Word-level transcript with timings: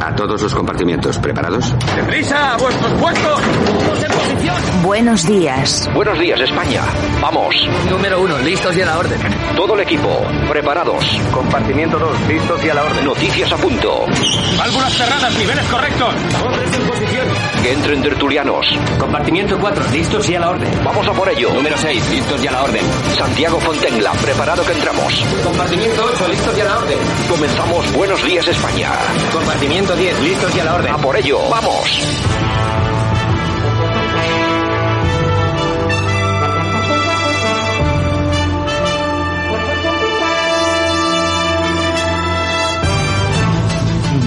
A 0.00 0.14
todos 0.14 0.40
los 0.40 0.54
compartimientos, 0.54 1.18
¿preparados? 1.18 1.74
¡Deprisa! 1.94 2.54
¡A 2.54 2.56
vuestros 2.56 2.92
puestos! 2.94 3.40
¡Todos 3.66 4.02
en 4.02 4.10
posición! 4.10 4.56
Buenos 4.82 5.26
días. 5.26 5.90
Buenos 5.94 6.18
días, 6.18 6.40
España. 6.40 6.82
Vamos. 7.20 7.54
Número 7.90 8.20
uno, 8.20 8.38
listos 8.38 8.76
y 8.76 8.80
a 8.82 8.86
la 8.86 8.98
orden. 8.98 9.20
Todo 9.54 9.74
el 9.74 9.80
equipo, 9.80 10.22
preparados. 10.48 11.04
Compartimiento 11.32 11.98
2, 11.98 12.28
listos 12.28 12.64
y 12.64 12.70
a 12.70 12.74
la 12.74 12.84
orden. 12.84 13.04
Noticias 13.04 13.52
a 13.52 13.56
punto. 13.56 14.06
Válvulas 14.58 14.92
cerradas, 14.94 15.38
niveles 15.38 15.64
correctos. 15.66 16.14
Hombres 16.44 16.74
en 16.74 16.86
posición. 16.86 17.28
Que 17.62 17.72
entren 17.72 18.02
tertulianos. 18.02 18.66
Compartimiento 18.98 19.58
4, 19.58 19.84
listos 19.92 20.28
y 20.30 20.34
a 20.34 20.40
la 20.40 20.50
orden. 20.50 20.70
Vamos 20.82 21.06
a 21.06 21.12
por 21.12 21.28
ello. 21.28 21.52
Número 21.52 21.76
6, 21.76 22.10
listos 22.10 22.42
y 22.42 22.46
a 22.46 22.52
la 22.52 22.62
orden. 22.62 22.82
Santiago 23.16 23.60
Fontenla, 23.60 24.12
preparado 24.12 24.64
que 24.64 24.72
entramos. 24.72 25.24
Compartimiento 25.44 26.10
8, 26.14 26.28
listos 26.28 26.56
y 26.56 26.60
a 26.62 26.64
la 26.64 26.78
orden. 26.78 26.98
Comenzamos 27.28 27.90
Buenos 27.94 28.24
días, 28.24 28.46
España. 28.48 28.90
Compartimiento 29.32 29.89
10, 29.96 30.22
listos 30.22 30.54
y 30.56 30.60
a 30.60 30.64
la 30.64 30.74
orden. 30.74 30.96
Por 30.96 31.16
ello, 31.16 31.38
vamos. 31.50 32.00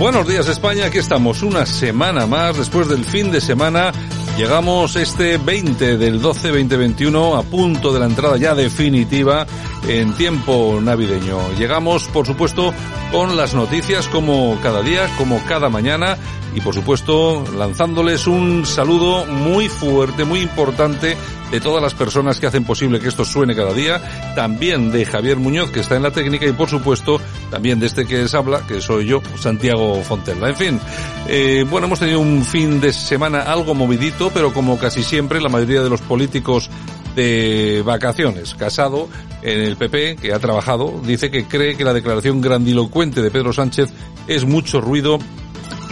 Buenos 0.04 0.28
días 0.28 0.50
España, 0.50 0.88
aquí 0.88 0.98
estamos 0.98 1.44
una 1.44 1.66
semana 1.66 2.28
más 2.28 2.58
después 2.58 2.90
del 2.90 3.06
fin 3.06 3.32
de 3.32 3.40
semana. 3.40 3.94
Llegamos 4.38 4.96
este 4.96 5.38
20 5.38 5.98
del 5.98 6.20
12 6.20 6.48
2021 6.48 7.36
a 7.36 7.44
punto 7.44 7.94
de 7.94 8.00
la 8.00 8.08
entrada 8.08 8.36
ya 8.38 8.56
definitiva 8.56 9.46
en 9.88 10.16
tiempo 10.16 10.80
navideño. 10.82 11.54
Llegamos, 11.56 12.08
por 12.08 12.26
supuesto, 12.26 12.74
con 13.12 13.38
las 13.38 13.54
noticias 13.54 14.08
como 14.08 14.58
cada 14.64 14.82
día, 14.82 15.08
como 15.20 15.40
cada 15.46 15.70
mañana 15.70 16.18
y 16.56 16.62
por 16.62 16.74
supuesto 16.74 17.44
lanzándoles 17.56 18.26
un 18.26 18.66
saludo 18.66 19.26
muy 19.28 19.70
fuerte, 19.70 20.26
muy 20.26 20.40
importante 20.40 21.16
de 21.54 21.62
todas 21.62 21.84
las 21.84 21.94
personas 21.94 22.40
que 22.40 22.48
hacen 22.48 22.64
posible 22.64 23.00
que 23.00 23.10
esto 23.10 23.24
suene 23.24 23.56
cada 23.56 23.74
día, 23.74 24.02
también 24.34 24.92
de 24.92 25.06
Javier 25.06 25.38
Muñoz 25.38 25.70
que 25.70 25.82
está 25.82 25.96
en 25.96 26.02
la 26.02 26.10
técnica 26.10 26.48
y 26.48 26.52
por 26.52 26.68
supuesto 26.68 27.22
también 27.52 27.80
de 27.80 27.86
este 27.86 28.08
que 28.08 28.24
les 28.24 28.34
habla, 28.34 28.66
que 28.68 28.82
soy 28.82 29.06
yo, 29.06 29.22
Santiago 29.40 30.02
Fontella. 30.02 30.50
En 30.50 30.56
fin, 30.56 30.80
eh, 31.28 31.64
bueno, 31.70 31.86
hemos 31.86 32.00
tenido 32.00 32.22
un 32.22 32.44
fin 32.44 32.82
de 32.82 32.92
semana 32.92 33.44
algo 33.44 33.76
movidito, 33.76 34.32
pero 34.34 34.52
como 34.52 34.80
casi 34.80 35.04
siempre 35.04 35.40
la 35.40 35.50
mayoría 35.50 35.84
de 35.84 35.92
los 35.92 36.02
políticos 36.02 36.72
de 37.16 37.84
vacaciones. 37.86 38.56
Casado 38.56 39.08
en 39.44 39.60
el 39.60 39.78
PP, 39.78 40.16
que 40.16 40.34
ha 40.34 40.40
trabajado, 40.40 41.02
dice 41.06 41.30
que 41.30 41.46
cree 41.46 41.78
que 41.78 41.84
la 41.84 41.94
declaración 41.94 42.42
grandilocuente 42.42 43.22
de 43.22 43.30
Pedro 43.30 43.54
Sánchez 43.54 43.92
es 44.26 44.44
mucho 44.44 44.82
ruido 44.82 45.20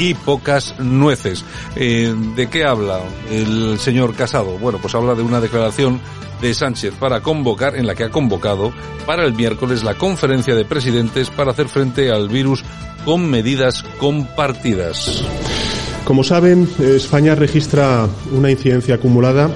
y 0.01 0.15
pocas 0.15 0.73
nueces. 0.79 1.45
Eh, 1.75 2.11
¿De 2.35 2.49
qué 2.49 2.65
habla 2.65 3.01
el 3.29 3.77
señor 3.77 4.15
Casado? 4.15 4.57
Bueno, 4.57 4.79
pues 4.81 4.95
habla 4.95 5.13
de 5.13 5.21
una 5.21 5.39
declaración 5.39 6.01
de 6.41 6.55
Sánchez 6.55 6.95
para 6.99 7.21
convocar, 7.21 7.75
en 7.75 7.85
la 7.85 7.93
que 7.93 8.05
ha 8.05 8.09
convocado 8.09 8.73
para 9.05 9.23
el 9.23 9.33
miércoles 9.33 9.83
la 9.83 9.93
conferencia 9.93 10.55
de 10.55 10.65
presidentes 10.65 11.29
para 11.29 11.51
hacer 11.51 11.67
frente 11.67 12.09
al 12.09 12.29
virus 12.29 12.63
con 13.05 13.29
medidas 13.29 13.83
compartidas. 13.99 15.23
Como 16.03 16.23
saben, 16.23 16.67
España 16.79 17.35
registra 17.35 18.07
una 18.31 18.49
incidencia 18.49 18.95
acumulada 18.95 19.51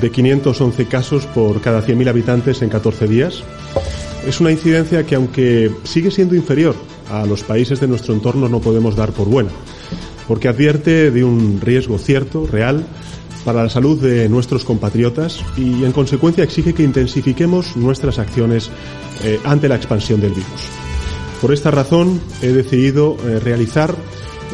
de 0.00 0.10
511 0.10 0.86
casos 0.86 1.26
por 1.26 1.60
cada 1.60 1.82
100.000 1.82 2.08
habitantes 2.08 2.62
en 2.62 2.70
14 2.70 3.06
días. 3.06 3.44
Es 4.26 4.40
una 4.40 4.50
incidencia 4.50 5.04
que, 5.04 5.14
aunque 5.14 5.70
sigue 5.84 6.10
siendo 6.10 6.34
inferior 6.34 6.74
a 7.10 7.26
los 7.26 7.42
países 7.42 7.80
de 7.80 7.88
nuestro 7.88 8.14
entorno, 8.14 8.48
no 8.48 8.60
podemos 8.60 8.96
dar 8.96 9.12
por 9.12 9.28
buena, 9.28 9.50
porque 10.28 10.48
advierte 10.48 11.10
de 11.10 11.24
un 11.24 11.60
riesgo 11.60 11.98
cierto, 11.98 12.46
real, 12.46 12.86
para 13.44 13.64
la 13.64 13.70
salud 13.70 14.00
de 14.00 14.28
nuestros 14.28 14.64
compatriotas 14.64 15.40
y, 15.56 15.84
en 15.84 15.92
consecuencia, 15.92 16.44
exige 16.44 16.74
que 16.74 16.84
intensifiquemos 16.84 17.76
nuestras 17.76 18.18
acciones 18.18 18.70
eh, 19.24 19.40
ante 19.44 19.68
la 19.68 19.76
expansión 19.76 20.20
del 20.20 20.30
virus. 20.30 20.68
Por 21.40 21.52
esta 21.52 21.70
razón, 21.70 22.20
he 22.40 22.48
decidido 22.48 23.16
eh, 23.24 23.40
realizar 23.40 23.94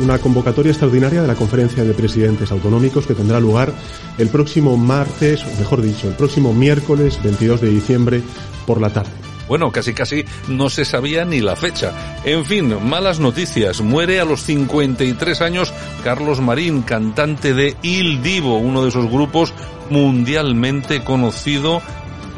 una 0.03 0.19
convocatoria 0.19 0.71
extraordinaria 0.71 1.21
de 1.21 1.29
la 1.29 1.35
conferencia 1.35 1.85
de 1.85 1.93
presidentes 1.93 2.51
autonómicos 2.53 3.07
que 3.07 3.15
tendrá 3.15 3.41
lugar 3.41 3.73
el 4.17 4.29
próximo 4.29 4.77
martes, 4.77 5.43
o 5.45 5.59
mejor 5.59 5.83
dicho, 5.83 6.09
el 6.09 6.15
próximo 6.15 6.55
miércoles 6.55 7.19
22 7.23 7.61
de 7.61 7.69
diciembre 7.69 8.23
por 8.67 8.81
la 8.81 8.91
tarde. 8.91 9.11
Bueno, 9.49 9.73
casi 9.73 9.95
casi 9.95 10.25
no 10.47 10.69
se 10.69 10.85
sabía 10.85 11.25
ni 11.25 11.41
la 11.41 11.57
fecha. 11.57 11.93
En 12.25 12.45
fin, 12.45 12.77
malas 12.89 13.19
noticias. 13.19 13.81
Muere 13.81 14.21
a 14.21 14.25
los 14.25 14.43
53 14.43 15.41
años 15.41 15.73
Carlos 16.05 16.41
Marín, 16.41 16.83
cantante 16.83 17.55
de 17.55 17.77
Il 17.83 18.23
Divo, 18.23 18.59
uno 18.59 18.83
de 18.83 18.91
esos 18.91 19.11
grupos 19.11 19.55
mundialmente 19.91 21.03
conocido 21.03 21.81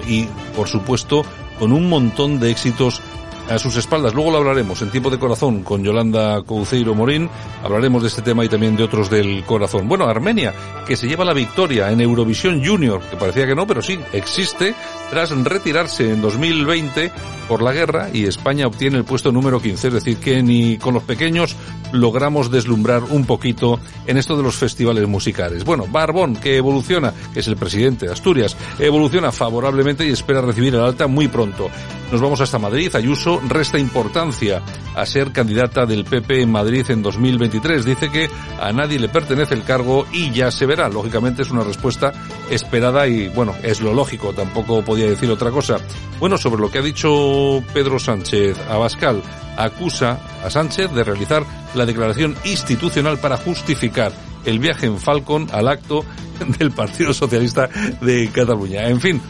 y, 0.07 0.27
por 0.57 0.69
supuesto, 0.69 1.25
con 1.59 1.73
un 1.73 1.89
montón 1.89 2.41
de 2.41 2.51
éxitos 2.51 3.03
a 3.51 3.59
sus 3.59 3.77
espaldas. 3.77 4.15
Luego 4.15 4.31
lo 4.31 4.39
hablaremos 4.39 4.81
en 4.81 4.91
tiempo 4.91 5.11
de 5.11 5.19
corazón 5.19 5.63
con 5.63 5.83
Yolanda 5.83 6.43
Couceiro 6.43 6.95
Morín. 6.95 7.29
Hablaremos 7.65 8.03
de 8.03 8.09
este 8.09 8.23
tema 8.23 8.45
y 8.45 8.49
también 8.49 8.77
de 8.77 8.85
otros 8.85 9.11
del 9.11 9.45
corazón. 9.45 9.89
Bueno, 9.89 10.07
Armenia, 10.07 10.55
que 10.87 10.97
se 10.97 11.09
lleva 11.09 11.25
la 11.25 11.35
victoria 11.35 11.91
en 11.91 12.01
Eurovisión 12.01 12.65
Junior, 12.65 13.01
que 13.03 13.17
parecía 13.17 13.47
que 13.47 13.55
no, 13.55 13.67
pero 13.67 13.83
sí, 13.83 13.99
existe, 14.13 14.75
tras 15.11 15.31
retirarse 15.31 16.13
en 16.13 16.23
2020 16.23 17.13
por 17.49 17.63
la 17.63 17.73
guerra 17.73 18.09
y 18.13 18.27
España 18.27 18.67
obtiene 18.67 18.97
el 18.97 19.05
puesto 19.05 19.33
número 19.33 19.61
15. 19.61 19.89
Es 19.89 19.95
decir, 19.95 20.19
que 20.19 20.43
ni 20.43 20.79
con 20.79 20.95
los 20.95 21.03
pequeños 21.03 21.57
logramos 21.93 22.51
deslumbrar 22.51 23.03
un 23.05 23.25
poquito 23.25 23.81
en 24.07 24.17
esto 24.17 24.37
de 24.37 24.43
los 24.43 24.57
festivales 24.57 25.07
musicales. 25.09 25.65
Bueno, 25.65 25.87
Barbón, 25.91 26.37
que 26.37 26.57
evoluciona, 26.57 27.13
que 27.35 27.41
es 27.41 27.49
el 27.49 27.57
presidente 27.57 28.07
de 28.07 28.13
Asturias, 28.13 28.57
evoluciona 28.79 29.33
favorablemente 29.33 30.07
y 30.07 30.11
espera 30.11 30.41
recibir 30.41 30.75
el 30.75 30.83
alta 30.83 31.07
muy 31.07 31.29
pronto. 31.29 31.69
Nos 32.11 32.21
vamos 32.21 32.41
hasta 32.41 32.59
Madrid. 32.59 32.95
Ayuso 32.97 33.41
resta 33.49 33.79
importancia 33.79 34.61
a 34.97 35.07
ser 35.07 35.31
candidata 35.31 35.87
del 35.87 36.05
PP 36.05 36.43
en 36.43 36.51
Madrid 36.51 36.85
en 36.89 37.03
2023. 37.03 37.85
Dice 37.85 38.11
que 38.11 38.29
a 38.61 38.73
nadie 38.73 38.99
le 38.99 39.09
pertenece 39.09 39.55
el 39.55 39.63
cargo 39.63 40.07
y 40.13 40.33
ya 40.33 40.51
se 40.51 40.67
verá. 40.67 40.89
Lógicamente 40.89 41.43
es 41.43 41.51
una 41.51 41.63
respuesta 41.63 42.13
esperada 42.51 43.07
y 43.07 43.29
bueno, 43.29 43.55
es 43.63 43.81
lo 43.81 43.95
lógico. 43.95 44.33
Tampoco 44.33 44.83
podía 44.83 45.00
decir 45.09 45.31
otra 45.31 45.51
cosa. 45.51 45.79
Bueno, 46.19 46.37
sobre 46.37 46.61
lo 46.61 46.71
que 46.71 46.79
ha 46.79 46.83
dicho 46.83 47.63
Pedro 47.73 47.99
Sánchez 47.99 48.59
Abascal, 48.69 49.23
acusa 49.57 50.21
a 50.45 50.51
Sánchez 50.51 50.93
de 50.93 51.05
realizar 51.05 51.45
la 51.75 51.87
declaración 51.87 52.37
institucional 52.45 53.19
para 53.19 53.37
justificar 53.37 54.13
el 54.45 54.59
viaje 54.59 54.87
en 54.87 54.99
Falcon 54.99 55.49
al 55.53 55.69
acto 55.69 56.05
del 56.59 56.71
Partido 56.71 57.15
Socialista 57.15 57.69
de 58.01 58.31
Cataluña. 58.33 58.89
En 58.89 59.01
fin, 59.01 59.21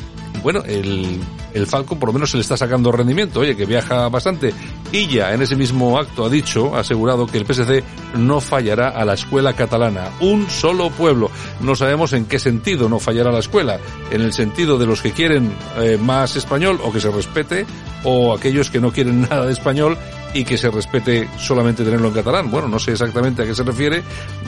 bueno, 0.43 0.63
el, 0.65 1.21
el 1.55 1.67
Falcon 1.67 1.99
por 1.99 2.09
lo 2.09 2.13
menos 2.13 2.31
se 2.31 2.37
le 2.37 2.43
está 2.43 2.57
sacando 2.57 2.93
rendimiento, 2.93 3.41
oye, 3.41 3.57
que 3.57 3.67
viaja 3.67 4.09
bastante. 4.09 4.53
Y 4.93 5.07
ya 5.07 5.33
en 5.33 5.43
ese 5.43 5.57
mismo 5.57 5.99
acto 5.99 6.25
ha 6.25 6.29
dicho, 6.29 6.75
ha 6.75 6.81
asegurado 6.81 7.27
que 7.27 7.39
el 7.39 7.47
PSC 7.47 7.85
no 8.17 8.41
fallará 8.41 8.89
a 8.89 9.05
la 9.05 9.15
escuela 9.15 9.55
catalana. 9.55 10.11
Un 10.21 10.49
solo 10.51 10.91
pueblo. 10.91 11.31
No 11.61 11.75
sabemos 11.75 12.13
en 12.13 12.27
qué 12.27 12.39
sentido 12.39 12.89
no 12.89 12.99
fallará 12.99 13.31
la 13.31 13.39
escuela. 13.39 13.79
En 14.11 14.21
el 14.21 14.33
sentido 14.33 14.79
de 14.79 14.87
los 14.87 15.03
que 15.03 15.13
quieren 15.13 15.53
eh, 15.79 15.99
más 16.01 16.37
español 16.37 16.81
o 16.83 16.93
que 16.93 17.01
se 17.01 17.11
respete, 17.11 17.67
o 18.05 18.35
aquellos 18.35 18.71
que 18.71 18.81
no 18.81 18.93
quieren 18.93 19.23
nada 19.31 19.47
de 19.47 19.53
español 19.53 19.97
y 20.33 20.45
que 20.45 20.57
se 20.57 20.71
respete 20.71 21.29
solamente 21.39 21.85
tenerlo 21.85 22.09
en 22.09 22.15
catalán. 22.15 22.51
Bueno, 22.51 22.69
no 22.69 22.79
sé 22.79 22.93
exactamente 22.93 23.43
a 23.43 23.47
qué 23.47 23.55
se 23.55 23.65
refiere, 23.65 24.03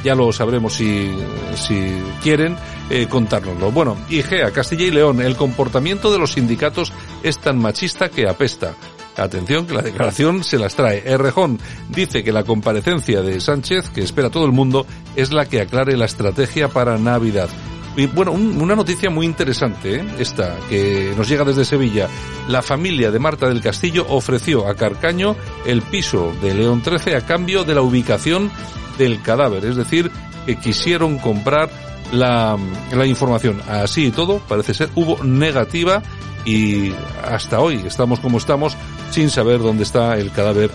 ya 0.04 0.14
lo 0.14 0.32
sabremos 0.32 0.74
si, 0.74 1.10
si 1.56 1.92
quieren 2.22 2.56
eh, 2.90 3.06
contárnoslo. 3.08 3.70
Bueno, 3.72 3.96
IGEA, 4.08 4.52
Castilla 4.52 4.84
y 4.84 4.90
León, 4.90 5.20
el 5.20 5.36
comportamiento 5.36 6.12
de 6.12 6.18
los 6.18 6.32
sindicatos 6.32 6.91
es 7.22 7.38
tan 7.38 7.58
machista 7.58 8.08
que 8.08 8.28
apesta. 8.28 8.74
Atención 9.16 9.66
que 9.66 9.74
la 9.74 9.82
declaración 9.82 10.42
se 10.42 10.58
las 10.58 10.74
trae. 10.74 11.02
Errejón 11.04 11.60
dice 11.90 12.24
que 12.24 12.32
la 12.32 12.44
comparecencia 12.44 13.20
de 13.20 13.40
Sánchez, 13.40 13.90
que 13.90 14.02
espera 14.02 14.30
todo 14.30 14.46
el 14.46 14.52
mundo, 14.52 14.86
es 15.16 15.32
la 15.32 15.46
que 15.46 15.60
aclare 15.60 15.96
la 15.96 16.06
estrategia 16.06 16.68
para 16.68 16.96
Navidad. 16.96 17.50
Y 17.94 18.06
bueno, 18.06 18.32
una 18.32 18.74
noticia 18.74 19.10
muy 19.10 19.26
interesante, 19.26 19.96
¿eh? 19.96 20.04
esta, 20.18 20.56
que 20.70 21.12
nos 21.14 21.28
llega 21.28 21.44
desde 21.44 21.66
Sevilla. 21.66 22.08
La 22.48 22.62
familia 22.62 23.10
de 23.10 23.18
Marta 23.18 23.48
del 23.48 23.60
Castillo 23.60 24.06
ofreció 24.08 24.66
a 24.66 24.74
Carcaño 24.74 25.36
el 25.66 25.82
piso 25.82 26.32
de 26.40 26.54
León 26.54 26.80
13 26.80 27.16
a 27.16 27.26
cambio 27.26 27.64
de 27.64 27.74
la 27.74 27.82
ubicación 27.82 28.50
del 28.96 29.20
cadáver, 29.20 29.66
es 29.66 29.76
decir, 29.76 30.10
que 30.46 30.56
quisieron 30.56 31.18
comprar 31.18 31.68
la, 32.12 32.56
la 32.92 33.06
información. 33.06 33.60
Así 33.68 34.06
y 34.06 34.10
todo, 34.10 34.38
parece 34.48 34.74
ser, 34.74 34.90
hubo 34.94 35.22
negativa 35.24 36.02
y 36.44 36.92
hasta 37.24 37.60
hoy 37.60 37.82
estamos 37.86 38.20
como 38.20 38.38
estamos 38.38 38.76
sin 39.10 39.30
saber 39.30 39.60
dónde 39.60 39.82
está 39.82 40.16
el 40.16 40.30
cadáver 40.30 40.70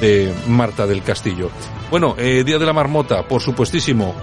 de 0.00 0.32
Marta 0.46 0.86
del 0.86 1.02
Castillo. 1.02 1.50
Bueno, 1.90 2.14
eh, 2.18 2.44
Día 2.44 2.58
de 2.58 2.66
la 2.66 2.72
Marmota, 2.72 3.26
por 3.26 3.42
supuestísimo, 3.42 4.14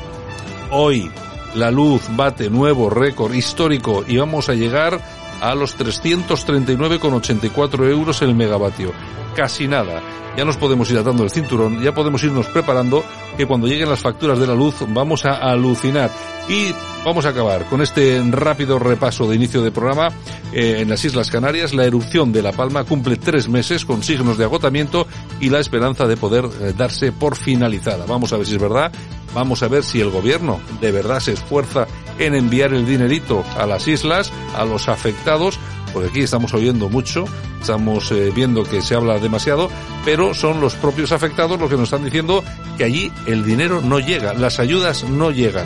hoy 0.71 1.11
la 1.55 1.71
luz 1.71 2.03
bate 2.15 2.49
nuevo 2.49 2.89
récord 2.89 3.33
histórico 3.33 4.05
y 4.07 4.17
vamos 4.17 4.49
a 4.49 4.53
llegar 4.53 4.99
a 5.41 5.55
los 5.55 5.77
339,84 5.77 7.89
euros 7.89 8.21
el 8.21 8.35
megavatio. 8.35 8.91
Casi 9.37 9.67
nada. 9.67 10.01
Ya 10.35 10.45
nos 10.45 10.57
podemos 10.57 10.89
ir 10.89 10.97
atando 10.97 11.23
el 11.23 11.29
cinturón, 11.29 11.79
ya 11.79 11.93
podemos 11.93 12.23
irnos 12.23 12.47
preparando 12.47 13.03
que 13.37 13.45
cuando 13.45 13.67
lleguen 13.67 13.87
las 13.87 13.99
facturas 13.99 14.39
de 14.39 14.47
la 14.47 14.55
luz 14.55 14.77
vamos 14.87 15.25
a 15.25 15.35
alucinar. 15.35 16.09
Y 16.49 16.73
vamos 17.05 17.23
a 17.27 17.29
acabar 17.29 17.65
con 17.65 17.83
este 17.83 18.19
rápido 18.31 18.79
repaso 18.79 19.29
de 19.29 19.35
inicio 19.35 19.61
de 19.61 19.69
programa. 19.69 20.07
Eh, 20.51 20.77
en 20.79 20.89
las 20.89 21.05
Islas 21.05 21.29
Canarias, 21.29 21.75
la 21.75 21.85
erupción 21.85 22.33
de 22.33 22.41
La 22.41 22.51
Palma 22.51 22.83
cumple 22.83 23.17
tres 23.17 23.47
meses 23.47 23.85
con 23.85 24.01
signos 24.01 24.39
de 24.39 24.45
agotamiento 24.45 25.05
y 25.39 25.51
la 25.51 25.59
esperanza 25.59 26.07
de 26.07 26.17
poder 26.17 26.45
eh, 26.45 26.73
darse 26.75 27.11
por 27.11 27.35
finalizada. 27.35 28.07
Vamos 28.07 28.33
a 28.33 28.37
ver 28.37 28.47
si 28.47 28.55
es 28.55 28.61
verdad. 28.61 28.91
Vamos 29.35 29.61
a 29.61 29.67
ver 29.67 29.83
si 29.83 30.01
el 30.01 30.09
gobierno 30.09 30.59
de 30.81 30.91
verdad 30.91 31.19
se 31.19 31.33
esfuerza 31.33 31.85
en 32.17 32.33
enviar 32.33 32.73
el 32.73 32.87
dinerito 32.87 33.43
a 33.55 33.67
las 33.67 33.87
islas, 33.87 34.31
a 34.55 34.65
los 34.65 34.87
afectados, 34.87 35.59
porque 35.97 36.11
aquí 36.11 36.21
estamos 36.21 36.53
oyendo 36.53 36.89
mucho, 36.89 37.25
estamos 37.59 38.11
eh, 38.11 38.31
viendo 38.31 38.63
que 38.63 38.83
se 38.83 38.93
habla 38.93 39.17
demasiado, 39.17 39.67
pero 40.05 40.35
son 40.35 40.61
los 40.61 40.75
propios 40.75 41.11
afectados 41.11 41.59
los 41.59 41.71
que 41.71 41.75
nos 41.75 41.85
están 41.85 42.03
diciendo 42.03 42.43
que 42.77 42.83
allí 42.83 43.11
el 43.25 43.43
dinero 43.43 43.81
no 43.81 43.97
llega, 43.99 44.35
las 44.35 44.59
ayudas 44.59 45.05
no 45.05 45.31
llegan. 45.31 45.65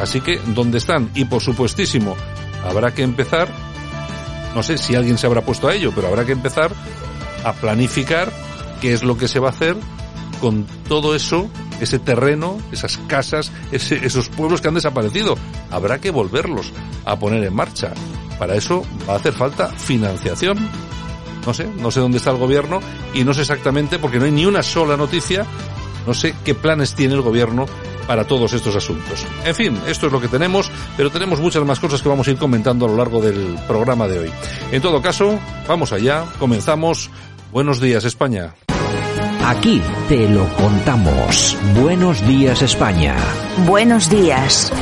Así 0.00 0.20
que, 0.20 0.40
¿dónde 0.46 0.78
están? 0.78 1.10
Y 1.14 1.26
por 1.26 1.42
supuestísimo, 1.42 2.16
habrá 2.68 2.92
que 2.92 3.04
empezar, 3.04 3.46
no 4.56 4.64
sé 4.64 4.78
si 4.78 4.96
alguien 4.96 5.16
se 5.16 5.28
habrá 5.28 5.42
puesto 5.42 5.68
a 5.68 5.76
ello, 5.76 5.92
pero 5.94 6.08
habrá 6.08 6.24
que 6.24 6.32
empezar 6.32 6.72
a 7.44 7.52
planificar 7.52 8.32
qué 8.80 8.94
es 8.94 9.04
lo 9.04 9.16
que 9.16 9.28
se 9.28 9.38
va 9.38 9.50
a 9.50 9.52
hacer 9.52 9.76
con 10.40 10.66
todo 10.88 11.14
eso, 11.14 11.48
ese 11.80 12.00
terreno, 12.00 12.58
esas 12.72 12.98
casas, 13.06 13.52
esos 13.70 14.28
pueblos 14.28 14.60
que 14.60 14.66
han 14.66 14.74
desaparecido. 14.74 15.38
Habrá 15.70 16.00
que 16.00 16.10
volverlos 16.10 16.72
a 17.04 17.16
poner 17.16 17.44
en 17.44 17.54
marcha. 17.54 17.92
Para 18.42 18.56
eso 18.56 18.84
va 19.08 19.12
a 19.12 19.16
hacer 19.18 19.32
falta 19.34 19.68
financiación. 19.68 20.58
No 21.46 21.54
sé, 21.54 21.68
no 21.78 21.92
sé 21.92 22.00
dónde 22.00 22.18
está 22.18 22.32
el 22.32 22.38
gobierno 22.38 22.80
y 23.14 23.22
no 23.22 23.32
sé 23.34 23.42
exactamente 23.42 24.00
porque 24.00 24.18
no 24.18 24.24
hay 24.24 24.32
ni 24.32 24.46
una 24.46 24.64
sola 24.64 24.96
noticia. 24.96 25.46
No 26.08 26.12
sé 26.12 26.34
qué 26.44 26.52
planes 26.52 26.96
tiene 26.96 27.14
el 27.14 27.20
gobierno 27.20 27.66
para 28.08 28.24
todos 28.26 28.52
estos 28.52 28.74
asuntos. 28.74 29.24
En 29.44 29.54
fin, 29.54 29.78
esto 29.86 30.08
es 30.08 30.12
lo 30.12 30.20
que 30.20 30.26
tenemos, 30.26 30.72
pero 30.96 31.08
tenemos 31.08 31.38
muchas 31.38 31.64
más 31.64 31.78
cosas 31.78 32.02
que 32.02 32.08
vamos 32.08 32.26
a 32.26 32.32
ir 32.32 32.36
comentando 32.36 32.86
a 32.86 32.88
lo 32.88 32.96
largo 32.96 33.20
del 33.20 33.56
programa 33.68 34.08
de 34.08 34.18
hoy. 34.18 34.32
En 34.72 34.82
todo 34.82 35.00
caso, 35.00 35.38
vamos 35.68 35.92
allá, 35.92 36.24
comenzamos. 36.40 37.10
Buenos 37.52 37.80
días, 37.80 38.04
España. 38.04 38.54
Aquí 39.44 39.80
te 40.08 40.28
lo 40.28 40.48
contamos. 40.56 41.56
Buenos 41.80 42.26
días, 42.26 42.60
España. 42.60 43.14
Buenos 43.68 44.10
días. 44.10 44.72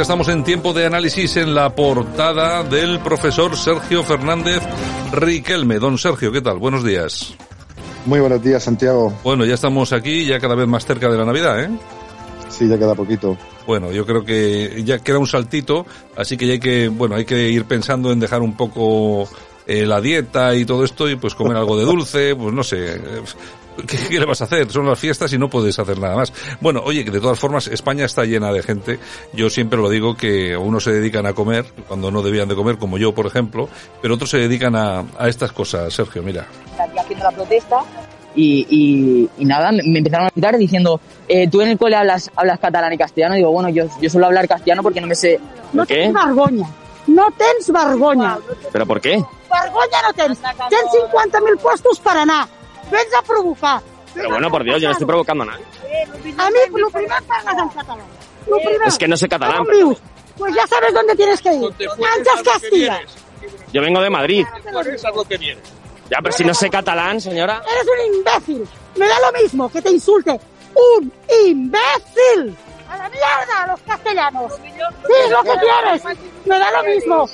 Estamos 0.00 0.28
en 0.28 0.44
tiempo 0.44 0.72
de 0.72 0.86
análisis 0.86 1.36
en 1.36 1.56
la 1.56 1.74
portada 1.74 2.62
del 2.62 3.00
profesor 3.00 3.56
Sergio 3.56 4.04
Fernández 4.04 4.62
Riquelme. 5.12 5.80
Don 5.80 5.98
Sergio, 5.98 6.30
¿qué 6.30 6.40
tal? 6.40 6.58
Buenos 6.58 6.84
días. 6.84 7.34
Muy 8.06 8.20
buenos 8.20 8.40
días, 8.42 8.62
Santiago. 8.62 9.12
Bueno, 9.24 9.44
ya 9.44 9.54
estamos 9.54 9.92
aquí, 9.92 10.24
ya 10.24 10.38
cada 10.38 10.54
vez 10.54 10.68
más 10.68 10.86
cerca 10.86 11.08
de 11.10 11.18
la 11.18 11.24
Navidad, 11.24 11.62
¿eh? 11.64 11.70
Sí, 12.48 12.68
ya 12.68 12.78
queda 12.78 12.94
poquito. 12.94 13.36
Bueno, 13.66 13.90
yo 13.90 14.06
creo 14.06 14.24
que 14.24 14.82
ya 14.84 15.00
queda 15.00 15.18
un 15.18 15.26
saltito, 15.26 15.84
así 16.16 16.36
que 16.36 16.46
ya 16.46 16.52
hay 16.54 16.60
que, 16.60 16.88
bueno, 16.88 17.16
hay 17.16 17.24
que 17.24 17.50
ir 17.50 17.64
pensando 17.64 18.12
en 18.12 18.20
dejar 18.20 18.40
un 18.40 18.56
poco 18.56 19.28
eh, 19.66 19.84
la 19.84 20.00
dieta 20.00 20.54
y 20.54 20.64
todo 20.64 20.84
esto 20.84 21.08
y 21.10 21.16
pues 21.16 21.34
comer 21.34 21.56
algo 21.56 21.76
de 21.76 21.84
dulce, 21.84 22.36
pues 22.36 22.54
no 22.54 22.62
sé, 22.62 23.00
¿Qué, 23.86 24.18
le 24.18 24.26
vas 24.26 24.40
a 24.40 24.44
hacer? 24.44 24.70
Son 24.70 24.86
las 24.86 24.98
fiestas 24.98 25.32
y 25.32 25.38
no 25.38 25.48
puedes 25.48 25.78
hacer 25.78 25.98
nada 25.98 26.16
más. 26.16 26.32
Bueno, 26.60 26.80
oye, 26.84 27.04
que 27.04 27.10
de 27.10 27.20
todas 27.20 27.38
formas 27.38 27.66
España 27.68 28.04
está 28.04 28.24
llena 28.24 28.52
de 28.52 28.62
gente. 28.62 28.98
Yo 29.32 29.50
siempre 29.50 29.78
lo 29.78 29.88
digo 29.88 30.16
que 30.16 30.56
unos 30.56 30.84
se 30.84 30.92
dedican 30.92 31.26
a 31.26 31.32
comer 31.32 31.64
cuando 31.86 32.10
no 32.10 32.22
debían 32.22 32.48
de 32.48 32.54
comer, 32.54 32.78
como 32.78 32.98
yo, 32.98 33.14
por 33.14 33.26
ejemplo, 33.26 33.68
pero 34.02 34.14
otros 34.14 34.30
se 34.30 34.38
dedican 34.38 34.74
a, 34.74 35.04
a 35.18 35.28
estas 35.28 35.52
cosas. 35.52 35.92
Sergio, 35.92 36.22
mira. 36.22 36.46
Aquí 36.78 36.98
haciendo 36.98 37.24
la 37.24 37.30
protesta 37.32 37.84
y, 38.34 39.28
y, 39.36 39.44
nada, 39.44 39.72
me 39.72 39.98
empezaron 39.98 40.26
a 40.26 40.30
gritar 40.30 40.56
diciendo, 40.56 41.00
eh, 41.26 41.48
tú 41.48 41.60
en 41.60 41.70
el 41.70 41.78
cole 41.78 41.96
hablas, 41.96 42.30
hablas 42.36 42.60
catalán 42.60 42.92
y 42.92 42.98
castellano. 42.98 43.34
Y 43.34 43.38
digo, 43.38 43.50
bueno, 43.50 43.68
yo, 43.68 43.86
yo 44.00 44.10
suelo 44.10 44.26
hablar 44.26 44.46
castellano 44.46 44.82
porque 44.82 45.00
no 45.00 45.06
me 45.06 45.14
sé... 45.14 45.40
No 45.72 45.84
tens 45.84 46.14
vergonya. 46.14 46.66
No 47.08 47.26
tens 47.36 47.70
vergonya. 47.72 48.38
¿Pero 48.72 48.86
por 48.86 49.00
qué? 49.00 49.22
Vergonya 49.50 50.02
no 50.02 50.12
tens. 50.14 50.38
Tens 50.40 51.12
50.000 51.12 51.58
puestos 51.58 51.98
para 52.00 52.22
anar. 52.22 52.48
Vens 52.90 53.14
a 53.14 53.22
provocar. 53.22 53.82
Pero 54.14 54.30
bueno, 54.30 54.50
por 54.50 54.64
Dios, 54.64 54.80
yo 54.80 54.88
no 54.88 54.92
estoy 54.92 55.06
provocando 55.06 55.44
a 55.44 55.46
nadie. 55.46 55.64
A 56.36 56.50
mí, 56.50 56.56
lo 56.74 56.90
primero 56.90 57.22
parlas 57.26 57.58
en 57.58 57.68
catalán. 57.68 58.06
Lo 58.46 58.56
primero. 58.56 58.84
Es 58.86 58.98
que 58.98 59.08
no 59.08 59.16
sé 59.16 59.28
catalán. 59.28 59.64
Pues 60.36 60.54
ya 60.54 60.66
sabes 60.66 60.94
dónde 60.94 61.14
tienes 61.16 61.40
que 61.40 61.52
ir. 61.52 61.64
Antes 61.64 62.42
Castilla. 62.44 63.00
Yo 63.72 63.82
vengo 63.82 64.00
de 64.00 64.10
Madrid. 64.10 64.46
Lo 64.72 65.24
que. 65.24 65.38
Ya, 66.10 66.18
pero 66.22 66.32
si 66.32 66.44
no 66.44 66.54
sé 66.54 66.70
catalán, 66.70 67.20
señora. 67.20 67.62
Eres 67.70 67.84
un 67.86 68.16
imbécil. 68.16 68.68
Me 68.96 69.06
da 69.06 69.14
lo 69.20 69.40
mismo 69.40 69.70
que 69.70 69.82
te 69.82 69.90
insulte. 69.90 70.40
¡Un 70.74 71.12
imbécil! 71.46 72.56
¡A 72.88 72.96
la 72.96 73.08
mierda, 73.10 73.66
los 73.68 73.80
castellanos! 73.80 74.52
¡Sí, 74.54 75.12
es 75.24 75.30
lo 75.30 75.42
que 75.42 75.52
quieres! 75.58 76.18
¡Me 76.48 76.58
da 76.58 76.70
lo 76.70 76.88
mismo! 76.88 77.28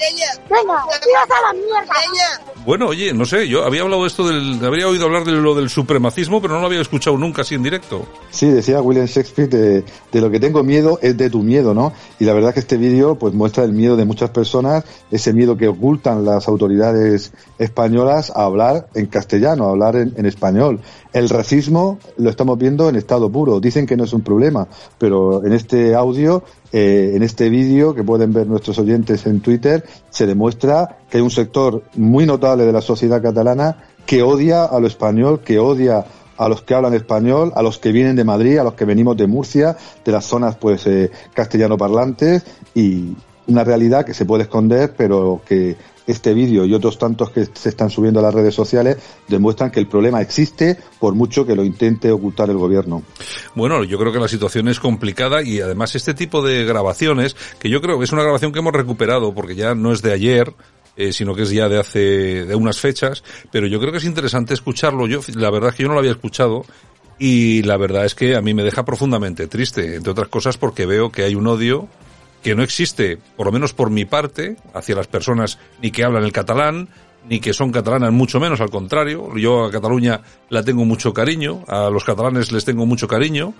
¡Venga, 0.51 0.85
tiras 1.03 1.31
a 1.31 1.47
la 1.47 1.53
mierda! 1.53 2.55
Bueno, 2.67 2.89
oye, 2.89 3.13
no 3.13 3.27
sé, 3.27 3.47
yo 3.47 3.63
había 3.65 3.83
hablado 3.83 4.03
de 4.03 4.09
esto 4.09 4.27
del, 4.27 4.65
habría 4.65 4.89
oído 4.89 5.05
hablar 5.05 5.25
de 5.25 5.33
lo 5.33 5.55
del 5.55 5.69
supremacismo, 5.69 6.41
pero 6.41 6.55
no 6.55 6.61
lo 6.61 6.67
había 6.67 6.81
escuchado 6.81 7.19
nunca 7.19 7.43
así 7.43 7.55
en 7.55 7.63
directo. 7.63 8.07
Sí, 8.31 8.49
decía 8.49 8.81
William 8.81 9.05
Shakespeare 9.05 9.49
de, 9.49 9.85
de 10.11 10.21
lo 10.21 10.31
que 10.31 10.41
tengo 10.41 10.63
miedo 10.63 10.99
es 11.03 11.17
de 11.17 11.29
tu 11.29 11.43
miedo, 11.43 11.75
¿no? 11.75 11.93
Y 12.19 12.25
la 12.25 12.33
verdad 12.33 12.51
es 12.51 12.55
que 12.55 12.61
este 12.61 12.77
vídeo 12.79 13.17
pues 13.17 13.35
muestra 13.35 13.65
el 13.65 13.73
miedo 13.73 13.97
de 13.97 14.06
muchas 14.06 14.31
personas, 14.31 14.85
ese 15.11 15.35
miedo 15.35 15.59
que 15.59 15.69
ocultan 15.69 16.25
las 16.25 16.49
autoridades 16.49 17.33
españolas 17.59 18.31
a 18.35 18.44
hablar 18.44 18.89
en 18.94 19.06
castellano, 19.06 19.67
a 19.67 19.71
hablar 19.71 19.97
en, 19.97 20.15
en 20.17 20.25
español. 20.25 20.81
El 21.13 21.29
racismo 21.29 21.99
lo 22.17 22.31
estamos 22.31 22.59
viendo 22.59 22.89
en 22.89 22.97
estado 22.97 23.31
puro. 23.31 23.61
Dicen 23.61 23.87
que 23.87 23.97
no 23.97 24.05
es 24.05 24.13
un 24.15 24.23
problema, 24.23 24.67
pero 24.99 25.44
en 25.44 25.53
este 25.53 25.94
audio 25.94 26.43
eh, 26.77 27.13
en 27.15 27.23
este 27.23 27.51
vídeo 27.51 27.95
que 27.95 28.03
pueden 28.03 28.33
ver 28.33 28.49
nuestros 28.49 28.81
oyentes 28.81 29.27
en 29.27 29.39
Twitter 29.39 29.85
se 30.11 30.27
demuestra 30.27 30.99
que 31.09 31.19
hay 31.19 31.23
un 31.23 31.31
sector 31.31 31.85
muy 31.95 32.27
notable 32.27 32.67
de 32.67 32.73
la 32.73 32.81
sociedad 32.81 33.23
catalana 33.23 33.77
que 34.05 34.25
odia 34.25 34.65
a 34.65 34.81
lo 34.81 34.89
español, 34.89 35.39
que 35.45 35.61
odia 35.61 36.05
a 36.37 36.49
los 36.49 36.63
que 36.63 36.75
hablan 36.75 36.93
español, 36.95 37.53
a 37.55 37.63
los 37.63 37.79
que 37.79 37.93
vienen 37.93 38.17
de 38.17 38.25
Madrid, 38.25 38.59
a 38.59 38.65
los 38.65 38.75
que 38.75 38.87
venimos 38.87 39.17
de 39.17 39.29
Murcia, 39.29 39.77
de 40.05 40.11
las 40.11 40.25
zonas 40.25 40.57
pues 40.57 40.85
eh, 40.89 41.13
castellano 41.33 41.79
parlantes 41.79 42.43
y 42.75 43.17
una 43.47 43.63
realidad 43.63 44.05
que 44.05 44.13
se 44.13 44.25
puede 44.25 44.43
esconder, 44.43 44.95
pero 44.97 45.43
que 45.47 45.77
este 46.06 46.34
vídeo 46.34 46.65
y 46.67 46.75
otros 46.75 46.99
tantos 46.99 47.31
que 47.31 47.46
se 47.46 47.69
están 47.69 47.91
subiendo 47.91 48.20
a 48.20 48.23
las 48.23 48.34
redes 48.34 48.55
sociales 48.55 48.99
demuestran 49.29 49.70
que 49.70 49.81
el 49.81 49.87
problema 49.87 50.20
existe 50.20 50.79
por 50.99 51.15
mucho 51.15 51.46
que 51.46 51.55
lo 51.55 51.65
intente 51.65 52.11
ocultar 52.11 52.51
el 52.51 52.58
gobierno. 52.58 53.03
Bueno, 53.55 53.84
yo 53.84 53.99
creo 53.99 54.13
que 54.13 54.20
la 54.20 54.29
situación 54.29 54.69
es 54.69 54.81
complicada 54.81 55.43
y 55.43 55.61
además 55.61 55.94
este 55.94 56.15
tipo 56.15 56.43
de 56.43 56.65
grabaciones, 56.65 57.37
que 57.58 57.70
yo 57.70 57.81
creo 57.81 57.99
que 57.99 58.05
es 58.05 58.13
una 58.13 58.23
grabación 58.23 58.53
que 58.53 58.58
hemos 58.58 58.73
recuperado 58.73 59.34
porque 59.34 59.55
ya 59.55 59.75
no 59.75 59.93
es 59.93 60.03
de 60.03 60.13
ayer, 60.13 60.55
eh, 60.96 61.13
sino 61.13 61.34
que 61.34 61.43
es 61.43 61.51
ya 61.51 61.69
de 61.69 61.81
hace 61.81 62.44
de 62.44 62.55
unas 62.55 62.79
fechas, 62.79 63.25
pero 63.51 63.67
yo 63.67 63.81
creo 63.81 63.91
que 63.91 63.99
es 63.99 64.05
interesante 64.05 64.55
escucharlo. 64.55 65.06
Yo 65.06 65.20
la 65.34 65.51
verdad 65.51 65.70
es 65.70 65.77
que 65.77 65.82
yo 65.82 65.89
no 65.89 65.94
lo 65.94 66.01
había 66.01 66.13
escuchado 66.13 66.65
y 67.19 67.63
la 67.63 67.77
verdad 67.77 68.05
es 68.05 68.15
que 68.15 68.37
a 68.37 68.43
mí 68.43 68.55
me 68.55 68.63
deja 68.63 68.84
profundamente 68.84 69.46
triste, 69.46 69.96
entre 69.96 70.13
otras 70.13 70.29
cosas 70.29 70.56
porque 70.56 70.87
veo 70.87 71.11
que 71.11 71.23
hay 71.25 71.34
un 71.34 71.46
odio 71.46 71.89
que 72.44 72.55
no 72.55 72.63
existe, 72.63 73.19
por 73.36 73.46
lo 73.46 73.53
menos 73.53 73.72
por 73.72 73.89
mi 73.89 74.05
parte, 74.05 74.58
hacia 74.74 74.94
las 74.94 75.06
personas 75.06 75.58
ni 75.81 75.91
que 75.91 76.05
hablan 76.05 76.24
el 76.24 76.32
catalán, 76.32 76.91
ni 77.27 77.41
que 77.41 77.55
son 77.55 77.72
catalanas, 77.72 78.13
mucho 78.13 78.39
menos, 78.39 78.60
al 78.60 78.69
contrario. 78.69 79.34
Yo 79.34 79.65
a 79.65 79.70
Cataluña 79.70 80.20
la 80.51 80.63
tengo 80.63 80.84
mucho 80.84 81.15
cariño, 81.15 81.65
a 81.67 81.89
los 81.89 82.05
catalanes 82.05 82.53
les 82.53 82.67
tengo 82.67 82.84
mucho 82.84 83.08
cariño, 83.08 83.55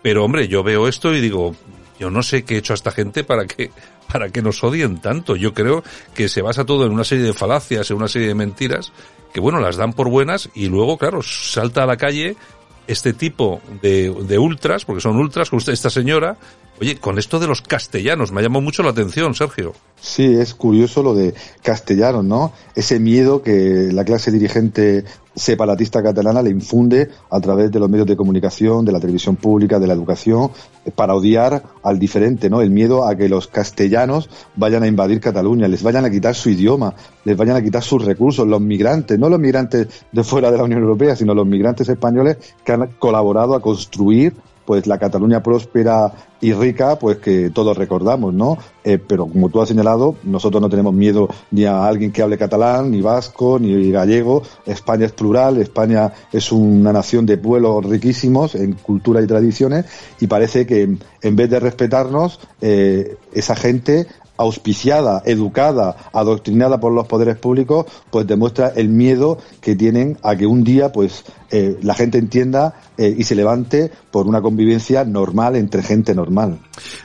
pero 0.00 0.24
hombre, 0.24 0.48
yo 0.48 0.62
veo 0.62 0.88
esto 0.88 1.14
y 1.14 1.20
digo, 1.20 1.54
yo 2.00 2.10
no 2.10 2.22
sé 2.22 2.42
qué 2.44 2.54
he 2.54 2.58
hecho 2.58 2.72
a 2.72 2.74
esta 2.74 2.90
gente 2.90 3.22
para 3.22 3.46
que, 3.46 3.70
para 4.10 4.30
que 4.30 4.40
nos 4.40 4.64
odien 4.64 5.02
tanto. 5.02 5.36
Yo 5.36 5.52
creo 5.52 5.84
que 6.14 6.30
se 6.30 6.40
basa 6.40 6.64
todo 6.64 6.86
en 6.86 6.92
una 6.92 7.04
serie 7.04 7.26
de 7.26 7.34
falacias, 7.34 7.90
en 7.90 7.98
una 7.98 8.08
serie 8.08 8.28
de 8.28 8.34
mentiras, 8.34 8.94
que 9.34 9.40
bueno, 9.40 9.60
las 9.60 9.76
dan 9.76 9.92
por 9.92 10.08
buenas 10.08 10.48
y 10.54 10.68
luego, 10.68 10.96
claro, 10.96 11.20
salta 11.20 11.82
a 11.82 11.86
la 11.86 11.98
calle 11.98 12.36
este 12.92 13.12
tipo 13.12 13.60
de, 13.80 14.14
de 14.26 14.38
ultras, 14.38 14.84
porque 14.84 15.00
son 15.00 15.16
ultras, 15.16 15.50
con 15.50 15.58
usted, 15.58 15.72
esta 15.72 15.90
señora, 15.90 16.36
Oye, 16.80 16.96
con 16.96 17.16
esto 17.16 17.38
de 17.38 17.46
los 17.46 17.62
castellanos, 17.62 18.32
me 18.32 18.42
llamó 18.42 18.60
mucho 18.60 18.82
la 18.82 18.90
atención, 18.90 19.34
Sergio. 19.34 19.72
Sí, 20.00 20.24
es 20.24 20.52
curioso 20.52 21.02
lo 21.04 21.14
de 21.14 21.32
castellanos, 21.62 22.24
¿no? 22.24 22.52
Ese 22.74 22.98
miedo 22.98 23.40
que 23.42 23.90
la 23.92 24.04
clase 24.04 24.32
dirigente 24.32 25.04
separatista 25.34 26.02
catalana 26.02 26.42
le 26.42 26.50
infunde 26.50 27.10
a 27.30 27.40
través 27.40 27.70
de 27.70 27.80
los 27.80 27.88
medios 27.88 28.06
de 28.06 28.16
comunicación, 28.16 28.84
de 28.84 28.92
la 28.92 29.00
televisión 29.00 29.36
pública, 29.36 29.78
de 29.78 29.86
la 29.86 29.94
educación, 29.94 30.50
para 30.94 31.14
odiar 31.14 31.62
al 31.82 31.98
diferente, 31.98 32.50
¿no? 32.50 32.60
El 32.60 32.70
miedo 32.70 33.06
a 33.06 33.16
que 33.16 33.28
los 33.28 33.48
castellanos 33.48 34.28
vayan 34.56 34.82
a 34.82 34.86
invadir 34.86 35.20
Cataluña, 35.20 35.68
les 35.68 35.82
vayan 35.82 36.04
a 36.04 36.10
quitar 36.10 36.34
su 36.34 36.50
idioma, 36.50 36.94
les 37.24 37.36
vayan 37.36 37.56
a 37.56 37.62
quitar 37.62 37.82
sus 37.82 38.04
recursos, 38.04 38.46
los 38.46 38.60
migrantes, 38.60 39.18
no 39.18 39.28
los 39.28 39.40
migrantes 39.40 39.88
de 40.10 40.24
fuera 40.24 40.50
de 40.50 40.58
la 40.58 40.64
Unión 40.64 40.80
Europea, 40.82 41.16
sino 41.16 41.34
los 41.34 41.46
migrantes 41.46 41.88
españoles 41.88 42.36
que 42.64 42.72
han 42.72 42.88
colaborado 42.98 43.54
a 43.54 43.60
construir 43.60 44.34
pues 44.64 44.86
la 44.86 44.98
Cataluña 44.98 45.42
próspera 45.42 46.12
y 46.40 46.52
rica, 46.52 46.98
pues 46.98 47.18
que 47.18 47.50
todos 47.50 47.76
recordamos, 47.76 48.34
¿no? 48.34 48.58
Eh, 48.82 48.98
pero 48.98 49.26
como 49.26 49.48
tú 49.48 49.62
has 49.62 49.68
señalado, 49.68 50.16
nosotros 50.24 50.60
no 50.60 50.68
tenemos 50.68 50.92
miedo 50.92 51.28
ni 51.52 51.64
a 51.64 51.86
alguien 51.86 52.10
que 52.10 52.20
hable 52.20 52.36
catalán, 52.36 52.90
ni 52.90 53.00
vasco, 53.00 53.58
ni 53.60 53.90
gallego. 53.92 54.42
España 54.66 55.06
es 55.06 55.12
plural, 55.12 55.58
España 55.58 56.12
es 56.32 56.50
una 56.50 56.92
nación 56.92 57.26
de 57.26 57.38
pueblos 57.38 57.84
riquísimos 57.84 58.56
en 58.56 58.72
cultura 58.72 59.22
y 59.22 59.26
tradiciones, 59.26 59.86
y 60.20 60.26
parece 60.26 60.66
que 60.66 60.96
en 61.22 61.36
vez 61.36 61.48
de 61.48 61.60
respetarnos, 61.60 62.40
eh, 62.60 63.16
esa 63.32 63.54
gente 63.54 64.06
auspiciada, 64.36 65.22
educada, 65.24 65.96
adoctrinada 66.12 66.80
por 66.80 66.92
los 66.92 67.06
poderes 67.06 67.36
públicos, 67.36 67.86
pues 68.10 68.26
demuestra 68.26 68.72
el 68.74 68.88
miedo 68.88 69.38
que 69.60 69.76
tienen 69.76 70.18
a 70.22 70.36
que 70.36 70.46
un 70.46 70.64
día, 70.64 70.90
pues, 70.90 71.24
eh, 71.50 71.78
la 71.82 71.94
gente 71.94 72.18
entienda 72.18 72.74
eh, 72.96 73.14
y 73.16 73.24
se 73.24 73.34
levante 73.34 73.90
por 74.10 74.26
una 74.26 74.40
convivencia 74.40 75.04
normal 75.04 75.56
entre 75.56 75.82
gente 75.82 76.14
normal. 76.14 76.58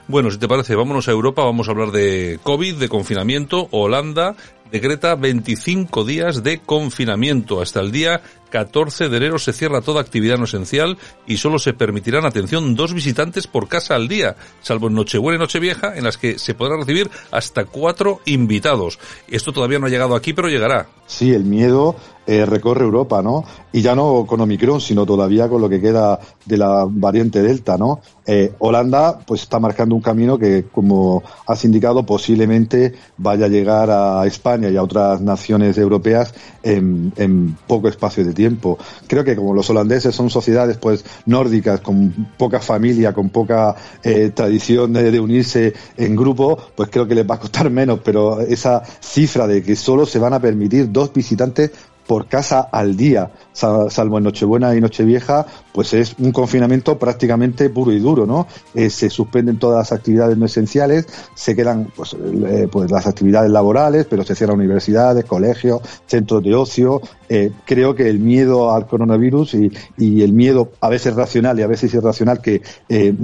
Bueno, 0.08 0.32
si 0.32 0.38
te 0.38 0.48
parece, 0.48 0.76
vámonos 0.76 1.08
a 1.08 1.12
Europa, 1.12 1.44
vamos 1.44 1.68
a 1.68 1.72
hablar 1.72 1.92
de 1.92 2.40
COVID, 2.44 2.76
de 2.76 2.90
confinamiento, 2.90 3.68
Holanda 3.72 4.36
decreta 4.72 5.16
25 5.16 6.04
días 6.04 6.44
de 6.44 6.60
confinamiento. 6.60 7.62
Hasta 7.62 7.80
el 7.80 7.92
día 7.92 8.22
14 8.50 9.10
de 9.10 9.18
enero 9.18 9.40
se 9.40 9.54
cierra 9.54 9.82
toda 9.82 10.02
actividad 10.02 10.38
no 10.38 10.46
esencial 10.46 10.98
y 11.26 11.38
solo 11.38 11.60
se 11.60 11.74
permitirán, 11.74 12.26
atención, 12.26 12.76
dos 12.76 12.94
visitantes 12.94 13.48
por 13.48 13.68
casa 13.68 13.96
al 13.96 14.08
día, 14.08 14.36
salvo 14.62 14.88
en 14.88 14.96
Nochebuena 14.96 15.38
y 15.38 15.40
Nochevieja, 15.40 15.96
en 15.96 16.04
las 16.04 16.18
que 16.18 16.40
se 16.40 16.54
podrá 16.54 16.78
recibir 16.78 17.10
hasta 17.32 17.66
cuatro 17.66 18.22
invitados. 18.26 19.00
Esto 19.28 19.52
todavía 19.52 19.80
no 19.80 19.88
ha 19.88 19.90
llegado 19.90 20.16
aquí, 20.16 20.34
pero 20.34 20.50
llegará. 20.50 20.88
Sí, 21.08 21.34
el 21.34 21.46
miedo 21.46 21.96
eh, 22.28 22.46
recorre 22.46 22.84
Europa, 22.84 23.22
¿no? 23.22 23.46
Y 23.72 23.82
ya 23.82 23.96
no 23.96 24.26
con 24.28 24.42
Omicron, 24.42 24.82
sino 24.82 25.06
todavía 25.06 25.48
con 25.48 25.62
lo 25.62 25.70
que 25.70 25.80
queda 25.80 26.20
de 26.46 26.58
la 26.58 26.86
variante 26.86 27.42
Delta, 27.42 27.78
¿no? 27.78 28.02
Eh, 28.26 28.52
Holanda, 28.60 29.18
pues 29.26 29.44
está 29.44 29.60
marcando 29.60 29.96
un 29.96 30.02
camino 30.02 30.38
que, 30.38 30.66
como 30.70 31.24
has 31.46 31.64
indicado, 31.64 32.06
posiblemente 32.06 32.94
vaya 33.18 33.46
a 33.46 33.50
llegar 33.50 33.90
a 33.90 34.26
España 34.26 34.70
y 34.70 34.76
a 34.76 34.84
otras 34.84 35.22
naciones 35.22 35.78
europeas 35.78 36.34
en, 36.64 37.14
en 37.16 37.58
poco 37.66 37.88
espacio 37.88 38.26
de 38.26 38.34
tiempo. 38.38 38.78
Creo 39.08 39.24
que 39.24 39.36
como 39.36 39.54
los 39.54 39.68
holandeses 39.72 40.16
son 40.16 40.30
sociedades, 40.30 40.78
pues, 40.78 41.04
nórdicas, 41.26 41.82
con 41.82 42.30
poca 42.38 42.60
familia, 42.62 43.12
con 43.12 43.30
poca 43.30 43.76
eh, 44.04 44.32
tradición 44.34 44.94
de, 44.94 45.12
de 45.12 45.20
unirse 45.20 45.74
en 45.98 46.16
grupo, 46.16 46.58
pues 46.76 46.90
creo 46.92 47.08
que 47.08 47.16
les 47.16 47.30
va 47.30 47.36
a 47.36 47.40
costar 47.40 47.70
menos, 47.72 48.00
pero 48.04 48.40
esa 48.42 48.84
cifra 49.02 49.48
de 49.48 49.64
que 49.64 49.76
solo 49.76 50.06
se 50.06 50.20
van 50.20 50.34
a 50.34 50.40
permitir 50.40 50.92
dos 50.92 51.12
visitantes 51.12 51.72
por 52.08 52.28
casa 52.28 52.62
al 52.72 52.96
día, 52.96 53.32
salvo 53.52 54.18
en 54.18 54.24
Nochebuena 54.24 54.74
y 54.76 54.82
Nochevieja, 54.82 55.46
pues 55.74 55.94
es 55.94 56.16
un 56.18 56.32
confinamiento 56.32 56.98
prácticamente 56.98 57.70
puro 57.70 57.92
y 57.92 58.00
duro, 58.00 58.26
¿no? 58.26 58.48
Eh, 58.74 58.90
se 58.90 59.10
suspenden 59.10 59.60
todas 59.60 59.78
las 59.78 59.92
actividades 59.92 60.38
no 60.38 60.46
esenciales, 60.46 61.06
se 61.36 61.56
quedan 61.56 61.92
pues, 61.96 62.16
eh, 62.16 62.68
pues 62.72 62.90
las 62.90 63.06
actividades 63.06 63.52
laborales, 63.52 64.08
pero 64.10 64.24
se 64.24 64.36
cierran 64.36 64.58
universidades, 64.58 65.26
colegios, 65.26 65.82
centros 66.06 66.44
de 66.44 66.56
ocio. 66.56 67.02
Eh, 67.30 67.52
creo 67.66 67.94
que 67.94 68.10
el 68.10 68.20
miedo 68.20 68.72
al 68.74 68.88
coronavirus 68.88 69.56
y, 69.56 69.72
y, 69.98 70.24
el 70.24 70.32
miedo 70.32 70.72
a 70.80 70.88
veces 70.88 71.14
racional 71.14 71.60
y 71.60 71.62
a 71.62 71.68
veces 71.68 71.94
irracional 71.94 72.42
que 72.42 72.62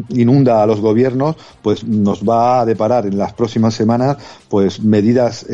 inunda 0.09 0.61
a 0.61 0.67
los 0.67 0.81
gobiernos, 0.81 1.37
pues 1.61 1.85
nos 1.85 2.21
va 2.21 2.61
a 2.61 2.65
deparar 2.65 3.05
en 3.05 3.17
las 3.17 3.33
próximas 3.33 3.73
semanas 3.73 4.17
pues 4.49 4.81
medidas 4.81 5.45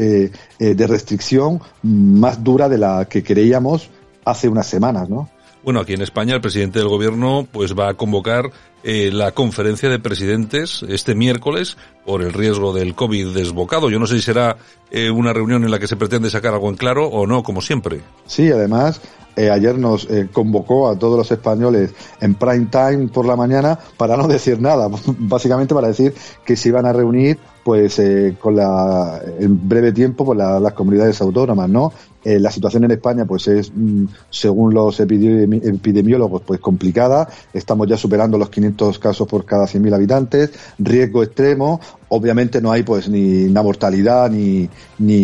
de 0.59 0.87
restricción 0.87 1.61
más 1.83 2.43
duras 2.43 2.69
de 2.69 2.77
la 2.77 3.05
que 3.05 3.23
creíamos 3.23 3.89
hace 4.25 4.49
unas 4.49 4.67
semanas, 4.67 5.09
¿no? 5.09 5.29
Bueno, 5.63 5.81
aquí 5.81 5.93
en 5.93 6.01
España 6.01 6.35
el 6.35 6.41
presidente 6.41 6.79
del 6.79 6.87
gobierno 6.87 7.47
pues 7.51 7.77
va 7.77 7.89
a 7.89 7.93
convocar 7.93 8.49
eh, 8.83 9.11
la 9.11 9.33
conferencia 9.33 9.89
de 9.89 9.99
presidentes 9.99 10.85
este 10.87 11.15
miércoles 11.15 11.77
por 12.05 12.21
el 12.21 12.31
riesgo 12.31 12.73
del 12.73 12.95
COVID 12.95 13.33
desbocado. 13.33 13.89
Yo 13.89 13.99
no 13.99 14.07
sé 14.07 14.15
si 14.15 14.21
será 14.21 14.55
eh, 14.89 15.11
una 15.11 15.33
reunión 15.33 15.65
en 15.65 15.71
la 15.71 15.79
que 15.79 15.87
se 15.87 15.97
pretende 15.97 16.29
sacar 16.29 16.53
algo 16.53 16.69
en 16.69 16.77
claro 16.77 17.07
o 17.07 17.27
no, 17.27 17.43
como 17.43 17.61
siempre. 17.61 18.01
Sí, 18.25 18.49
además 18.49 19.01
eh, 19.39 19.49
ayer 19.49 19.77
nos 19.77 20.03
eh, 20.09 20.27
convocó 20.33 20.89
a 20.89 20.99
todos 20.99 21.17
los 21.17 21.31
españoles 21.31 21.93
en 22.19 22.35
prime 22.35 22.67
time 22.69 23.07
por 23.07 23.25
la 23.25 23.37
mañana 23.37 23.79
para 23.95 24.17
no 24.17 24.27
decir 24.27 24.59
nada, 24.59 24.89
básicamente 25.17 25.73
para 25.73 25.87
decir 25.87 26.13
que 26.43 26.57
se 26.57 26.67
iban 26.67 26.85
a 26.85 26.91
reunir 26.91 27.39
pues 27.63 27.99
eh, 27.99 28.35
con 28.37 28.57
la 28.57 29.21
en 29.39 29.69
breve 29.69 29.93
tiempo 29.93 30.25
con 30.25 30.37
las 30.37 30.73
comunidades 30.73 31.21
autónomas, 31.21 31.69
¿no? 31.69 31.93
Eh, 32.23 32.39
la 32.39 32.51
situación 32.51 32.83
en 32.83 32.91
España 32.91 33.25
pues 33.25 33.47
es 33.47 33.71
mm, 33.73 34.05
según 34.29 34.73
los 34.73 34.99
epidemiólogos 34.99 36.41
pues 36.41 36.59
complicada, 36.59 37.29
estamos 37.53 37.87
ya 37.87 37.95
superando 37.95 38.37
los 38.37 38.49
500 38.49 38.99
casos 38.99 39.27
por 39.27 39.45
cada 39.45 39.65
100.000 39.65 39.93
habitantes, 39.95 40.51
riesgo 40.77 41.23
extremo, 41.23 41.79
obviamente 42.09 42.61
no 42.61 42.71
hay 42.71 42.83
pues 42.83 43.07
ni 43.07 43.47
la 43.49 43.63
mortalidad 43.63 44.29
ni, 44.29 44.69
ni, 44.97 45.21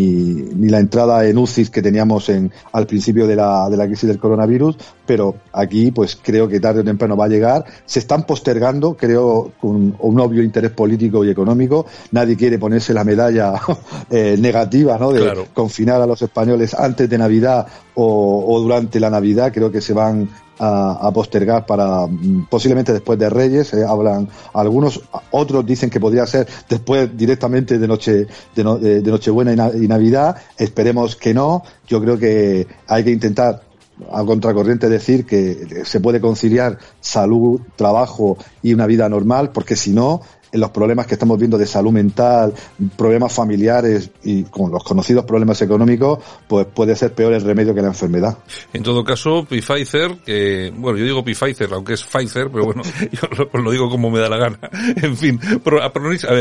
ni 0.56 0.70
la 0.70 0.80
entrada 0.80 1.28
en 1.28 1.38
UCI 1.38 1.68
que 1.68 1.82
teníamos 1.82 2.30
en 2.30 2.52
al 2.72 2.88
principio 2.88 3.28
de 3.28 3.36
la, 3.36 3.70
de 3.70 3.78
la 3.78 3.88
crisis 3.88 4.08
del 4.08 4.20
coronavirus, 4.20 4.78
pero 5.06 5.36
aquí 5.52 5.92
pues 5.92 6.18
creo 6.22 6.48
que 6.48 6.60
tarde 6.60 6.82
o 6.82 6.84
temprano 6.84 7.18
va 7.18 7.26
a 7.26 7.30
llegar, 7.30 7.66
se 7.86 8.00
están 8.00 8.26
postergando, 8.26 8.96
creo 8.96 9.52
con 9.60 9.96
un 10.00 10.20
obvio 10.20 10.44
interés 10.44 10.72
político 10.72 11.26
y 11.26 11.30
económico, 11.30 11.86
nadie 12.12 12.38
quiere 12.38 12.60
ponerse 12.60 12.94
la 12.94 13.04
medalla 13.04 13.54
eh, 14.10 14.38
negativa 14.40 14.98
¿no? 14.98 15.12
de 15.12 15.48
confinar 15.54 16.02
a 16.02 16.08
los 16.08 16.22
españoles 16.22 16.74
antes 16.74 16.95
de 16.96 17.18
Navidad 17.18 17.68
o, 17.96 18.60
durante 18.60 19.00
la 19.00 19.10
Navidad, 19.10 19.52
creo 19.54 19.72
que 19.72 19.82
se 19.82 19.94
van 19.94 20.30
a, 20.58 21.12
postergar 21.14 21.66
para 21.66 22.08
mm, 22.08 22.48
posiblemente 22.50 22.94
después 22.94 23.20
de 23.20 23.30
Reyes, 23.30 23.74
eh, 23.74 23.84
hablan 23.86 24.30
algunos, 24.54 25.02
otros 25.32 25.66
dicen 25.66 25.90
que 25.90 26.00
podría 26.00 26.26
ser 26.26 26.48
después 26.70 27.16
directamente 27.16 27.78
de 27.78 27.88
noche 27.88 28.28
de, 28.56 28.64
no, 28.64 28.78
de, 28.78 29.02
Nochebuena 29.02 29.54
y, 29.54 29.84
y 29.84 29.88
Navidad, 29.88 30.38
esperemos 30.58 31.18
que 31.18 31.34
no, 31.34 31.64
yo 31.88 32.02
creo 32.02 32.18
que 32.18 32.68
hay 32.88 33.04
que 33.04 33.12
intentar 33.12 33.64
a 34.12 34.24
contracorriente 34.24 34.90
decir 34.90 35.26
que 35.26 35.84
se 35.86 36.00
puede 36.00 36.20
conciliar 36.20 36.78
salud, 37.00 37.62
trabajo 37.76 38.38
y 38.62 38.74
una 38.74 38.88
vida 38.88 39.08
normal, 39.08 39.52
porque 39.52 39.76
si 39.76 39.92
no, 39.92 40.22
los 40.58 40.70
problemas 40.72 41.08
que 41.08 41.16
estamos 41.16 41.38
viendo 41.38 41.58
de 41.58 41.66
salud 41.66 41.92
mental, 41.92 42.54
problemas 42.98 43.34
familiares 43.34 44.10
y 44.24 44.44
con 44.44 44.72
los 44.72 44.84
conocidos 44.84 45.26
problemas 45.26 45.62
económicos, 45.62 46.20
pues 46.48 46.68
puede 46.68 46.96
ser 46.96 47.14
peor 47.14 47.34
el 47.34 47.42
remedio 47.42 47.74
que 47.74 47.82
la 47.82 47.90
enfermedad. 47.90 48.38
En 48.74 48.84
todo 48.84 49.04
caso, 49.04 49.46
Pfizer, 49.46 50.18
que, 50.26 50.72
bueno, 50.76 50.98
yo 50.98 51.06
digo 51.06 51.24
Pfizer, 51.24 51.74
aunque 51.74 51.94
es 51.94 52.04
Pfizer, 52.04 52.50
pero 52.52 52.66
bueno, 52.66 52.84
yo 53.12 53.48
lo, 53.54 53.62
lo 53.62 53.72
digo 53.72 53.90
como 53.90 54.10
me 54.10 54.20
da 54.20 54.30
la 54.30 54.38
gana. 54.38 54.60
En 54.96 55.18
fin, 55.18 55.40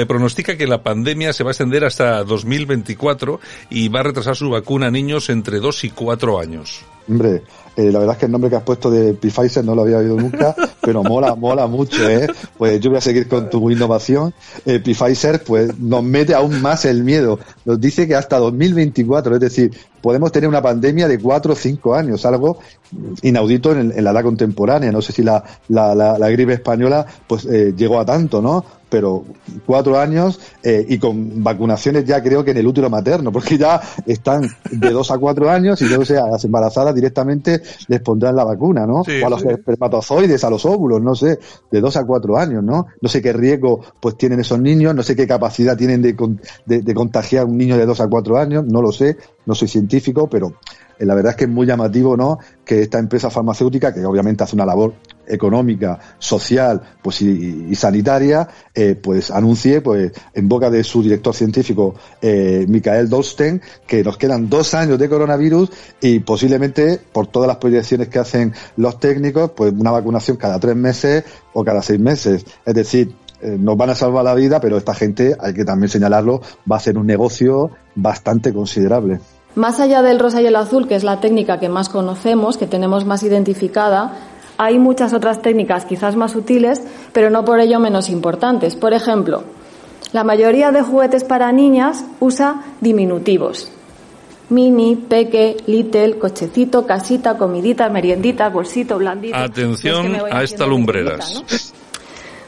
pronostica 0.06 0.56
que 0.56 0.66
la 0.66 0.82
pandemia 0.82 1.32
se 1.32 1.44
va 1.44 1.50
a 1.50 1.52
extender 1.52 1.84
hasta 1.84 2.22
2024 2.24 3.40
y 3.70 3.88
va 3.88 4.00
a 4.00 4.02
retrasar 4.04 4.36
su 4.36 4.50
vacuna 4.50 4.86
a 4.86 4.90
niños 4.90 5.28
entre 5.30 5.58
2 5.58 5.84
y 5.84 5.90
4 5.90 6.40
años. 6.40 6.84
Hombre, 7.08 7.42
eh, 7.76 7.90
la 7.90 7.98
verdad 7.98 8.14
es 8.14 8.18
que 8.18 8.26
el 8.26 8.32
nombre 8.32 8.50
que 8.50 8.56
has 8.56 8.62
puesto 8.62 8.90
de 8.90 9.14
Pfizer 9.14 9.64
no 9.64 9.74
lo 9.74 9.82
había 9.82 9.98
oído 9.98 10.16
nunca, 10.16 10.54
pero 10.80 11.02
mola, 11.02 11.34
mola 11.34 11.66
mucho, 11.66 12.08
¿eh? 12.08 12.28
Pues 12.56 12.80
yo 12.80 12.90
voy 12.90 12.98
a 12.98 13.02
seguir 13.02 13.28
con 13.28 13.50
tu 13.50 13.70
innovación. 13.70 14.32
Eh, 14.64 14.78
Pfizer, 14.78 15.42
pues 15.42 15.78
nos 15.78 16.02
mete 16.02 16.34
aún 16.34 16.62
más 16.62 16.84
el 16.84 17.02
miedo. 17.02 17.38
Nos 17.64 17.80
dice 17.80 18.06
que 18.06 18.14
hasta 18.14 18.38
2024, 18.38 19.34
es 19.34 19.40
decir, 19.40 19.72
podemos 20.04 20.30
tener 20.30 20.46
una 20.50 20.60
pandemia 20.60 21.08
de 21.08 21.18
cuatro 21.18 21.54
o 21.54 21.56
cinco 21.56 21.94
años, 21.94 22.26
algo 22.26 22.58
inaudito 23.22 23.72
en, 23.72 23.90
en 23.90 24.04
la 24.04 24.10
edad 24.10 24.22
contemporánea. 24.22 24.92
No 24.92 25.00
sé 25.00 25.12
si 25.12 25.22
la, 25.22 25.42
la, 25.68 25.94
la, 25.94 26.18
la 26.18 26.28
gripe 26.28 26.52
española, 26.52 27.06
pues 27.26 27.46
eh, 27.46 27.72
llegó 27.74 27.98
a 27.98 28.04
tanto, 28.04 28.42
¿no? 28.42 28.62
pero 28.94 29.24
cuatro 29.66 29.98
años 29.98 30.38
eh, 30.62 30.86
y 30.88 30.98
con 30.98 31.42
vacunaciones 31.42 32.04
ya 32.04 32.22
creo 32.22 32.44
que 32.44 32.52
en 32.52 32.58
el 32.58 32.66
útero 32.68 32.88
materno, 32.88 33.32
porque 33.32 33.58
ya 33.58 33.80
están 34.06 34.48
de 34.70 34.90
dos 34.90 35.10
a 35.10 35.18
cuatro 35.18 35.50
años 35.50 35.82
y 35.82 35.86
luego 35.86 36.04
sea 36.04 36.28
las 36.28 36.44
embarazadas 36.44 36.94
directamente 36.94 37.60
les 37.88 38.00
pondrán 38.02 38.36
la 38.36 38.44
vacuna, 38.44 38.86
¿no? 38.86 39.02
Sí, 39.02 39.20
o 39.20 39.26
a 39.26 39.30
los 39.30 39.40
sí. 39.40 39.48
espermatozoides, 39.48 40.44
a 40.44 40.50
los 40.50 40.64
óvulos, 40.64 41.02
no 41.02 41.16
sé, 41.16 41.40
de 41.72 41.80
dos 41.80 41.96
a 41.96 42.04
cuatro 42.04 42.38
años, 42.38 42.62
¿no? 42.62 42.86
No 43.00 43.08
sé 43.08 43.20
qué 43.20 43.32
riesgo 43.32 43.80
pues 43.98 44.16
tienen 44.16 44.38
esos 44.38 44.60
niños, 44.60 44.94
no 44.94 45.02
sé 45.02 45.16
qué 45.16 45.26
capacidad 45.26 45.76
tienen 45.76 46.00
de, 46.00 46.14
de, 46.64 46.82
de 46.82 46.94
contagiar 46.94 47.46
un 47.46 47.58
niño 47.58 47.76
de 47.76 47.86
dos 47.86 48.00
a 48.00 48.06
cuatro 48.06 48.38
años, 48.38 48.64
no 48.64 48.80
lo 48.80 48.92
sé, 48.92 49.16
no 49.46 49.56
soy 49.56 49.66
científico, 49.66 49.93
pero 50.30 50.54
eh, 50.98 51.04
la 51.04 51.14
verdad 51.14 51.30
es 51.32 51.36
que 51.36 51.44
es 51.44 51.50
muy 51.50 51.66
llamativo, 51.66 52.16
¿no? 52.16 52.38
Que 52.64 52.82
esta 52.82 52.98
empresa 52.98 53.30
farmacéutica, 53.30 53.92
que 53.92 54.04
obviamente 54.04 54.44
hace 54.44 54.56
una 54.56 54.66
labor 54.66 54.94
económica, 55.26 55.98
social, 56.18 56.80
pues 57.02 57.22
y, 57.22 57.66
y 57.70 57.74
sanitaria, 57.74 58.48
eh, 58.74 58.94
pues 58.94 59.30
anuncie, 59.30 59.80
pues 59.80 60.12
en 60.34 60.48
boca 60.48 60.70
de 60.70 60.84
su 60.84 61.02
director 61.02 61.34
científico, 61.34 61.94
eh, 62.20 62.66
Michael 62.68 63.08
Dolsten, 63.08 63.62
que 63.86 64.04
nos 64.04 64.16
quedan 64.16 64.48
dos 64.48 64.74
años 64.74 64.98
de 64.98 65.08
coronavirus 65.08 65.70
y 66.00 66.20
posiblemente, 66.20 67.00
por 67.12 67.26
todas 67.26 67.48
las 67.48 67.56
proyecciones 67.56 68.08
que 68.08 68.18
hacen 68.18 68.52
los 68.76 68.98
técnicos, 69.00 69.52
pues 69.56 69.72
una 69.72 69.90
vacunación 69.90 70.36
cada 70.36 70.58
tres 70.60 70.76
meses 70.76 71.24
o 71.52 71.64
cada 71.64 71.82
seis 71.82 72.00
meses. 72.00 72.44
Es 72.64 72.74
decir, 72.74 73.14
eh, 73.40 73.56
nos 73.58 73.76
van 73.76 73.90
a 73.90 73.94
salvar 73.94 74.24
la 74.24 74.34
vida, 74.34 74.60
pero 74.60 74.76
esta 74.76 74.94
gente, 74.94 75.36
hay 75.38 75.54
que 75.54 75.64
también 75.64 75.88
señalarlo, 75.88 76.40
va 76.70 76.76
a 76.76 76.78
hacer 76.78 76.96
un 76.96 77.06
negocio 77.06 77.70
bastante 77.94 78.52
considerable. 78.52 79.20
Más 79.54 79.78
allá 79.78 80.02
del 80.02 80.18
rosa 80.18 80.42
y 80.42 80.46
el 80.46 80.56
azul, 80.56 80.88
que 80.88 80.96
es 80.96 81.04
la 81.04 81.20
técnica 81.20 81.60
que 81.60 81.68
más 81.68 81.88
conocemos, 81.88 82.58
que 82.58 82.66
tenemos 82.66 83.04
más 83.04 83.22
identificada, 83.22 84.12
hay 84.58 84.78
muchas 84.78 85.12
otras 85.12 85.42
técnicas 85.42 85.84
quizás 85.84 86.16
más 86.16 86.32
sutiles, 86.32 86.82
pero 87.12 87.30
no 87.30 87.44
por 87.44 87.60
ello 87.60 87.78
menos 87.80 88.08
importantes. 88.08 88.76
Por 88.76 88.92
ejemplo, 88.92 89.44
la 90.12 90.24
mayoría 90.24 90.70
de 90.70 90.82
juguetes 90.82 91.24
para 91.24 91.50
niñas 91.52 92.04
usa 92.20 92.62
diminutivos. 92.80 93.70
Mini, 94.50 94.96
peque, 94.96 95.56
little, 95.66 96.18
cochecito, 96.18 96.86
casita, 96.86 97.36
comidita, 97.36 97.88
meriendita, 97.88 98.48
bolsito, 98.48 98.98
blandito. 98.98 99.36
No 99.36 99.44
es 99.44 99.50
que 99.50 99.60
Atención 99.60 100.16
a 100.30 100.42
esta 100.42 100.66
lumbreras. 100.66 101.42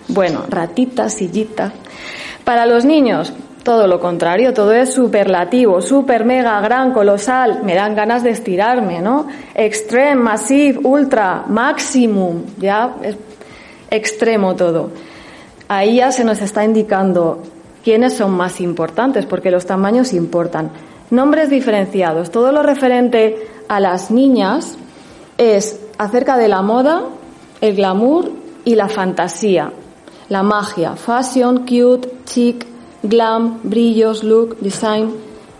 Bueno, 0.09 0.45
ratita, 0.49 1.09
sillita. 1.09 1.73
Para 2.45 2.67
los 2.67 2.85
niños, 2.85 3.33
todo 3.67 3.89
lo 3.89 3.99
contrario, 3.99 4.55
todo 4.55 4.71
es 4.71 4.95
superlativo, 4.95 5.83
super, 5.83 6.25
mega, 6.25 6.61
gran, 6.61 6.93
colosal. 6.93 7.65
Me 7.65 7.75
dan 7.75 7.97
ganas 7.97 8.23
de 8.23 8.31
estirarme, 8.31 9.01
¿no? 9.01 9.27
Extreme, 9.57 10.23
massive, 10.23 10.79
ultra, 10.85 11.43
maximum. 11.49 12.45
Ya 12.59 12.95
es 13.03 13.17
extremo 13.91 14.55
todo. 14.55 14.91
Ahí 15.67 15.97
ya 15.97 16.13
se 16.13 16.23
nos 16.23 16.41
está 16.43 16.65
indicando 16.65 17.43
quiénes 17.83 18.15
son 18.15 18.31
más 18.37 18.61
importantes, 18.61 19.27
porque 19.27 19.51
los 19.51 19.67
tamaños 19.67 20.13
importan. 20.13 20.71
Nombres 21.11 21.51
diferenciados. 21.51 22.31
Todo 22.31 22.53
lo 22.53 22.63
referente 22.63 23.49
a 23.67 23.81
las 23.81 24.13
niñas 24.13 24.79
es 25.39 25.81
acerca 25.99 26.37
de 26.37 26.47
la 26.47 26.63
moda, 26.63 27.03
el 27.61 27.75
glamour 27.75 28.31
y 28.65 28.77
la 28.77 28.89
fantasía. 28.89 29.73
La 30.29 30.45
magia, 30.45 30.95
fashion, 30.95 31.67
cute, 31.67 32.09
chic, 32.27 32.75
glam, 33.03 33.61
brillos, 33.62 34.25
look, 34.25 34.59
design, 34.61 35.15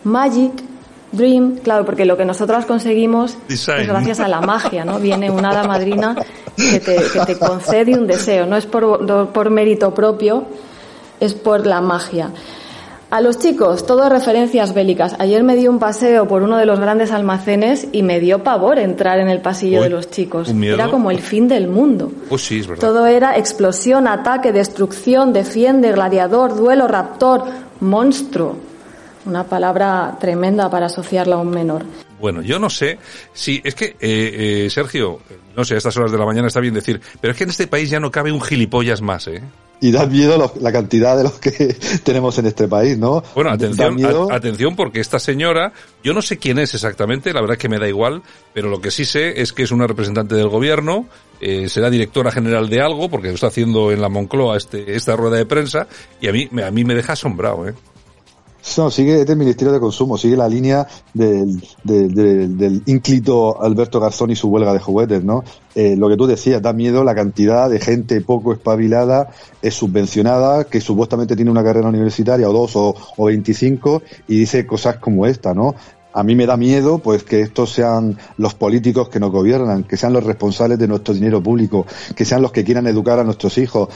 magic, 0.05 0.53
dream, 1.13 1.57
claro, 1.59 1.85
porque 1.85 2.05
lo 2.05 2.17
que 2.17 2.25
nosotras 2.25 2.67
conseguimos 2.67 3.37
Design. 3.49 3.81
es 3.81 3.89
gracias 3.89 4.21
a 4.21 4.29
la 4.29 4.41
magia, 4.41 4.85
¿no? 4.85 4.99
Viene 4.99 5.31
una 5.31 5.51
hada 5.51 5.65
madrina 5.65 6.17
que 6.57 6.81
te, 6.81 6.97
que 7.13 7.21
te 7.27 7.39
concede 7.39 7.99
un 7.99 8.07
deseo, 8.07 8.47
no 8.47 8.57
es 8.57 8.67
por, 8.67 9.33
por 9.33 9.51
mérito 9.51 9.95
propio, 9.95 10.45
es 11.21 11.35
por 11.35 11.67
la 11.67 11.81
magia. 11.81 12.31
A 13.17 13.23
los 13.23 13.39
chicos, 13.39 13.87
todo 13.87 14.11
referencias 14.11 14.75
bélicas. 14.75 15.17
Ayer 15.19 15.43
me 15.43 15.57
di 15.57 15.69
un 15.69 15.79
paseo 15.79 16.29
por 16.29 16.43
uno 16.43 16.59
de 16.59 16.67
los 16.67 16.79
grandes 16.79 17.13
almacenes 17.13 17.89
y 17.91 18.03
me 18.03 18.21
dio 18.21 18.43
pavor 18.43 18.79
entrar 18.79 19.21
en 19.21 19.31
el 19.31 19.41
pasillo 19.41 19.79
Uy, 19.79 19.85
de 19.85 19.89
los 19.89 20.11
chicos. 20.11 20.51
Era 20.51 20.91
como 20.91 21.11
el 21.11 21.21
fin 21.21 21.49
del 21.49 21.67
mundo. 21.67 22.13
Sí, 22.37 22.59
es 22.59 22.67
verdad. 22.67 22.87
Todo 22.87 23.07
era 23.07 23.39
explosión, 23.39 24.07
ataque, 24.07 24.53
destrucción, 24.53 25.33
defiende, 25.33 25.93
gladiador, 25.93 26.57
duelo, 26.57 26.89
raptor, 26.89 27.45
monstruo. 27.81 28.57
Una 29.25 29.45
palabra 29.45 30.19
tremenda 30.21 30.69
para 30.69 30.85
asociarla 30.85 31.37
a 31.37 31.39
un 31.39 31.49
menor. 31.49 31.85
Bueno, 32.21 32.43
yo 32.43 32.59
no 32.59 32.71
sé 32.71 32.99
si 33.33 33.61
es 33.65 33.75
que 33.75 33.85
eh, 33.87 33.95
eh, 34.01 34.69
Sergio, 34.71 35.21
no 35.57 35.65
sé, 35.65 35.75
a 35.75 35.79
estas 35.79 35.97
horas 35.97 36.11
de 36.13 36.19
la 36.19 36.25
mañana 36.27 36.49
está 36.49 36.61
bien 36.61 36.75
decir, 36.75 37.01
pero 37.21 37.33
es 37.33 37.37
que 37.39 37.45
en 37.45 37.51
este 37.51 37.67
país 37.67 37.91
ya 37.91 38.01
no 38.01 38.11
cabe 38.11 38.33
un 38.33 38.41
gilipollas 38.41 39.03
más, 39.03 39.27
¿eh? 39.29 39.43
Y 39.79 39.91
da 39.91 40.07
miedo 40.07 40.39
los- 40.39 40.57
la 40.57 40.73
cantidad 40.73 41.15
de 41.19 41.25
los 41.25 41.35
que 41.35 41.51
tenemos 42.03 42.39
en 42.39 42.47
este 42.47 42.67
país, 42.67 42.97
¿no? 42.97 43.23
Bueno, 43.35 43.51
atención, 43.51 43.93
a- 44.31 44.37
atención 44.37 44.75
porque 44.75 45.01
esta 45.01 45.19
señora, 45.19 45.75
yo 46.03 46.15
no 46.15 46.23
sé 46.23 46.39
quién 46.39 46.59
es 46.59 46.73
exactamente, 46.73 47.35
la 47.35 47.43
verdad 47.43 47.57
es 47.57 47.61
que 47.61 47.69
me 47.69 47.79
da 47.79 47.87
igual, 47.87 48.23
pero 48.55 48.71
lo 48.71 48.81
que 48.81 48.91
sí 48.91 49.05
sé 49.05 49.43
es 49.43 49.53
que 49.53 49.65
es 49.65 49.73
una 49.73 49.87
representante 49.87 50.35
del 50.35 50.49
gobierno, 50.49 51.07
eh, 51.43 51.69
será 51.69 51.91
directora 51.91 52.33
general 52.33 52.71
de 52.71 52.81
algo, 52.81 53.11
porque 53.11 53.29
lo 53.29 53.35
está 53.35 53.49
haciendo 53.49 53.93
en 53.93 54.01
la 54.01 54.09
Moncloa 54.09 54.57
este, 54.57 54.97
esta 54.97 55.15
rueda 55.17 55.37
de 55.37 55.45
prensa, 55.45 55.87
y 56.23 56.29
a 56.29 56.33
mí, 56.33 56.49
me- 56.51 56.65
a 56.65 56.71
mí 56.71 56.83
me 56.83 56.95
deja 56.95 57.13
asombrado, 57.13 57.69
¿eh? 57.69 57.75
No, 58.77 58.91
sigue 58.91 59.21
es 59.21 59.27
del 59.27 59.39
Ministerio 59.39 59.73
de 59.73 59.81
Consumo, 59.81 60.19
sigue 60.19 60.37
la 60.37 60.49
línea 60.49 60.87
del, 61.15 61.63
del, 61.83 62.83
ínclito 62.85 63.63
Alberto 63.63 64.01
Garzón 64.01 64.31
y 64.31 64.37
su 64.37 64.49
huelga 64.49 64.73
de 64.75 64.81
juguetes, 64.81 65.25
¿no? 65.25 65.45
Eh, 65.75 65.95
lo 65.97 66.09
que 66.09 66.17
tú 66.17 66.27
decías, 66.27 66.61
da 66.61 66.73
miedo 66.73 67.03
la 67.03 67.15
cantidad 67.15 67.71
de 67.71 67.81
gente 67.81 68.21
poco 68.21 68.53
espabilada, 68.53 69.31
es 69.63 69.75
subvencionada, 69.75 70.65
que 70.65 70.81
supuestamente 70.81 71.37
tiene 71.37 71.51
una 71.51 71.65
carrera 71.65 71.89
universitaria 71.89 72.49
o 72.51 72.53
dos 72.53 72.77
o, 72.77 72.95
o 73.17 73.25
25 73.25 74.03
y 74.29 74.41
dice 74.41 74.67
cosas 74.67 74.97
como 74.97 75.27
esta, 75.27 75.55
¿no? 75.55 75.75
A 76.17 76.23
mí 76.23 76.35
me 76.35 76.47
da 76.47 76.57
miedo, 76.57 76.99
pues, 76.99 77.25
que 77.25 77.43
estos 77.43 77.75
sean 77.75 78.17
los 78.39 78.55
políticos 78.55 79.11
que 79.11 79.21
nos 79.21 79.31
gobiernan, 79.31 79.85
que 79.85 79.99
sean 79.99 80.15
los 80.15 80.25
responsables 80.25 80.79
de 80.79 80.89
nuestro 80.89 81.13
dinero 81.13 81.43
público, 81.43 81.85
que 82.15 82.25
sean 82.25 82.41
los 82.41 82.53
que 82.53 82.65
quieran 82.65 82.87
educar 82.87 83.19
a 83.19 83.25
nuestros 83.25 83.59
hijos, 83.59 83.91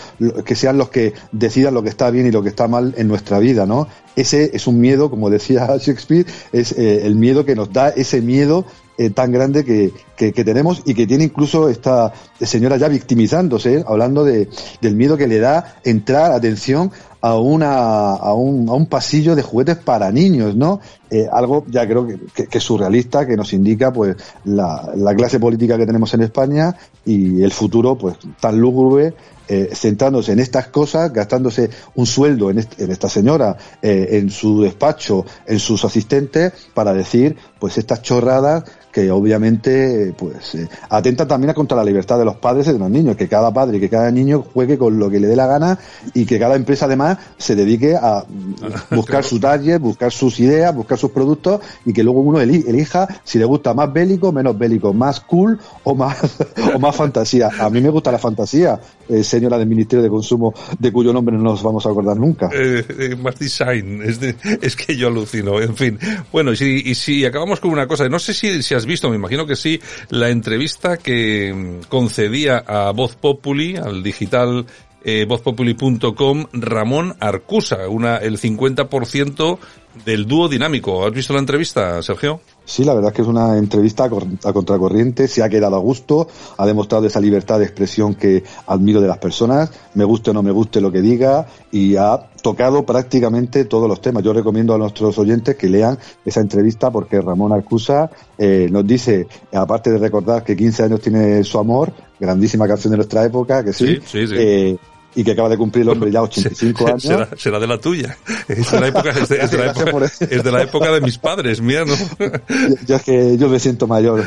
que 0.44 0.54
sean 0.54 0.76
los 0.76 0.90
que 0.90 1.14
decidan 1.32 1.72
lo 1.72 1.82
que 1.82 1.88
está 1.88 2.10
bien 2.10 2.26
y 2.26 2.30
lo 2.30 2.42
que 2.42 2.50
está 2.50 2.68
mal 2.68 2.92
en 2.98 3.08
nuestra 3.08 3.38
vida, 3.38 3.64
¿no? 3.64 3.88
Ese 4.16 4.50
es 4.52 4.66
un 4.66 4.80
miedo, 4.80 5.08
como 5.08 5.30
decía 5.30 5.66
Shakespeare, 5.80 6.26
es 6.52 6.72
eh, 6.72 7.06
el 7.06 7.14
miedo 7.14 7.46
que 7.46 7.56
nos 7.56 7.72
da 7.72 7.88
ese 7.88 8.20
miedo 8.20 8.66
eh, 8.98 9.08
tan 9.08 9.32
grande 9.32 9.64
que, 9.64 9.92
que, 10.14 10.44
tenemos 10.44 10.82
y 10.84 10.92
que 10.92 11.06
tiene 11.06 11.24
incluso 11.24 11.70
esta 11.70 12.12
señora 12.38 12.76
ya 12.76 12.88
victimizándose, 12.88 13.82
hablando 13.88 14.26
de, 14.26 14.50
del 14.82 14.94
miedo 14.94 15.16
que 15.16 15.26
le 15.26 15.38
da 15.38 15.76
entrar, 15.84 16.32
atención, 16.32 16.92
a 17.20 17.38
una 17.38 18.12
a 18.14 18.34
un, 18.34 18.68
a 18.68 18.72
un 18.72 18.86
pasillo 18.86 19.34
de 19.34 19.42
juguetes 19.42 19.76
para 19.76 20.10
niños, 20.10 20.56
¿no? 20.56 20.80
Eh, 21.10 21.26
algo 21.30 21.64
ya 21.68 21.86
creo 21.86 22.06
que, 22.06 22.46
que, 22.46 22.60
surrealista, 22.60 23.26
que 23.26 23.36
nos 23.36 23.52
indica 23.52 23.92
pues 23.92 24.16
la, 24.44 24.90
la 24.96 25.14
clase 25.14 25.40
política 25.40 25.76
que 25.76 25.86
tenemos 25.86 26.14
en 26.14 26.22
España 26.22 26.76
y 27.04 27.42
el 27.42 27.50
futuro 27.50 27.96
pues 27.96 28.16
tan 28.40 28.60
lúgubre 28.60 29.14
eh, 29.52 29.70
centrándose 29.74 30.30
en 30.30 30.38
estas 30.38 30.68
cosas, 30.68 31.12
gastándose 31.12 31.70
un 31.96 32.06
sueldo 32.06 32.50
en, 32.50 32.58
en 32.78 32.90
esta 32.92 33.08
señora, 33.08 33.56
eh, 33.82 34.10
en 34.12 34.30
su 34.30 34.62
despacho, 34.62 35.26
en 35.44 35.58
sus 35.58 35.84
asistentes, 35.84 36.52
para 36.72 36.94
decir 36.94 37.36
pues 37.58 37.76
estas 37.76 38.00
chorradas 38.00 38.62
que 38.92 39.10
obviamente 39.10 40.12
pues 40.16 40.54
eh, 40.56 40.68
atentan 40.88 41.28
también 41.28 41.54
contra 41.54 41.76
la 41.76 41.84
libertad 41.84 42.18
de 42.18 42.24
los 42.24 42.36
padres 42.36 42.66
y 42.68 42.72
de 42.72 42.78
los 42.78 42.90
niños, 42.90 43.16
que 43.16 43.28
cada 43.28 43.52
padre 43.52 43.76
y 43.76 43.80
que 43.80 43.88
cada 43.88 44.10
niño 44.10 44.44
juegue 44.52 44.76
con 44.78 44.98
lo 44.98 45.08
que 45.10 45.20
le 45.20 45.28
dé 45.28 45.36
la 45.36 45.46
gana 45.46 45.78
y 46.14 46.26
que 46.26 46.38
cada 46.38 46.56
empresa 46.56 46.86
además 46.86 47.18
se 47.38 47.54
dedique 47.54 47.94
a 47.96 48.24
buscar 48.90 49.24
su 49.24 49.38
target, 49.38 49.78
buscar 49.80 50.10
sus 50.12 50.40
ideas, 50.40 50.74
buscar 50.74 50.98
sus 50.98 51.10
productos 51.10 51.60
y 51.84 51.92
que 51.92 52.02
luego 52.02 52.20
uno 52.20 52.40
eli- 52.40 52.64
elija 52.66 53.06
si 53.24 53.38
le 53.38 53.44
gusta 53.44 53.74
más 53.74 53.92
bélico, 53.92 54.32
menos 54.32 54.58
bélico, 54.58 54.92
más 54.92 55.20
cool 55.20 55.58
o 55.84 55.94
más 55.94 56.16
o 56.74 56.78
más 56.78 56.96
fantasía. 56.96 57.50
A 57.60 57.70
mí 57.70 57.80
me 57.80 57.90
gusta 57.90 58.10
la 58.12 58.18
fantasía, 58.18 58.80
eh, 59.10 59.24
señora 59.24 59.58
del 59.58 59.68
Ministerio 59.68 60.02
de 60.02 60.08
Consumo, 60.08 60.54
de 60.78 60.92
cuyo 60.92 61.12
nombre 61.12 61.36
no 61.36 61.42
nos 61.42 61.62
vamos 61.62 61.84
a 61.86 61.90
acordar 61.90 62.16
nunca. 62.16 62.48
Eh, 62.52 62.84
eh, 62.98 63.16
más 63.16 63.38
design, 63.38 64.02
es, 64.02 64.20
de- 64.20 64.34
es 64.62 64.76
que 64.76 64.96
yo 64.96 65.08
alucino, 65.08 65.60
en 65.60 65.76
fin. 65.76 65.98
Bueno, 66.32 66.52
y 66.52 66.56
si, 66.56 66.82
y 66.84 66.94
si 66.94 67.24
acabamos 67.24 67.60
con 67.60 67.70
una 67.70 67.86
cosa, 67.86 68.08
no 68.08 68.18
sé 68.18 68.32
si, 68.34 68.74
has 68.74 68.86
visto, 68.86 69.10
me 69.10 69.16
imagino 69.16 69.46
que 69.46 69.56
sí, 69.56 69.80
la 70.10 70.30
entrevista 70.30 70.96
que 70.96 71.52
mm, 71.54 71.88
concedía 71.88 72.58
a 72.58 72.90
Voz 72.92 73.16
Populi, 73.16 73.76
al 73.76 74.02
digital 74.02 74.66
eh, 75.04 75.24
vozpopuli.com, 75.26 76.46
Ramón 76.52 77.16
Arcusa, 77.20 77.88
una, 77.88 78.16
el 78.18 78.38
50% 78.38 79.58
del 80.04 80.26
dúo 80.26 80.48
dinámico. 80.48 81.06
¿Has 81.06 81.12
visto 81.12 81.32
la 81.32 81.38
entrevista, 81.40 82.02
Sergio? 82.02 82.40
Sí, 82.70 82.84
la 82.84 82.94
verdad 82.94 83.10
es 83.10 83.16
que 83.16 83.22
es 83.22 83.28
una 83.28 83.58
entrevista 83.58 84.04
a 84.04 84.08
cor- 84.10 84.26
a 84.44 84.52
contracorriente, 84.52 85.26
se 85.26 85.42
ha 85.42 85.48
quedado 85.48 85.74
a 85.74 85.80
gusto, 85.80 86.28
ha 86.56 86.64
demostrado 86.66 87.04
esa 87.06 87.18
libertad 87.20 87.58
de 87.58 87.64
expresión 87.64 88.14
que 88.14 88.44
admiro 88.66 89.00
de 89.00 89.08
las 89.08 89.18
personas, 89.18 89.72
me 89.94 90.04
guste 90.04 90.30
o 90.30 90.32
no 90.32 90.42
me 90.44 90.52
guste 90.52 90.80
lo 90.80 90.92
que 90.92 91.00
diga, 91.00 91.46
y 91.72 91.96
ha 91.96 92.16
tocado 92.40 92.86
prácticamente 92.86 93.64
todos 93.64 93.88
los 93.88 94.00
temas. 94.00 94.22
Yo 94.22 94.32
recomiendo 94.32 94.72
a 94.72 94.78
nuestros 94.78 95.18
oyentes 95.18 95.56
que 95.56 95.68
lean 95.68 95.98
esa 96.24 96.40
entrevista 96.40 96.90
porque 96.92 97.20
Ramón 97.20 97.52
Arcusa 97.52 98.08
eh, 98.38 98.68
nos 98.70 98.86
dice, 98.86 99.26
aparte 99.52 99.90
de 99.90 99.98
recordar 99.98 100.44
que 100.44 100.56
15 100.56 100.84
años 100.84 101.00
tiene 101.00 101.42
su 101.42 101.58
amor, 101.58 101.92
grandísima 102.20 102.68
canción 102.68 102.92
de 102.92 102.98
nuestra 102.98 103.24
época, 103.24 103.64
que 103.64 103.72
sí, 103.72 103.96
Sí, 103.96 104.00
sí, 104.06 104.26
sí. 104.28 104.34
eh, 104.38 104.76
y 105.14 105.24
que 105.24 105.32
acaba 105.32 105.48
de 105.48 105.56
cumplir 105.56 105.82
el 105.82 105.88
hombre 105.90 106.10
ya 106.10 106.22
85 106.22 106.86
años. 106.86 107.02
Será, 107.02 107.28
será 107.36 107.58
de 107.58 107.66
la 107.66 107.78
tuya. 107.78 108.16
Es 108.48 108.70
de 108.70 108.80
la 108.80 108.88
época, 108.88 109.10
es 109.10 109.28
de, 109.28 109.36
es 109.38 109.50
de 109.50 109.58
la 109.58 109.66
época, 109.72 110.06
es 110.20 110.42
de 110.44 110.52
la 110.52 110.62
época 110.62 110.92
de 110.92 111.00
mis 111.00 111.18
padres, 111.18 111.60
mía, 111.60 111.84
¿no? 111.84 111.94
Yo, 112.18 112.74
yo 112.86 112.96
es 112.96 113.02
que 113.02 113.36
yo 113.36 113.48
me 113.48 113.58
siento 113.58 113.86
mayor. 113.86 114.22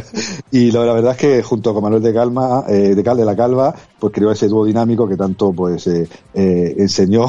y 0.50 0.70
lo- 0.72 0.84
la 0.84 0.92
verdad 0.92 1.12
es 1.12 1.18
que 1.18 1.42
junto 1.42 1.72
con 1.72 1.82
Manuel 1.82 2.02
de 2.02 2.12
Calma, 2.12 2.64
eh, 2.68 2.94
de 2.94 3.02
Cal 3.04 3.16
de 3.16 3.24
la 3.24 3.36
Calva, 3.36 3.74
pues 3.98 4.12
creó 4.12 4.30
ese 4.32 4.48
dúo 4.48 4.64
dinámico 4.64 5.08
que 5.08 5.16
tanto 5.16 5.52
pues 5.52 5.86
eh, 5.86 6.08
eh, 6.34 6.74
enseñó 6.78 7.26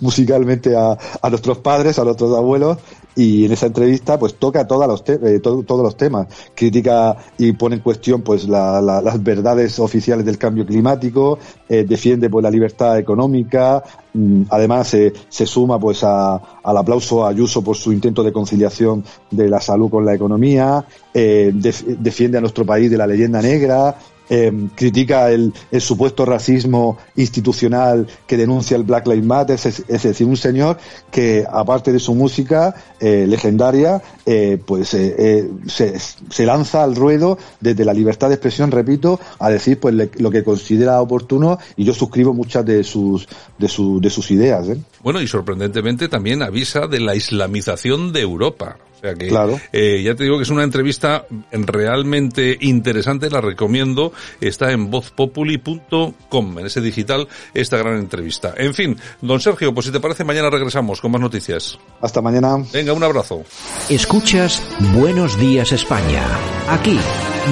musicalmente 0.00 0.76
a, 0.76 0.96
a 1.20 1.30
nuestros 1.30 1.58
padres, 1.58 1.98
a 1.98 2.04
nuestros 2.04 2.36
abuelos, 2.36 2.78
y 3.14 3.44
en 3.44 3.52
esa 3.52 3.66
entrevista 3.66 4.18
pues 4.18 4.34
toca 4.36 4.66
todos 4.66 4.86
los 4.86 5.04
te- 5.04 5.18
eh, 5.22 5.40
to- 5.40 5.62
todos 5.64 5.82
los 5.82 5.96
temas, 5.96 6.26
critica 6.54 7.16
y 7.38 7.52
pone 7.52 7.76
en 7.76 7.82
cuestión 7.82 8.22
pues 8.22 8.48
la- 8.48 8.80
la- 8.80 9.02
las 9.02 9.22
verdades 9.22 9.78
oficiales 9.78 10.24
del 10.24 10.38
cambio 10.38 10.64
climático, 10.66 11.38
eh, 11.68 11.84
defiende 11.88 12.30
pues 12.30 12.42
la 12.42 12.50
libertad 12.50 12.98
económica, 12.98 13.82
mm, 14.14 14.42
además 14.50 14.94
eh, 14.94 15.12
se 15.28 15.46
suma 15.46 15.78
pues 15.78 16.02
a- 16.04 16.36
al 16.62 16.76
aplauso 16.76 17.24
a 17.24 17.28
Ayuso 17.28 17.62
por 17.62 17.76
su 17.76 17.92
intento 17.92 18.22
de 18.22 18.32
conciliación 18.32 19.04
de 19.30 19.48
la 19.48 19.60
salud 19.60 19.90
con 19.90 20.04
la 20.04 20.14
economía, 20.14 20.84
def- 21.14 21.84
defiende 21.86 22.38
a 22.38 22.40
nuestro 22.40 22.64
país 22.64 22.90
de 22.90 22.96
la 22.96 23.06
leyenda 23.06 23.42
negra, 23.42 23.94
eh, 24.30 24.52
critica 24.74 25.30
el, 25.30 25.52
el 25.70 25.80
supuesto 25.80 26.24
racismo 26.24 26.98
institucional 27.16 28.06
que 28.26 28.36
denuncia 28.36 28.76
el 28.76 28.82
Black 28.84 29.06
Lives 29.06 29.24
Matter, 29.24 29.58
es, 29.62 30.02
decir, 30.02 30.26
un 30.26 30.36
señor 30.36 30.78
que 31.10 31.44
aparte 31.50 31.92
de 31.92 31.98
su 31.98 32.14
música 32.14 32.74
eh, 33.00 33.26
legendaria, 33.28 34.00
eh, 34.26 34.58
pues 34.64 34.94
eh, 34.94 35.50
se, 35.66 35.98
se 35.98 36.46
lanza 36.46 36.82
al 36.82 36.94
ruedo 36.96 37.38
desde 37.60 37.84
la 37.84 37.92
libertad 37.92 38.28
de 38.28 38.34
expresión, 38.34 38.70
repito, 38.70 39.18
a 39.38 39.50
decir 39.50 39.78
pues 39.78 39.94
le- 39.94 40.10
lo 40.18 40.30
que 40.30 40.44
considera 40.44 41.00
oportuno 41.00 41.58
y 41.76 41.84
yo 41.84 41.94
suscribo 41.94 42.32
muchas 42.32 42.64
de 42.64 42.84
sus 42.84 43.26
de, 43.58 43.68
su- 43.68 44.00
de 44.00 44.10
sus 44.10 44.30
ideas. 44.30 44.66
Bueno, 45.02 45.20
y 45.20 45.26
sorprendentemente 45.28 46.08
también 46.08 46.42
avisa 46.42 46.86
de 46.86 47.00
la 47.00 47.14
islamización 47.14 48.12
de 48.12 48.20
Europa. 48.20 48.76
O 49.02 49.04
sea 49.04 49.14
que, 49.16 49.26
Claro. 49.26 49.58
eh, 49.72 50.00
ya 50.04 50.14
te 50.14 50.22
digo 50.22 50.36
que 50.36 50.44
es 50.44 50.50
una 50.50 50.62
entrevista 50.62 51.26
realmente 51.50 52.56
interesante, 52.60 53.28
la 53.30 53.40
recomiendo. 53.40 54.12
Está 54.40 54.70
en 54.70 54.92
vozpopuli.com, 54.92 56.58
en 56.60 56.66
ese 56.66 56.80
digital, 56.80 57.26
esta 57.52 57.78
gran 57.78 57.98
entrevista. 57.98 58.54
En 58.56 58.74
fin, 58.74 58.96
don 59.20 59.40
Sergio, 59.40 59.74
pues 59.74 59.86
si 59.86 59.92
te 59.92 59.98
parece, 59.98 60.22
mañana 60.22 60.50
regresamos 60.50 61.00
con 61.00 61.10
más 61.10 61.20
noticias. 61.20 61.80
Hasta 62.00 62.20
mañana. 62.22 62.58
Venga, 62.72 62.92
un 62.92 63.02
abrazo. 63.02 63.42
Escuchas 63.90 64.62
Buenos 64.94 65.36
Días 65.36 65.72
España. 65.72 66.22
Aquí 66.68 66.96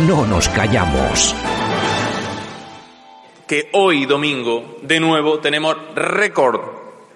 no 0.07 0.25
nos 0.27 0.49
callamos. 0.51 1.35
que 3.49 3.69
hoy 3.73 4.07
domingo, 4.07 4.77
de 4.83 5.01
nuevo, 5.01 5.41
tenemos 5.41 5.75
récord 5.97 6.61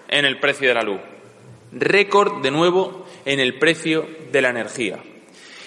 en 0.09 0.25
el 0.25 0.37
precio 0.41 0.67
de 0.67 0.73
la 0.73 0.83
luz. 0.83 0.99
Récord, 1.71 2.41
de 2.41 2.51
nuevo, 2.51 3.04
en 3.25 3.39
el 3.39 3.57
precio 3.59 4.07
de 4.31 4.41
la 4.41 4.49
energía. 4.49 4.99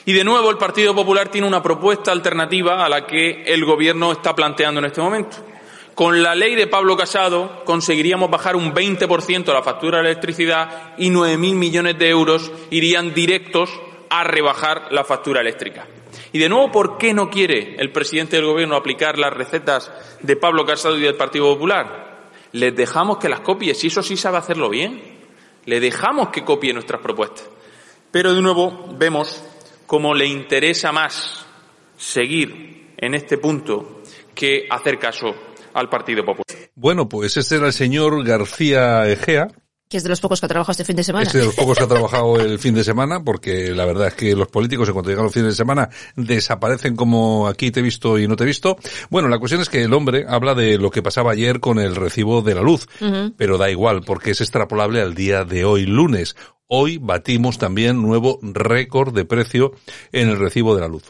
Y 0.05 0.13
de 0.15 0.25
nuevo 0.25 0.51
el 0.51 0.57
Partido 0.57 0.95
Popular 0.95 1.29
tiene 1.29 1.47
una 1.47 1.63
propuesta 1.63 2.13
alternativa 2.13 2.85
a 2.85 2.89
la 2.89 3.07
que 3.07 3.43
el 3.45 3.65
Gobierno 3.65 4.13
está 4.13 4.35
planteando 4.35 4.81
en 4.81 4.87
este 4.87 5.03
momento. 5.03 5.37
Con 5.95 6.23
la 6.23 6.35
ley 6.35 6.55
de 6.55 6.69
Pablo 6.69 6.97
Casado 6.97 7.65
conseguiríamos 7.65 8.31
bajar 8.31 8.57
un 8.57 8.73
20% 8.73 9.53
la 9.53 9.63
factura 9.63 9.99
de 9.99 10.11
electricidad 10.11 10.95
y 10.97 11.11
9.000 11.11 11.55
millones 11.57 11.99
de 11.99 12.09
euros 12.09 12.53
irían 12.71 13.13
directos 13.13 13.69
a 14.09 14.25
rebajar 14.25 14.93
la 14.93 15.05
factura 15.05 15.41
eléctrica. 15.41 15.87
Y 16.33 16.39
de 16.39 16.49
nuevo, 16.49 16.71
¿por 16.71 16.99
qué 16.99 17.15
no 17.15 17.31
quiere 17.31 17.77
el 17.79 17.91
presidente 17.91 18.37
del 18.37 18.47
Gobierno 18.47 18.77
aplicar 18.77 19.19
las 19.19 19.33
recetas 19.33 19.91
de 20.21 20.37
Pablo 20.37 20.65
Casado 20.65 20.97
y 20.97 21.01
del 21.03 21.17
Partido 21.17 21.53
Popular? 21.53 22.31
Les 22.53 22.75
dejamos 22.75 23.19
que 23.19 23.29
las 23.29 23.41
copie, 23.41 23.75
si 23.75 23.89
eso 23.89 24.03
sí 24.03 24.17
sabe 24.17 24.39
hacerlo 24.39 24.71
bien. 24.71 25.08
Le 25.69 25.81
dejamos 25.81 26.31
que 26.31 26.45
copie 26.45 26.73
nuestras 26.73 27.03
propuestas. 27.03 27.47
Pero 28.11 28.33
de 28.33 28.41
nuevo 28.41 28.89
vemos 28.97 29.45
cómo 29.87 30.15
le 30.15 30.27
interesa 30.27 30.93
más 30.93 31.45
seguir 31.95 32.95
en 32.97 33.15
este 33.15 33.37
punto 33.37 34.01
que 34.35 34.67
hacer 34.71 34.99
caso 34.99 35.27
al 35.75 35.91
Partido 35.91 36.25
Popular. 36.25 36.71
Bueno, 36.75 37.07
pues 37.07 37.37
este 37.37 37.57
era 37.57 37.67
el 37.67 37.75
señor 37.75 38.25
García 38.25 39.07
Egea, 39.11 39.49
Que 39.89 39.97
es 39.97 40.03
de 40.03 40.11
los 40.11 40.21
pocos 40.21 40.41
que 40.41 40.47
ha 40.47 40.49
trabajado 40.49 40.73
este 40.73 40.85
fin 40.85 40.97
de 40.97 41.05
semana. 41.05 41.25
Este 41.25 41.39
de 41.39 41.47
los 41.47 41.55
pocos 41.55 41.79
que 41.79 41.85
ha 41.85 41.89
trabajado 41.89 42.39
el 42.39 42.59
fin 42.59 42.75
de 42.75 42.85
semana, 42.85 43.25
porque 43.25 43.75
la 43.75 43.87
verdad 43.87 44.09
es 44.09 44.15
que 44.15 44.37
los 44.37 44.49
políticos, 44.49 44.87
en 44.89 44.93
cuanto 44.93 45.09
llegan 45.09 45.25
los 45.25 45.33
fines 45.33 45.51
de 45.51 45.57
semana, 45.57 45.89
desaparecen 46.15 46.95
como 46.95 47.49
aquí 47.49 47.71
te 47.71 47.81
he 47.81 47.83
visto 47.83 48.19
y 48.19 48.29
no 48.29 48.37
te 48.37 48.45
he 48.45 48.47
visto. 48.47 48.77
Bueno, 49.09 49.29
la 49.29 49.39
cuestión 49.39 49.63
es 49.63 49.71
que 49.71 49.83
el 49.83 49.95
hombre 49.95 50.27
habla 50.29 50.55
de 50.55 50.77
lo 50.77 50.91
que 50.91 51.03
pasaba 51.03 51.33
ayer 51.33 51.61
con 51.61 51.79
el 51.79 51.97
recibo 51.97 52.43
de 52.43 52.55
la 52.55 52.61
luz, 52.61 52.87
pero 53.37 53.57
da 53.57 53.71
igual, 53.71 54.03
porque 54.05 54.33
es 54.33 54.41
extrapolable 54.43 55.01
al 55.01 55.15
día 55.15 55.45
de 55.45 55.65
hoy, 55.65 55.87
lunes. 55.87 56.37
Hoy 56.67 56.99
batimos 56.99 57.57
también 57.57 58.03
nuevo 58.03 58.39
récord 58.43 59.15
de 59.15 59.25
precio 59.25 59.73
en 60.13 60.29
el 60.29 60.39
recibo 60.39 60.75
de 60.75 60.83
la 60.83 60.89
luz. 60.89 61.05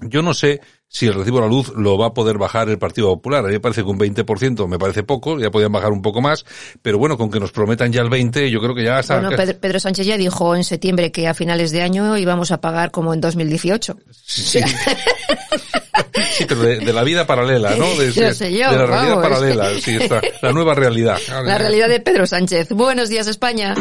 Yo 0.00 0.22
no 0.22 0.34
sé 0.34 0.60
si 0.88 1.06
el 1.06 1.14
recibo 1.14 1.38
de 1.38 1.42
la 1.42 1.48
luz 1.48 1.72
lo 1.74 1.98
va 1.98 2.06
a 2.08 2.14
poder 2.14 2.38
bajar 2.38 2.68
el 2.68 2.78
Partido 2.78 3.08
Popular. 3.08 3.44
A 3.44 3.48
mí 3.48 3.54
me 3.54 3.60
parece 3.60 3.82
que 3.82 3.88
un 3.88 3.98
20% 3.98 4.68
me 4.68 4.78
parece 4.78 5.02
poco, 5.02 5.38
ya 5.38 5.50
podían 5.50 5.72
bajar 5.72 5.90
un 5.92 6.00
poco 6.02 6.20
más, 6.20 6.44
pero 6.82 6.98
bueno, 6.98 7.18
con 7.18 7.30
que 7.30 7.40
nos 7.40 7.52
prometan 7.52 7.92
ya 7.92 8.02
el 8.02 8.10
20, 8.10 8.50
yo 8.50 8.60
creo 8.60 8.74
que 8.74 8.84
ya 8.84 9.00
está. 9.00 9.20
Bueno, 9.20 9.36
Pedro, 9.36 9.58
Pedro 9.58 9.80
Sánchez 9.80 10.06
ya 10.06 10.16
dijo 10.16 10.54
en 10.54 10.64
septiembre 10.64 11.10
que 11.12 11.28
a 11.28 11.34
finales 11.34 11.70
de 11.72 11.82
año 11.82 12.16
íbamos 12.16 12.50
a 12.52 12.60
pagar 12.60 12.90
como 12.90 13.12
en 13.14 13.20
2018. 13.20 13.96
Sí, 14.12 14.60
sí, 16.32 16.44
pero 16.46 16.60
de, 16.62 16.78
de 16.78 16.92
la 16.92 17.02
vida 17.02 17.26
paralela, 17.26 17.74
¿no? 17.76 17.86
De, 17.96 18.12
Yo 18.14 18.32
sé 18.32 18.52
yo, 18.52 18.70
de 18.70 18.76
la 18.76 18.86
realidad 18.86 19.16
vamos. 19.16 19.22
paralela, 19.28 19.80
sí, 19.80 19.96
está. 19.96 20.20
La 20.42 20.52
nueva 20.52 20.74
realidad. 20.74 21.18
La 21.44 21.58
realidad 21.58 21.88
de 21.88 22.00
Pedro 22.00 22.26
Sánchez. 22.26 22.68
Buenos 22.70 23.08
días, 23.08 23.26
España. 23.26 23.74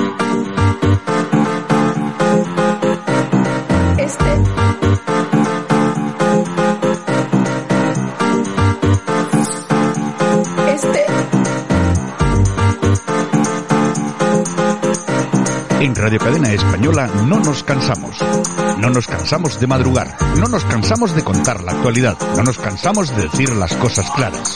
Radio 16.06 16.20
Cadena 16.20 16.54
Española 16.54 17.08
no 17.26 17.40
nos 17.40 17.64
cansamos. 17.64 18.16
No 18.78 18.92
nos 18.92 19.08
cansamos 19.08 19.60
de 19.60 19.66
madrugar. 19.66 20.16
No 20.38 20.48
nos 20.48 20.64
cansamos 20.66 21.16
de 21.16 21.24
contar 21.24 21.64
la 21.64 21.72
actualidad. 21.72 22.16
No 22.38 22.44
nos 22.44 22.60
cansamos 22.60 23.10
de 23.16 23.24
decir 23.24 23.50
las 23.56 23.74
cosas 23.74 24.08
claras. 24.12 24.56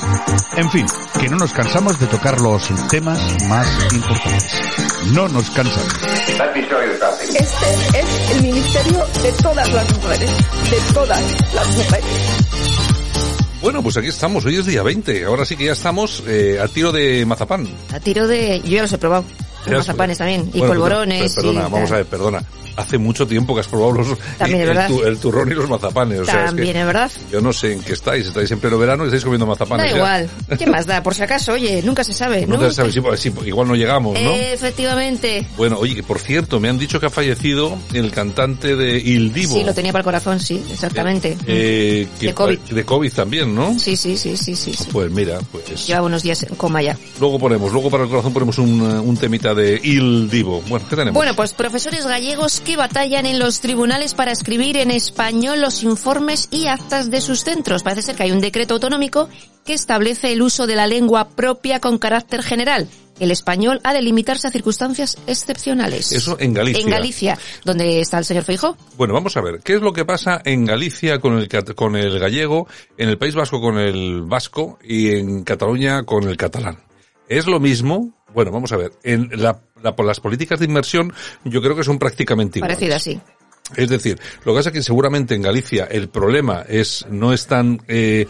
En 0.58 0.70
fin, 0.70 0.86
que 1.20 1.28
no 1.28 1.38
nos 1.38 1.52
cansamos 1.52 2.00
de 2.00 2.06
tocar 2.06 2.40
los 2.40 2.70
temas 2.90 3.20
más 3.46 3.68
importantes. 3.92 4.62
No 5.12 5.28
nos 5.28 5.50
cansamos. 5.50 5.92
Este 7.24 8.00
es 8.00 8.32
el 8.36 8.44
ministerio 8.44 9.04
de 9.24 9.32
todas 9.42 9.74
las 9.74 9.92
mujeres. 9.98 10.32
De 10.70 10.94
todas 10.94 11.54
las 11.56 11.68
mujeres. 11.78 12.46
Bueno, 13.60 13.82
pues 13.82 13.98
aquí 13.98 14.10
estamos, 14.10 14.46
hoy 14.46 14.58
es 14.58 14.68
día 14.68 14.84
20, 14.84 15.26
ahora 15.26 15.46
sí 15.46 15.58
que 15.58 15.66
ya 15.66 15.72
estamos 15.72 16.24
eh, 16.28 16.60
a 16.62 16.68
tiro 16.68 16.92
de 16.92 17.26
mazapán. 17.26 17.68
A 17.92 18.00
tiro 18.00 18.28
de... 18.28 18.62
Yo 18.62 18.70
ya 18.70 18.82
los 18.84 18.94
he 18.94 19.00
probado. 19.00 19.26
Mazapanes 19.68 20.18
también. 20.18 20.50
Y 20.54 20.60
Bueno, 20.60 20.74
polvorones. 20.74 21.34
pero- 21.36 21.50
Perdona, 21.50 21.68
y 21.68 21.72
vamos 21.72 21.92
a 21.92 21.96
ver, 21.98 22.06
perdona. 22.06 22.44
Hace 22.76 22.98
mucho 22.98 23.28
tiempo 23.28 23.54
que 23.54 23.60
has 23.60 23.68
probado 23.68 23.92
los, 23.92 24.08
También, 24.38 24.62
el, 24.70 24.78
el 25.06 25.18
turrón 25.18 25.52
y 25.52 25.54
los 25.56 25.68
mazapanes. 25.70 26.22
O 26.22 26.26
sea, 26.26 26.34
es 26.34 26.40
que 26.40 26.46
También, 26.46 26.78
es 26.78 26.86
verdad. 26.86 27.12
yo 27.30 27.42
no 27.42 27.52
sé 27.52 27.74
en 27.74 27.82
qué 27.82 27.92
estáis, 27.92 28.28
estáis 28.28 28.50
en 28.52 28.60
pleno 28.60 28.78
verano 28.78 29.04
y 29.04 29.08
estáis 29.08 29.24
comiendo 29.26 29.46
Da 29.46 29.50
mazapanes. 29.52 29.92
ya. 29.92 29.98
igual. 29.98 30.30
¿Qué 30.58 30.66
más 30.66 30.86
da? 30.86 31.04
Por 31.04 31.14
si 31.14 31.22
acaso, 31.24 31.54
oye, 31.54 31.82
nunca 31.84 32.06
se 32.06 32.14
sabe. 32.14 32.46
No 32.48 32.56
¿no? 32.58 32.72
sí, 32.72 33.02
pues, 33.02 33.26
igual 33.46 33.68
no 33.68 33.76
llegamos, 33.76 34.14
¿no? 34.22 34.32
Efectivamente. 34.32 35.46
Bueno, 35.58 35.78
oye, 35.78 35.94
que 35.96 36.04
por 36.04 36.20
cierto, 36.20 36.60
me 36.62 36.70
han 36.70 36.78
dicho 36.78 37.00
que 37.02 37.08
ha 37.08 37.10
fallecido 37.10 37.78
el 37.94 38.12
cantante 38.12 38.76
de 38.78 38.98
Il 38.98 39.34
Divo. 39.34 39.56
Sí, 39.56 39.64
lo 39.66 39.74
tenía 39.74 39.92
para 39.92 40.02
el 40.02 40.06
corazón, 40.06 40.40
sí, 40.40 40.64
exactamente. 40.72 41.38
Eh, 41.48 42.08
que- 42.20 42.28
De 42.28 42.34
COVID. 42.34 42.60
De 42.60 42.86
COVID 42.86 43.12
también, 43.12 43.54
¿no? 43.54 43.78
Sí, 43.78 43.98
sí, 43.98 44.16
sí, 44.16 44.38
sí, 44.38 44.56
sí. 44.56 44.74
Pues 44.94 45.12
mira, 45.12 45.40
pues... 45.52 45.86
Lleva 45.86 46.02
unos 46.04 46.24
días 46.24 46.44
en 46.44 46.56
coma 46.56 46.82
ya. 46.82 46.98
Luego 47.20 47.38
ponemos, 47.40 47.74
luego 47.74 47.90
para 47.90 48.04
el 48.04 48.10
corazón 48.10 48.32
ponemos 48.32 48.58
un, 48.58 48.80
eh, 48.90 49.00
un 49.00 49.18
temita 49.18 49.49
de 49.54 49.80
Il 49.84 50.30
Divo. 50.30 50.62
Bueno, 50.68 50.86
¿qué 50.90 50.96
tenemos? 50.96 51.14
Bueno, 51.14 51.36
pues 51.36 51.54
profesores 51.54 52.06
gallegos 52.06 52.60
que 52.60 52.78
batallan 52.78 53.26
en 53.26 53.40
los 53.40 53.62
tribunales 53.62 54.14
para 54.14 54.32
escribir 54.32 54.78
en 54.78 54.92
español 54.92 55.62
los 55.62 55.84
informes 55.84 56.48
y 56.52 56.68
actas 56.68 57.10
de 57.12 57.22
sus 57.22 57.44
centros. 57.44 57.84
Parece 57.84 58.02
ser 58.02 58.16
que 58.16 58.24
hay 58.24 58.32
un 58.32 58.42
decreto 58.42 58.76
autonómico 58.76 59.30
que 59.66 59.74
establece 59.74 60.32
el 60.32 60.42
uso 60.42 60.68
de 60.68 60.76
la 60.76 60.88
lengua 60.88 61.30
propia 61.30 61.80
con 61.80 61.98
carácter 61.98 62.44
general. 62.44 62.88
El 63.20 63.32
español 63.32 63.82
ha 63.84 63.94
de 63.94 64.02
limitarse 64.02 64.48
a 64.48 64.52
circunstancias 64.52 65.18
excepcionales. 65.28 66.12
Eso 66.14 66.38
en 66.40 66.54
Galicia. 66.54 66.82
En 66.82 66.90
Galicia, 66.90 67.38
donde 67.66 68.00
está 68.00 68.18
el 68.18 68.26
señor 68.26 68.46
Feijó. 68.46 68.78
Bueno, 68.98 69.14
vamos 69.14 69.36
a 69.36 69.42
ver, 69.42 69.60
¿qué 69.62 69.74
es 69.74 69.82
lo 69.82 69.92
que 69.92 70.06
pasa 70.06 70.42
en 70.46 70.66
Galicia 70.66 71.20
con 71.20 71.38
el, 71.38 71.50
con 71.76 71.96
el 71.96 72.18
gallego, 72.18 72.68
en 72.98 73.10
el 73.10 73.18
País 73.18 73.36
Vasco 73.36 73.60
con 73.60 73.78
el 73.78 74.22
vasco 74.22 74.80
y 74.84 75.12
en 75.12 75.44
Cataluña 75.44 76.04
con 76.04 76.28
el 76.30 76.38
catalán? 76.38 76.80
¿Es 77.28 77.46
lo 77.46 77.60
mismo? 77.60 78.12
Bueno, 78.34 78.52
vamos 78.52 78.72
a 78.72 78.78
ver, 78.78 78.92
en 79.04 79.30
la, 79.42 79.60
la- 79.84 79.96
por 79.96 80.06
las 80.06 80.20
políticas 80.20 80.60
de 80.60 80.66
inmersión 80.66 81.12
yo 81.44 81.62
creo 81.62 81.76
que 81.76 81.84
son 81.84 81.98
prácticamente 82.00 82.60
iguales. 82.60 82.78
Parecida 82.78 82.96
así. 82.96 83.20
Es 83.76 83.90
decir, 83.90 84.20
lo 84.46 84.54
que 84.54 84.60
pasa 84.60 84.70
es 84.70 84.74
que 84.74 84.82
seguramente 84.84 85.36
en 85.36 85.42
Galicia 85.44 85.86
el 85.86 86.10
problema 86.10 86.64
es 86.68 87.06
no 87.10 87.34
es 87.34 87.46
tan 87.46 87.80
eh, 87.88 88.28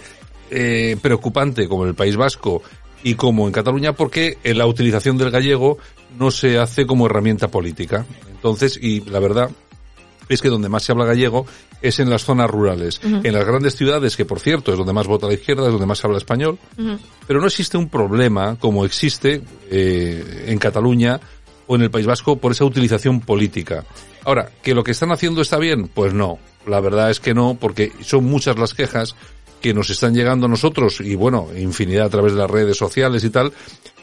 eh, 0.52 0.98
preocupante 1.02 1.68
como 1.68 1.84
en 1.84 1.90
el 1.90 1.96
País 1.96 2.18
Vasco 2.18 2.62
y 3.04 3.16
como 3.16 3.46
en 3.48 3.54
Cataluña 3.54 3.94
porque 3.94 4.38
la 4.44 4.66
utilización 4.68 5.18
del 5.18 5.32
gallego 5.32 5.78
no 6.18 6.32
se 6.32 6.58
hace 6.58 6.86
como 6.86 7.06
herramienta 7.06 7.48
política. 7.48 8.06
Entonces, 8.30 8.78
y 8.82 9.02
la 9.10 9.20
verdad 9.20 9.50
es 10.30 10.42
que 10.42 10.50
donde 10.50 10.70
más 10.70 10.84
se 10.84 10.92
habla 10.92 11.06
gallego 11.06 11.46
es 11.82 12.00
en 12.00 12.10
las 12.10 12.24
zonas 12.24 12.50
rurales. 12.50 13.02
En 13.04 13.34
las 13.34 13.46
grandes 13.46 13.76
ciudades, 13.76 14.16
que 14.16 14.26
por 14.26 14.40
cierto 14.40 14.72
es 14.72 14.78
donde 14.78 14.94
más 14.94 15.08
vota 15.08 15.28
la 15.28 15.34
izquierda, 15.34 15.66
es 15.66 15.72
donde 15.72 15.88
más 15.88 15.98
se 15.98 16.08
habla 16.08 16.20
español, 16.20 16.58
pero 17.28 17.42
no 17.42 17.48
existe 17.48 17.78
un 17.78 17.90
problema 17.90 18.56
como 18.60 18.86
existe 18.86 19.42
eh, 19.70 20.46
en 20.48 20.58
Cataluña 20.60 21.20
o 21.68 21.76
en 21.76 21.82
el 21.82 21.92
País 21.92 22.06
Vasco 22.06 22.38
por 22.38 22.52
esa 22.52 22.66
utilización 22.66 23.22
política. 23.22 23.84
Ahora, 24.26 24.50
¿que 24.62 24.74
lo 24.74 24.84
que 24.84 24.92
están 24.92 25.12
haciendo 25.12 25.42
está 25.42 25.58
bien? 25.58 25.88
Pues 25.88 26.14
no. 26.14 26.40
La 26.68 26.82
verdad 26.82 27.10
es 27.10 27.20
que 27.20 27.34
no, 27.34 27.58
porque 27.60 27.92
son 28.02 28.26
muchas 28.26 28.58
las 28.58 28.74
quejas 28.74 29.16
que 29.62 29.74
nos 29.74 29.90
están 29.90 30.14
llegando 30.14 30.46
a 30.46 30.50
nosotros 30.50 31.02
y 31.02 31.16
bueno, 31.16 31.48
infinidad 31.58 32.08
a 32.08 32.10
través 32.10 32.34
de 32.34 32.40
las 32.40 32.50
redes 32.50 32.78
sociales 32.78 33.24
y 33.24 33.30
tal, 33.30 33.52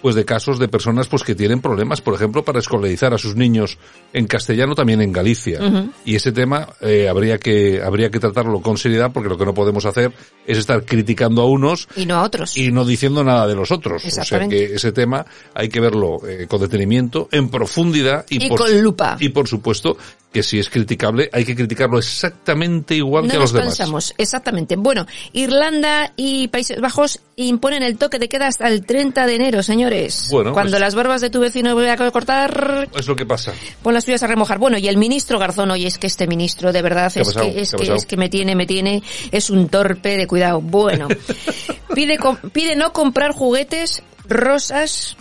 pues 0.03 0.15
de 0.15 0.25
casos 0.25 0.59
de 0.59 0.69
personas 0.69 1.09
pues 1.09 1.23
que 1.23 1.35
tienen 1.35 1.61
problemas, 1.61 2.01
por 2.01 2.15
ejemplo, 2.15 2.45
para 2.45 2.59
escolarizar 2.59 3.15
a 3.15 3.19
sus 3.19 3.35
niños 3.35 3.79
en 4.13 4.27
castellano 4.27 4.75
también 4.75 5.01
en 5.01 5.13
Galicia. 5.13 5.59
Y 6.05 6.15
ese 6.15 6.33
tema 6.33 6.69
eh, 6.81 7.09
habría 7.09 7.39
que 7.39 7.83
habría 7.83 8.11
que 8.11 8.21
tratarlo 8.21 8.61
con 8.61 8.77
seriedad 8.79 9.11
porque 9.13 9.29
lo 9.29 9.39
que 9.39 9.45
no 9.45 9.55
podemos 9.55 9.85
hacer 9.85 10.13
es 10.47 10.59
estar 10.59 10.85
criticando 10.85 11.43
a 11.43 11.47
unos 11.47 11.89
Y 11.97 12.07
no 12.07 12.17
a 12.17 12.23
otros. 12.23 12.57
y 12.57 12.71
no 12.71 12.85
diciendo 12.85 13.25
nada 13.25 13.47
de 13.47 13.55
los 13.55 13.73
otros. 13.73 14.05
O 14.05 14.25
sea 14.25 14.49
que 14.49 14.75
ese 14.75 14.93
tema 14.93 15.27
hay 15.55 15.69
que 15.69 15.81
verlo 15.81 16.19
eh, 16.27 16.47
con 16.49 16.61
detenimiento, 16.61 17.29
en 17.33 17.49
profundidad 17.49 18.27
y, 18.29 18.45
Y 18.45 18.49
por, 18.49 18.59
con 18.59 18.81
lupa. 18.81 19.17
Y 19.19 19.31
por 19.31 19.49
supuesto 19.49 19.97
que 20.37 20.43
si 20.43 20.59
es 20.59 20.69
criticable 20.69 21.31
hay 21.33 21.47
que 21.47 21.57
criticarlo 21.57 21.97
exactamente 21.99 22.95
igual 22.95 23.25
No 23.25 23.31
que 23.31 23.37
a 23.39 23.41
los 23.41 23.55
demás. 23.55 23.69
cansamos, 23.69 24.15
exactamente. 24.19 24.77
Bueno, 24.77 25.07
Irlanda 25.33 26.13
y 26.15 26.49
Países 26.49 26.79
Bajos 26.79 27.21
imponen 27.37 27.83
el 27.83 27.97
toque 27.97 28.19
de 28.19 28.29
queda 28.29 28.49
hasta 28.49 28.69
el 28.69 28.85
30 28.85 29.25
de 29.27 29.35
enero, 29.35 29.63
señores. 29.63 30.29
Bueno, 30.31 30.53
Cuando 30.53 30.73
pues- 30.73 30.81
las 30.83 30.95
barbas 30.95 31.23
de 31.23 31.31
tu 31.31 31.41
vecino 31.41 31.75
voy 31.75 31.87
a 31.89 31.97
cortar, 32.11 32.87
Es 32.95 33.07
lo 33.07 33.17
que 33.17 33.25
pasa. 33.25 33.55
pon 33.83 33.95
las 33.95 34.05
tuyas 34.05 34.23
a 34.25 34.27
remojar. 34.27 34.59
Bueno, 34.59 34.77
y 34.77 34.89
el 34.89 34.99
ministro 34.99 35.39
Garzón, 35.39 35.71
oye, 35.71 35.87
es 35.87 35.97
que 35.97 36.07
este 36.07 36.27
ministro, 36.27 36.71
de 36.71 36.83
verdad, 36.83 37.11
¿Qué 37.11 37.21
ha 37.21 37.23
es 37.23 37.29
pasado? 37.29 37.51
que, 37.53 37.61
es 37.63 37.71
¿Qué 37.71 37.77
ha 37.77 37.87
que, 37.87 37.95
es 37.95 38.05
que 38.05 38.17
me 38.19 38.29
tiene, 38.29 38.55
me 38.55 38.67
tiene, 38.67 39.03
es 39.33 39.49
un 39.49 39.69
torpe 39.71 40.19
de 40.19 40.27
cuidado. 40.27 40.61
Bueno, 40.61 41.09
pide, 41.95 42.19
pide 42.53 42.77
no 42.77 42.93
comprar 42.93 43.33
juguetes 43.33 44.03
rosas, 44.29 45.17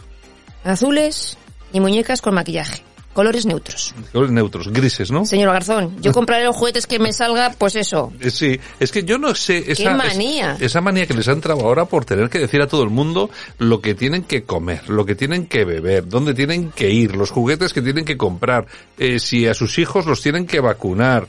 azules 0.65 1.37
y 1.71 1.79
muñecas 1.79 2.21
con 2.21 2.33
maquillaje. 2.33 2.83
Colores 3.15 3.45
neutros. 3.45 3.95
Colores 4.11 4.31
neutros, 4.33 4.67
grises, 4.67 5.09
¿no? 5.09 5.25
Señor 5.25 5.51
Garzón, 5.53 5.95
yo 6.01 6.11
compraré 6.13 6.43
los 6.43 6.55
juguetes 6.55 6.85
que 6.85 6.99
me 6.99 7.13
salga, 7.13 7.51
pues 7.57 7.75
eso. 7.75 8.11
Eh, 8.19 8.29
Sí, 8.29 8.59
es 8.79 8.91
que 8.91 9.03
yo 9.03 9.17
no 9.17 9.33
sé 9.33 9.63
esa 9.71 9.95
manía! 9.95 10.55
es- 10.59 10.61
esa 10.63 10.81
manía 10.81 11.07
que 11.07 11.13
les 11.13 11.27
ha 11.29 11.31
entrado 11.31 11.61
ahora 11.61 11.85
por 11.85 12.03
tener 12.05 12.29
que 12.29 12.39
decir 12.39 12.61
a 12.61 12.67
todo 12.67 12.83
el 12.83 12.89
mundo 12.89 13.29
lo 13.57 13.79
que 13.81 13.95
tienen 13.95 14.23
que 14.23 14.43
comer, 14.43 14.89
lo 14.89 15.05
que 15.05 15.15
tienen 15.15 15.47
que 15.47 15.63
beber, 15.65 16.07
dónde 16.07 16.33
tienen 16.33 16.71
que 16.71 16.91
ir, 16.91 17.15
los 17.15 17.31
juguetes 17.31 17.71
que 17.73 17.81
tienen 17.81 18.03
que 18.03 18.17
comprar, 18.17 18.67
eh, 18.97 19.17
si 19.19 19.47
a 19.47 19.53
sus 19.53 19.79
hijos 19.79 20.05
los 20.05 20.21
tienen 20.21 20.45
que 20.45 20.59
vacunar. 20.59 21.27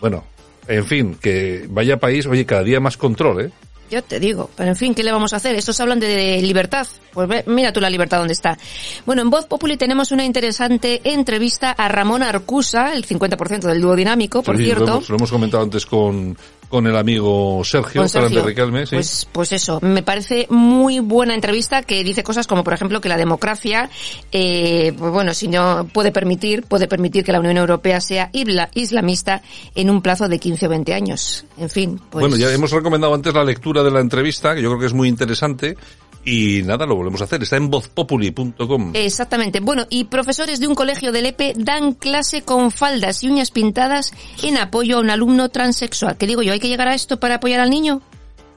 Bueno, 0.00 0.24
en 0.66 0.84
fin, 0.84 1.14
que 1.14 1.66
vaya 1.70 1.98
país, 1.98 2.26
oye, 2.26 2.44
cada 2.44 2.64
día 2.64 2.80
más 2.80 2.96
control, 2.96 3.40
¿eh? 3.46 3.50
Yo 3.90 4.02
te 4.02 4.20
digo, 4.20 4.50
pero 4.56 4.68
en 4.70 4.76
fin, 4.76 4.94
¿qué 4.94 5.02
le 5.02 5.12
vamos 5.12 5.32
a 5.32 5.36
hacer? 5.36 5.54
Estos 5.56 5.80
hablan 5.80 5.98
de 6.00 6.40
libertad. 6.42 6.86
Pues 7.12 7.28
ve- 7.28 7.44
mira 7.48 7.72
tú 7.72 7.80
la 7.80 7.90
libertad 7.90 8.18
dónde 8.18 8.34
está. 8.34 8.56
Bueno, 9.04 9.22
en 9.22 9.30
Voz 9.30 9.46
Populi 9.46 9.76
tenemos 9.76 10.12
una 10.12 10.24
interesante 10.24 11.00
entrevista 11.04 11.72
a 11.72 11.88
Ramón 11.88 12.22
Arcusa, 12.22 12.94
el 12.94 13.04
50% 13.04 13.60
del 13.62 13.80
dúo 13.80 13.96
dinámico, 13.96 14.42
por 14.42 14.56
Sí, 14.56 14.64
cierto. 14.64 14.84
Lo 14.86 14.92
hemos, 14.92 15.08
lo 15.08 15.16
hemos 15.16 15.30
comentado 15.32 15.62
antes 15.64 15.86
con, 15.86 16.36
con 16.68 16.86
el 16.86 16.96
amigo 16.96 17.62
Sergio, 17.64 18.06
Sergio. 18.06 18.44
Riquelme, 18.44 18.86
sí. 18.86 18.94
Pues, 18.94 19.28
pues 19.32 19.50
eso, 19.52 19.80
me 19.82 20.04
parece 20.04 20.46
muy 20.50 21.00
buena 21.00 21.34
entrevista 21.34 21.82
que 21.82 22.04
dice 22.04 22.22
cosas 22.22 22.46
como, 22.46 22.62
por 22.62 22.74
ejemplo, 22.74 23.00
que 23.00 23.08
la 23.08 23.16
democracia, 23.16 23.90
eh, 24.30 24.92
pues 24.96 25.12
bueno, 25.12 25.34
si 25.34 25.48
no 25.48 25.88
puede 25.92 26.12
permitir, 26.12 26.62
puede 26.62 26.86
permitir 26.86 27.24
que 27.24 27.32
la 27.32 27.40
Unión 27.40 27.56
Europea 27.56 28.00
sea 28.00 28.30
isla- 28.32 28.70
islamista 28.74 29.42
en 29.74 29.90
un 29.90 30.00
plazo 30.00 30.28
de 30.28 30.38
15 30.38 30.66
o 30.66 30.68
20 30.68 30.94
años. 30.94 31.44
En 31.58 31.68
fin, 31.70 32.00
pues. 32.10 32.20
Bueno, 32.22 32.36
ya 32.36 32.52
hemos 32.52 32.70
recomendado 32.70 33.14
antes 33.14 33.34
la 33.34 33.42
lectura 33.42 33.79
de 33.82 33.90
la 33.90 34.00
entrevista, 34.00 34.54
que 34.54 34.62
yo 34.62 34.68
creo 34.70 34.80
que 34.80 34.86
es 34.86 34.94
muy 34.94 35.08
interesante. 35.08 35.76
Y 36.24 36.62
nada, 36.64 36.84
lo 36.84 36.96
volvemos 36.96 37.20
a 37.22 37.24
hacer. 37.24 37.42
Está 37.42 37.56
en 37.56 37.70
vozpopuli.com. 37.70 38.90
Exactamente. 38.94 39.60
Bueno, 39.60 39.86
y 39.88 40.04
profesores 40.04 40.60
de 40.60 40.68
un 40.68 40.74
colegio 40.74 41.12
de 41.12 41.22
Lepe 41.22 41.54
dan 41.56 41.94
clase 41.94 42.42
con 42.42 42.70
faldas 42.70 43.22
y 43.24 43.28
uñas 43.28 43.50
pintadas 43.50 44.12
en 44.42 44.58
apoyo 44.58 44.98
a 44.98 45.00
un 45.00 45.08
alumno 45.08 45.48
transexual. 45.48 46.16
¿Qué 46.18 46.26
digo 46.26 46.42
yo? 46.42 46.52
¿Hay 46.52 46.60
que 46.60 46.68
llegar 46.68 46.88
a 46.88 46.94
esto 46.94 47.18
para 47.18 47.36
apoyar 47.36 47.60
al 47.60 47.70
niño? 47.70 48.02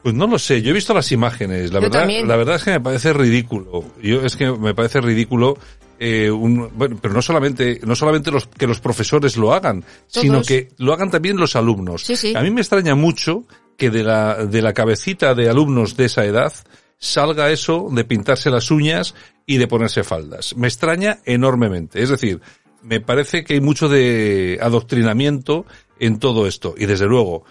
Pues 0.03 0.13
no 0.13 0.27
lo 0.27 0.37
sé, 0.37 0.61
yo 0.61 0.71
he 0.71 0.73
visto 0.73 0.93
las 0.93 1.13
imágenes, 1.13 1.71
la 1.71 1.79
Yo 1.79 1.83
verdad, 1.83 1.99
también. 2.01 2.27
la 2.27 2.35
verdad 2.35 2.57
es 2.57 2.63
que 2.65 2.71
me 2.71 2.81
parece 2.81 3.13
ridículo. 3.13 3.85
Yo 4.01 4.21
es 4.21 4.35
que 4.35 4.51
me 4.51 4.75
parece 4.75 4.99
ridículo 4.99 5.57
eh, 5.97 6.29
un, 6.29 6.69
bueno, 6.75 6.97
pero 7.01 7.13
no 7.13 7.21
solamente 7.21 7.79
no 7.85 7.95
solamente 7.95 8.29
los 8.29 8.47
que 8.47 8.67
los 8.67 8.81
profesores 8.81 9.37
lo 9.37 9.53
hagan, 9.53 9.85
sino 10.07 10.41
que 10.41 10.67
lo 10.77 10.91
hagan 10.91 11.09
también 11.09 11.37
los 11.37 11.55
alumnos. 11.55 12.01
Sí, 12.03 12.17
sí. 12.17 12.33
A 12.35 12.41
mí 12.41 12.51
me 12.51 12.59
extraña 12.59 12.95
mucho 12.95 13.45
que 13.83 13.89
de 13.89 14.03
la 14.05 14.45
de 14.45 14.61
la 14.61 14.71
cabecita 14.71 15.35
de 15.35 15.49
alumnos 15.49 15.97
de 15.97 16.05
esa 16.05 16.23
edad 16.23 16.53
salga 16.99 17.51
eso 17.51 17.89
de 17.91 18.05
pintarse 18.05 18.49
las 18.49 18.71
uñas 18.71 19.13
y 19.45 19.57
de 19.57 19.67
ponerse 19.67 20.05
faldas. 20.05 20.55
Me 20.55 20.69
extraña 20.69 21.19
enormemente. 21.25 22.01
Es 22.01 22.07
decir, 22.07 22.39
me 22.81 23.01
parece 23.01 23.43
que 23.43 23.55
hay 23.55 23.59
mucho 23.59 23.89
de 23.89 24.57
adoctrinamiento 24.61 25.65
en 25.99 26.17
todo 26.17 26.47
esto. 26.47 26.75
Y 26.77 26.85
desde 26.85 27.07
luego, 27.07 27.43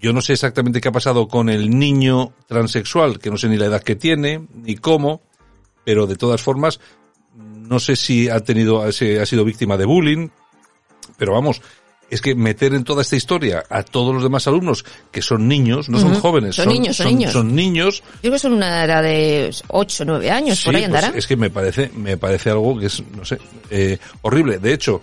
yo 0.00 0.12
no 0.12 0.22
sé 0.22 0.32
exactamente 0.32 0.80
qué 0.80 0.88
ha 0.88 0.92
pasado 0.92 1.28
con 1.28 1.48
el 1.48 1.70
niño 1.70 2.32
transexual, 2.48 3.20
que 3.20 3.30
no 3.30 3.36
sé 3.36 3.48
ni 3.48 3.56
la 3.56 3.66
edad 3.66 3.84
que 3.84 3.94
tiene, 3.94 4.48
ni 4.52 4.74
cómo, 4.74 5.22
pero 5.84 6.08
de 6.08 6.16
todas 6.16 6.42
formas, 6.42 6.80
no 7.36 7.78
sé 7.78 7.94
si 7.94 8.28
ha 8.28 8.40
tenido, 8.40 8.82
ha 8.82 8.90
sido 8.90 9.44
víctima 9.44 9.76
de 9.76 9.84
bullying, 9.84 10.30
pero 11.16 11.32
vamos, 11.32 11.62
es 12.10 12.20
que 12.20 12.34
meter 12.34 12.74
en 12.74 12.84
toda 12.84 13.02
esta 13.02 13.16
historia 13.16 13.64
a 13.70 13.82
todos 13.82 14.12
los 14.12 14.22
demás 14.22 14.46
alumnos, 14.48 14.84
que 15.12 15.22
son 15.22 15.46
niños, 15.48 15.88
no 15.88 16.00
son 16.00 16.14
jóvenes, 16.14 16.56
Son 16.56 16.68
niños, 16.68 16.96
son 16.96 17.06
niños. 17.06 17.32
son 17.32 17.54
niños, 17.54 18.02
Yo 18.16 18.20
creo 18.22 18.32
que 18.32 18.38
son 18.40 18.52
una 18.54 18.84
edad 18.84 19.02
de 19.02 19.54
8 19.68 20.02
o 20.02 20.06
9 20.06 20.30
años, 20.30 20.62
por 20.64 20.74
ahí 20.74 20.82
pues 20.82 20.94
andará. 20.94 21.16
es 21.18 21.26
que 21.26 21.36
me 21.36 21.50
parece, 21.50 21.90
me 21.96 22.16
parece 22.16 22.50
algo 22.50 22.78
que 22.78 22.86
es, 22.86 23.02
no 23.16 23.24
sé, 23.24 23.38
eh, 23.70 23.98
horrible. 24.22 24.58
De 24.58 24.72
hecho, 24.72 25.00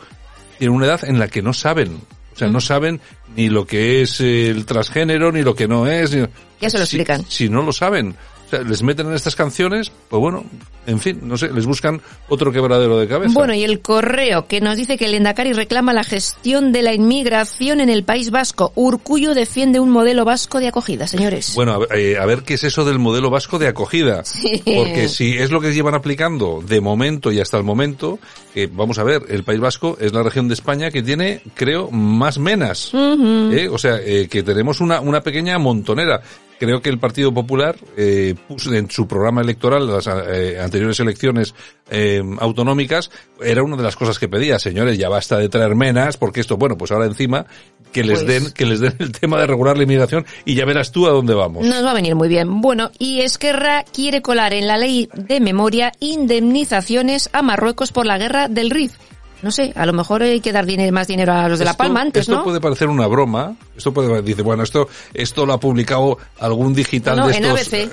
tienen 0.59 0.75
una 0.75 0.85
edad 0.87 1.03
en 1.05 1.17
la 1.19 1.27
que 1.29 1.41
no 1.41 1.53
saben. 1.53 2.01
O 2.35 2.37
sea, 2.39 2.49
no 2.49 2.61
saben 2.61 3.01
ni 3.35 3.49
lo 3.49 3.65
que 3.65 4.01
es 4.03 4.19
el 4.21 4.65
transgénero, 4.65 5.31
ni 5.31 5.41
lo 5.41 5.55
que 5.55 5.67
no 5.67 5.87
es. 5.87 6.11
ni- 6.15 6.27
Ya 6.61 6.69
se 6.69 6.77
lo 6.77 6.85
Si- 6.85 6.97
explican. 6.97 7.25
Si 7.29 7.49
no 7.49 7.63
lo 7.63 7.71
saben. 7.71 8.15
O 8.47 8.49
sea, 8.49 8.61
les 8.61 8.81
meten 8.81 9.07
en 9.07 9.13
estas 9.13 9.35
canciones, 9.35 9.91
pues 10.07 10.21
bueno, 10.21 10.45
en 10.85 10.99
fin, 10.99 11.19
no 11.23 11.37
sé, 11.37 11.51
les 11.51 11.65
buscan 11.65 12.01
otro 12.29 12.53
quebradero 12.53 12.97
de 12.97 13.05
cabeza. 13.05 13.33
Bueno, 13.33 13.53
y 13.53 13.65
el 13.65 13.81
correo 13.81 14.47
que 14.47 14.61
nos 14.61 14.77
dice 14.77 14.97
que 14.97 15.05
el 15.05 15.15
Endacari 15.15 15.51
reclama 15.51 15.91
la 15.91 16.05
gestión 16.05 16.71
de 16.71 16.81
la 16.81 16.93
inmigración 16.93 17.81
en 17.81 17.89
el 17.89 18.05
País 18.05 18.31
Vasco. 18.31 18.71
Urcullo 18.75 19.33
defiende 19.33 19.81
un 19.81 19.89
modelo 19.89 20.23
vasco 20.23 20.61
de 20.61 20.69
acogida, 20.69 21.07
señores. 21.07 21.55
Bueno, 21.55 21.73
a 21.73 21.77
ver, 21.79 21.89
eh, 21.97 22.17
a 22.17 22.25
ver 22.25 22.43
qué 22.43 22.53
es 22.53 22.63
eso 22.63 22.85
del 22.85 22.99
modelo 22.99 23.29
vasco 23.29 23.59
de 23.59 23.67
acogida. 23.67 24.23
Sí. 24.23 24.63
Porque 24.63 25.09
si 25.09 25.37
es 25.37 25.51
lo 25.51 25.59
que 25.59 25.73
llevan 25.73 25.93
aplicando 25.93 26.63
de 26.65 26.79
momento 26.79 27.33
y 27.33 27.41
hasta 27.41 27.57
el 27.57 27.63
momento, 27.63 28.17
que 28.53 28.67
vamos 28.67 28.97
a 28.97 29.03
ver, 29.03 29.23
el 29.27 29.43
País 29.43 29.59
Vasco 29.59 29.97
es 29.99 30.13
la 30.13 30.23
región 30.23 30.47
de 30.47 30.53
España 30.53 30.89
que 30.89 31.03
tiene, 31.03 31.41
creo, 31.53 31.91
más 31.91 32.39
menas. 32.39 32.91
¿eh? 32.93 33.67
O 33.69 33.77
sea, 33.77 33.97
eh, 34.01 34.27
que 34.29 34.41
tenemos 34.41 34.79
una, 34.79 35.01
una 35.01 35.21
pequeña 35.21 35.57
montonera. 35.59 36.21
Creo 36.59 36.81
que 36.81 36.89
el 36.89 36.97
Partido 36.97 37.31
Popular 37.33 37.75
eh, 37.95 38.33
puso 38.47 38.73
en 38.73 38.89
su 38.89 39.07
programa 39.07 39.41
electoral, 39.41 39.85
las 39.87 40.07
eh, 40.07 40.59
anteriores 40.59 40.99
elecciones 40.99 41.53
eh, 41.91 42.23
autonómicas, 42.39 43.11
era 43.41 43.61
una 43.63 43.77
de 43.77 43.83
las 43.83 43.95
cosas 43.95 44.17
que 44.17 44.27
pedía, 44.27 44.57
señores, 44.57 44.97
ya 44.97 45.07
basta 45.07 45.37
de 45.37 45.49
traer 45.49 45.75
menas, 45.75 46.17
porque 46.17 46.39
esto, 46.41 46.57
bueno, 46.57 46.75
pues 46.77 46.91
ahora 46.91 47.05
encima 47.05 47.45
que 47.91 48.03
les 48.03 48.23
Pues- 48.23 48.43
den, 48.43 48.51
que 48.53 48.65
les 48.65 48.79
den 48.79 48.95
el 48.99 49.11
tema 49.11 49.39
de 49.39 49.47
regular 49.47 49.77
la 49.77 49.83
inmigración 49.83 50.25
y 50.45 50.55
ya 50.55 50.65
verás 50.65 50.91
tú 50.91 51.05
a 51.07 51.11
dónde 51.11 51.33
vamos. 51.35 51.65
Nos 51.65 51.85
va 51.85 51.91
a 51.91 51.93
venir 51.93 52.15
muy 52.15 52.27
bien. 52.27 52.59
Bueno, 52.61 52.89
y 52.97 53.21
Esquerra 53.21 53.83
quiere 53.93 54.21
colar 54.21 54.53
en 54.53 54.67
la 54.67 54.77
ley 54.77 55.09
de 55.13 55.39
memoria 55.39 55.91
indemnizaciones 55.99 57.29
a 57.33 57.41
Marruecos 57.41 57.91
por 57.91 58.05
la 58.05 58.17
guerra 58.17 58.47
del 58.47 58.69
Rif. 58.71 58.93
No 59.41 59.51
sé, 59.51 59.71
a 59.75 59.85
lo 59.85 59.93
mejor 59.93 60.23
hay 60.23 60.39
que 60.41 60.51
dar 60.51 60.65
dinero, 60.65 60.91
más 60.91 61.07
dinero 61.07 61.31
a 61.33 61.47
los 61.47 61.59
de 61.59 61.65
La 61.65 61.75
Palma 61.75 62.01
antes, 62.01 62.21
esto 62.21 62.37
¿no? 62.37 62.43
puede 62.43 62.59
parecer 62.59 62.87
una 62.89 63.05
broma. 63.07 63.55
Esto 63.75 63.93
puede 63.93 64.21
dice, 64.23 64.41
bueno, 64.41 64.63
esto 64.63 64.89
esto 65.13 65.45
lo 65.45 65.53
ha 65.53 65.59
publicado 65.59 66.17
algún 66.39 66.73
digital 66.73 67.17
No, 67.17 67.27
de 67.27 67.33
estos 67.33 67.73
eh, 67.73 67.89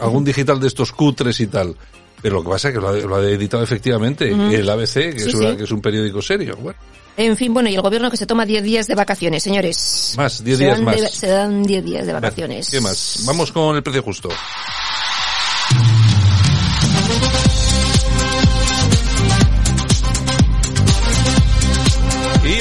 algún 0.00 0.24
digital 0.24 0.60
de 0.60 0.68
estos 0.68 0.92
cutres 0.92 1.40
y 1.40 1.48
tal. 1.48 1.74
Pero 2.22 2.36
lo 2.36 2.44
que 2.44 2.48
pasa 2.50 2.68
es 2.68 2.74
que 2.74 2.80
lo 2.80 2.88
ha, 2.88 2.92
lo 2.92 3.16
ha 3.16 3.22
editado 3.28 3.62
efectivamente 3.62 4.28
el 4.30 4.70
ABC, 4.70 4.94
que, 5.12 5.18
Sí, 5.18 5.28
es 5.28 5.34
una- 5.34 5.50
sí. 5.50 5.56
que 5.58 5.64
es 5.64 5.70
un 5.72 5.82
periódico 5.82 6.22
serio. 6.22 6.56
Bueno, 6.60 6.78
En 7.16 7.36
fin, 7.36 7.52
bueno, 7.52 7.68
y 7.68 7.74
el 7.74 7.82
gobierno 7.82 8.10
que 8.10 8.16
se 8.16 8.24
toma 8.26 8.46
10 8.46 8.62
días 8.62 8.86
de 8.86 8.94
vacaciones, 8.94 9.42
señores. 9.42 10.14
Más, 10.16 10.42
10 10.42 10.58
Se 10.58 10.64
días 10.64 10.80
más. 10.80 11.00
de- 11.00 11.08
se 11.08 11.26
dan 11.26 11.62
10 11.64 11.84
días 11.84 12.06
de 12.06 12.12
vacaciones. 12.12 12.70
¿Qué 12.70 12.80
más? 12.80 13.24
Vamos 13.26 13.52
con 13.52 13.76
el 13.76 13.82
precio 13.82 14.02
justo. 14.02 14.30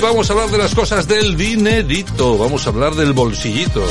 Vamos 0.04 0.30
a 0.30 0.34
hablar 0.34 0.50
de 0.50 0.58
las 0.58 0.76
cosas 0.76 1.08
del 1.08 1.38
dinerito, 1.38 2.38
vamos 2.38 2.68
a 2.68 2.72
hablar 2.72 2.94
del 2.94 3.14
bolsillito. 3.14 3.82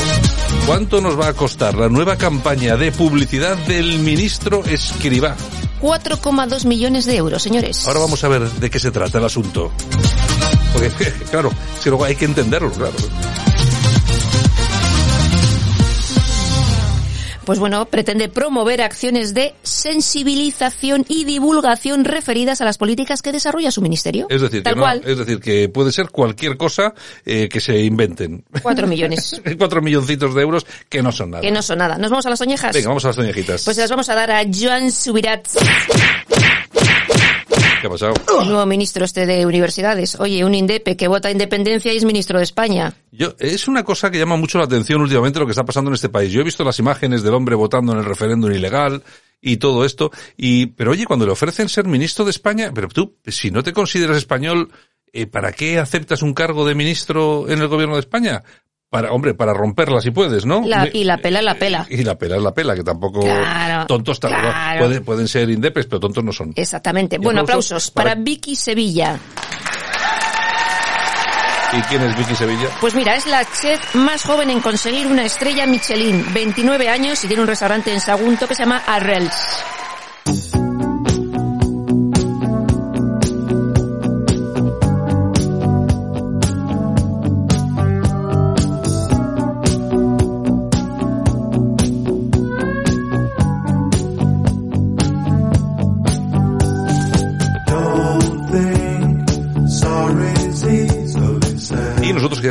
¿Cuánto 0.67 1.01
nos 1.01 1.19
va 1.19 1.29
a 1.29 1.33
costar 1.33 1.75
la 1.75 1.89
nueva 1.89 2.17
campaña 2.17 2.77
de 2.77 2.93
publicidad 2.93 3.57
del 3.57 3.99
ministro 3.99 4.63
Escribá? 4.65 5.37
4,2 5.81 6.67
millones 6.67 7.07
de 7.07 7.17
euros, 7.17 7.43
señores. 7.43 7.89
Ahora 7.89 8.01
vamos 8.01 8.23
a 8.25 8.29
ver 8.29 8.43
de 8.43 8.71
qué 8.71 8.79
se 8.79 8.91
trata 8.91 9.19
el 9.19 9.25
asunto. 9.25 9.73
Porque, 10.75 10.91
claro, 11.31 11.51
si 11.81 11.89
luego 11.89 12.05
hay 12.05 12.15
que 12.15 12.27
entenderlo, 12.27 12.71
claro. 12.71 12.95
Pues 17.45 17.59
bueno, 17.59 17.87
pretende 17.87 18.29
promover 18.29 18.83
acciones 18.83 19.35
de 19.35 19.55
sensibilización 19.63 21.05
y 21.09 21.25
divulgación 21.25 22.05
referidas 22.05 22.61
a 22.61 22.65
las 22.65 22.79
políticas 22.79 23.21
que 23.21 23.33
desarrolla 23.33 23.73
su 23.73 23.83
ministerio. 23.83 24.27
Es 24.31 24.41
decir, 24.43 24.63
Tal 24.63 24.75
que, 24.75 24.77
no- 24.77 24.83
cual. 24.83 25.03
es 25.05 25.19
decir, 25.19 25.41
que 25.41 25.69
puede 25.69 25.91
ser 25.91 26.11
cualquier 26.11 26.57
cosa 26.57 26.95
eh, 27.27 27.49
que 27.49 27.61
se 27.61 27.81
inventen. 27.81 28.45
Cuatro 28.63 28.87
millones. 28.87 29.41
Cuatro 29.59 29.83
milloncitos 29.83 30.35
de 30.35 30.43
euros 30.43 30.65
que 30.89 31.03
no 31.03 31.11
son 31.11 31.33
nada. 31.33 31.41
Que 31.43 31.51
no 31.51 31.63
son 31.63 31.79
nada. 31.79 31.99
¿Nos 31.99 32.11
vamos 32.11 32.27
a 32.27 32.31
las 32.31 32.41
oñejas? 32.41 32.73
Venga, 32.75 32.89
vamos 32.89 33.05
a 33.05 33.09
las 33.09 33.17
toñejitas. 33.17 33.65
Pues 33.65 33.75
se 33.77 33.81
las 33.83 33.91
vamos 33.91 34.09
a 34.09 34.15
dar 34.15 34.31
a 34.31 34.43
Joan 34.45 34.93
Subirats, 34.93 35.57
¿Qué 37.83 37.89
ha 37.89 37.91
pasado? 37.91 38.15
el 38.41 38.49
nuevo 38.49 38.65
ministro 38.65 39.05
este 39.05 39.27
de 39.27 39.45
universidades. 39.45 40.15
Oye, 40.21 40.45
un 40.45 40.55
indepe 40.55 40.97
que 40.97 41.09
vota 41.09 41.33
independencia 41.33 41.93
y 41.93 41.97
es 41.97 42.05
ministro 42.05 42.39
de 42.39 42.45
España. 42.45 42.95
Yo, 43.11 43.35
es 43.41 43.67
una 43.67 43.83
cosa 43.83 44.09
que 44.09 44.21
llama 44.21 44.37
mucho 44.37 44.59
la 44.59 44.67
atención 44.67 45.01
últimamente 45.03 45.41
lo 45.41 45.47
que 45.47 45.51
está 45.51 45.65
pasando 45.65 45.91
en 45.91 45.95
este 45.95 46.09
país. 46.09 46.31
Yo 46.31 46.43
he 46.43 46.45
visto 46.45 46.63
las 46.63 46.79
imágenes 46.79 47.25
del 47.25 47.35
hombre 47.35 47.57
votando 47.57 47.91
en 47.91 47.99
el 47.99 48.05
referéndum 48.05 48.53
ilegal 48.53 49.03
y 49.41 49.57
todo 49.57 49.85
esto, 49.85 50.13
y, 50.37 50.67
pero 50.67 50.93
oye, 50.93 51.07
cuando 51.07 51.27
le 51.27 51.33
ofrecen 51.33 51.69
ser 51.69 51.87
ministro 51.87 52.25
de 52.25 52.31
España, 52.31 52.71
pero 52.73 52.87
tú, 52.87 53.17
si 53.27 53.51
no 53.51 53.65
te 53.65 53.73
consideras 53.73 54.17
español, 54.17 54.71
eh, 55.13 55.27
¿para 55.27 55.51
qué 55.51 55.81
aceptas 55.81 56.23
un 56.23 56.35
cargo 56.35 56.65
de 56.65 56.77
ministro 56.77 57.49
en 57.49 57.61
el 57.61 57.67
gobierno 57.67 57.97
de 57.97 58.01
España? 58.03 58.45
Para, 58.93 59.11
hombre, 59.11 59.33
para 59.33 59.55
romperla 59.55 60.03
si 60.03 60.11
puedes, 60.11 60.45
¿no? 60.45 60.61
La- 60.67 60.87
y 60.93 61.05
la 61.05 61.17
pela, 61.17 61.41
la 61.41 61.55
pela. 61.55 61.87
y 61.89 62.05
la 62.05 62.15
pela 62.19 62.37
es 62.37 62.43
la 62.43 62.53
pela, 62.53 62.75
que 62.75 62.85
tampoco 62.85 63.21
Claro, 63.23 63.87
tontos 63.87 64.21
tal- 64.21 64.33
claro. 64.39 64.81
puede- 64.85 65.01
pueden 65.01 65.27
ser 65.27 65.49
indepes, 65.49 65.87
pero 65.87 65.99
tontos 65.99 66.23
no 66.23 66.31
son. 66.31 66.53
Exactamente. 66.55 67.17
Bueno, 67.17 67.41
aplausos 67.41 67.71
aplausos 67.71 67.91
para- 67.91 68.11
para 68.11 68.21
Vicky 68.23 68.55
Sevilla. 68.55 69.19
¿Y 71.73 71.81
quién 71.89 72.03
es 72.03 72.19
Vicky 72.19 72.35
Sevilla? 72.35 72.69
Pues 72.83 72.95
mira, 72.95 73.15
es 73.17 73.27
la 73.27 73.47
chef 73.51 73.95
más 73.95 74.25
joven 74.25 74.51
en 74.51 74.61
conseguir 74.61 75.07
una 75.07 75.25
estrella 75.25 75.65
Michelin, 75.67 76.27
29 76.35 76.91
años 76.91 77.25
y 77.25 77.29
tiene 77.29 77.41
un 77.45 77.49
restaurante 77.49 77.95
en 77.95 77.99
Sagunto 78.01 78.47
que 78.47 78.55
se 78.55 78.65
llama 78.65 78.83
Arrels. 78.87 79.33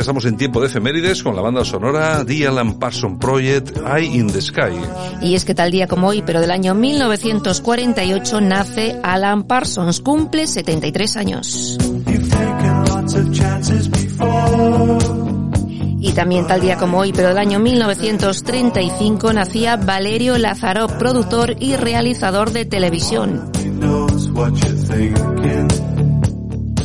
Estamos 0.02 0.24
en 0.24 0.36
tiempo 0.36 0.60
de 0.60 0.66
efemérides 0.66 1.22
con 1.22 1.36
la 1.36 1.42
banda 1.42 1.64
sonora 1.64 2.24
The 2.26 2.48
Alan 2.48 2.78
Parson 2.78 3.18
Project, 3.18 3.78
Eye 3.86 4.06
in 4.06 4.26
the 4.26 4.42
Sky. 4.42 4.74
Y 5.22 5.36
es 5.36 5.44
que 5.44 5.54
tal 5.54 5.70
día 5.70 5.86
como 5.86 6.08
hoy, 6.08 6.22
pero 6.22 6.40
del 6.40 6.50
año 6.50 6.74
1948, 6.74 8.40
nace 8.40 8.98
Alan 9.04 9.44
Parsons, 9.44 10.00
cumple 10.00 10.48
73 10.48 11.16
años. 11.16 11.78
Y 16.00 16.12
también 16.12 16.48
tal 16.48 16.60
día 16.60 16.76
como 16.76 16.98
hoy, 16.98 17.12
pero 17.12 17.28
del 17.28 17.38
año 17.38 17.60
1935, 17.60 19.32
nacía 19.32 19.76
Valerio 19.76 20.36
Lazarov, 20.36 20.98
productor 20.98 21.54
y 21.60 21.76
realizador 21.76 22.50
de 22.50 22.64
televisión. 22.64 23.52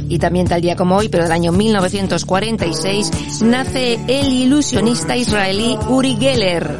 Y 0.10 0.20
también 0.20 0.48
tal 0.48 0.62
día 0.62 0.76
como 0.76 0.96
hoy, 0.96 1.10
pero 1.10 1.24
del 1.24 1.32
año 1.32 1.52
1946, 1.52 3.42
nace 3.44 4.00
el 4.08 4.32
ilusionista 4.32 5.16
israelí 5.18 5.78
Uri 5.90 6.16
Geller. 6.16 6.78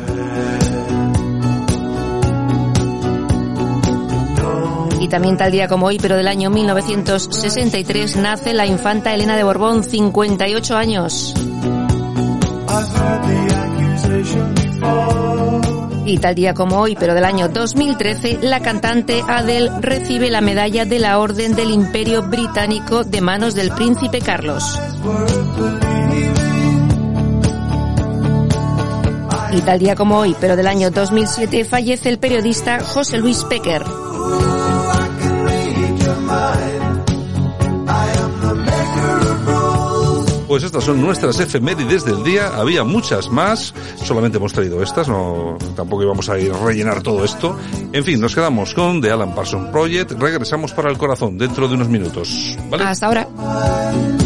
Y 5.02 5.10
también 5.10 5.38
tal 5.38 5.52
día 5.52 5.68
como 5.68 5.88
hoy, 5.88 6.00
pero 6.00 6.16
del 6.16 6.28
año 6.28 6.50
1963, 6.50 8.16
nace 8.18 8.54
la 8.54 8.66
infanta 8.66 9.14
Elena 9.14 9.36
de 9.36 9.44
Borbón, 9.44 9.84
58 9.84 10.76
años. 10.76 11.34
Y 16.08 16.20
tal 16.20 16.36
día 16.36 16.54
como 16.54 16.78
hoy, 16.78 16.96
pero 16.98 17.14
del 17.14 17.26
año 17.26 17.50
2013, 17.50 18.40
la 18.42 18.62
cantante 18.62 19.22
Adele 19.28 19.70
recibe 19.82 20.30
la 20.30 20.40
medalla 20.40 20.86
de 20.86 21.00
la 21.00 21.20
Orden 21.20 21.54
del 21.54 21.70
Imperio 21.70 22.24
Británico 22.24 23.04
de 23.04 23.20
manos 23.20 23.56
del 23.56 23.72
príncipe 23.72 24.22
Carlos. 24.22 24.64
Y 29.52 29.62
tal 29.62 29.80
día 29.80 29.96
como 29.96 30.18
hoy, 30.18 30.34
pero 30.40 30.56
del 30.56 30.68
año 30.68 30.92
2007, 30.92 31.66
fallece 31.66 32.08
el 32.08 32.20
periodista 32.20 32.80
José 32.80 33.18
Luis 33.18 33.44
Pecker. 33.44 33.84
Pues 40.58 40.66
estas 40.66 40.86
son 40.86 41.00
nuestras 41.00 41.40
efemérides 41.40 42.04
del 42.04 42.24
día. 42.24 42.48
Había 42.48 42.84
muchas 42.84 43.30
más. 43.30 43.76
Solamente 44.04 44.40
hemos 44.40 44.54
traído 44.54 44.82
estas. 44.82 45.08
No, 45.08 45.56
tampoco 45.76 46.02
íbamos 46.02 46.30
a 46.30 46.40
ir 46.40 46.52
a 46.52 46.58
rellenar 46.58 47.04
todo 47.04 47.24
esto. 47.24 47.56
En 47.94 48.04
fin, 48.04 48.20
nos 48.20 48.34
quedamos 48.34 48.74
con 48.74 49.00
The 49.00 49.12
Alan 49.12 49.36
Parsons 49.36 49.70
Project. 49.70 50.14
Regresamos 50.14 50.74
para 50.74 50.90
el 50.90 50.98
corazón 50.98 51.38
dentro 51.38 51.68
de 51.68 51.76
unos 51.76 51.90
minutos. 51.90 52.58
¿Vale? 52.72 52.86
Hasta 52.86 53.06
ahora. 53.06 54.17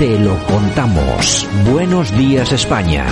Te 0.00 0.18
lo 0.18 0.34
contamos. 0.46 1.46
Buenos 1.70 2.10
días 2.16 2.50
España. 2.52 3.04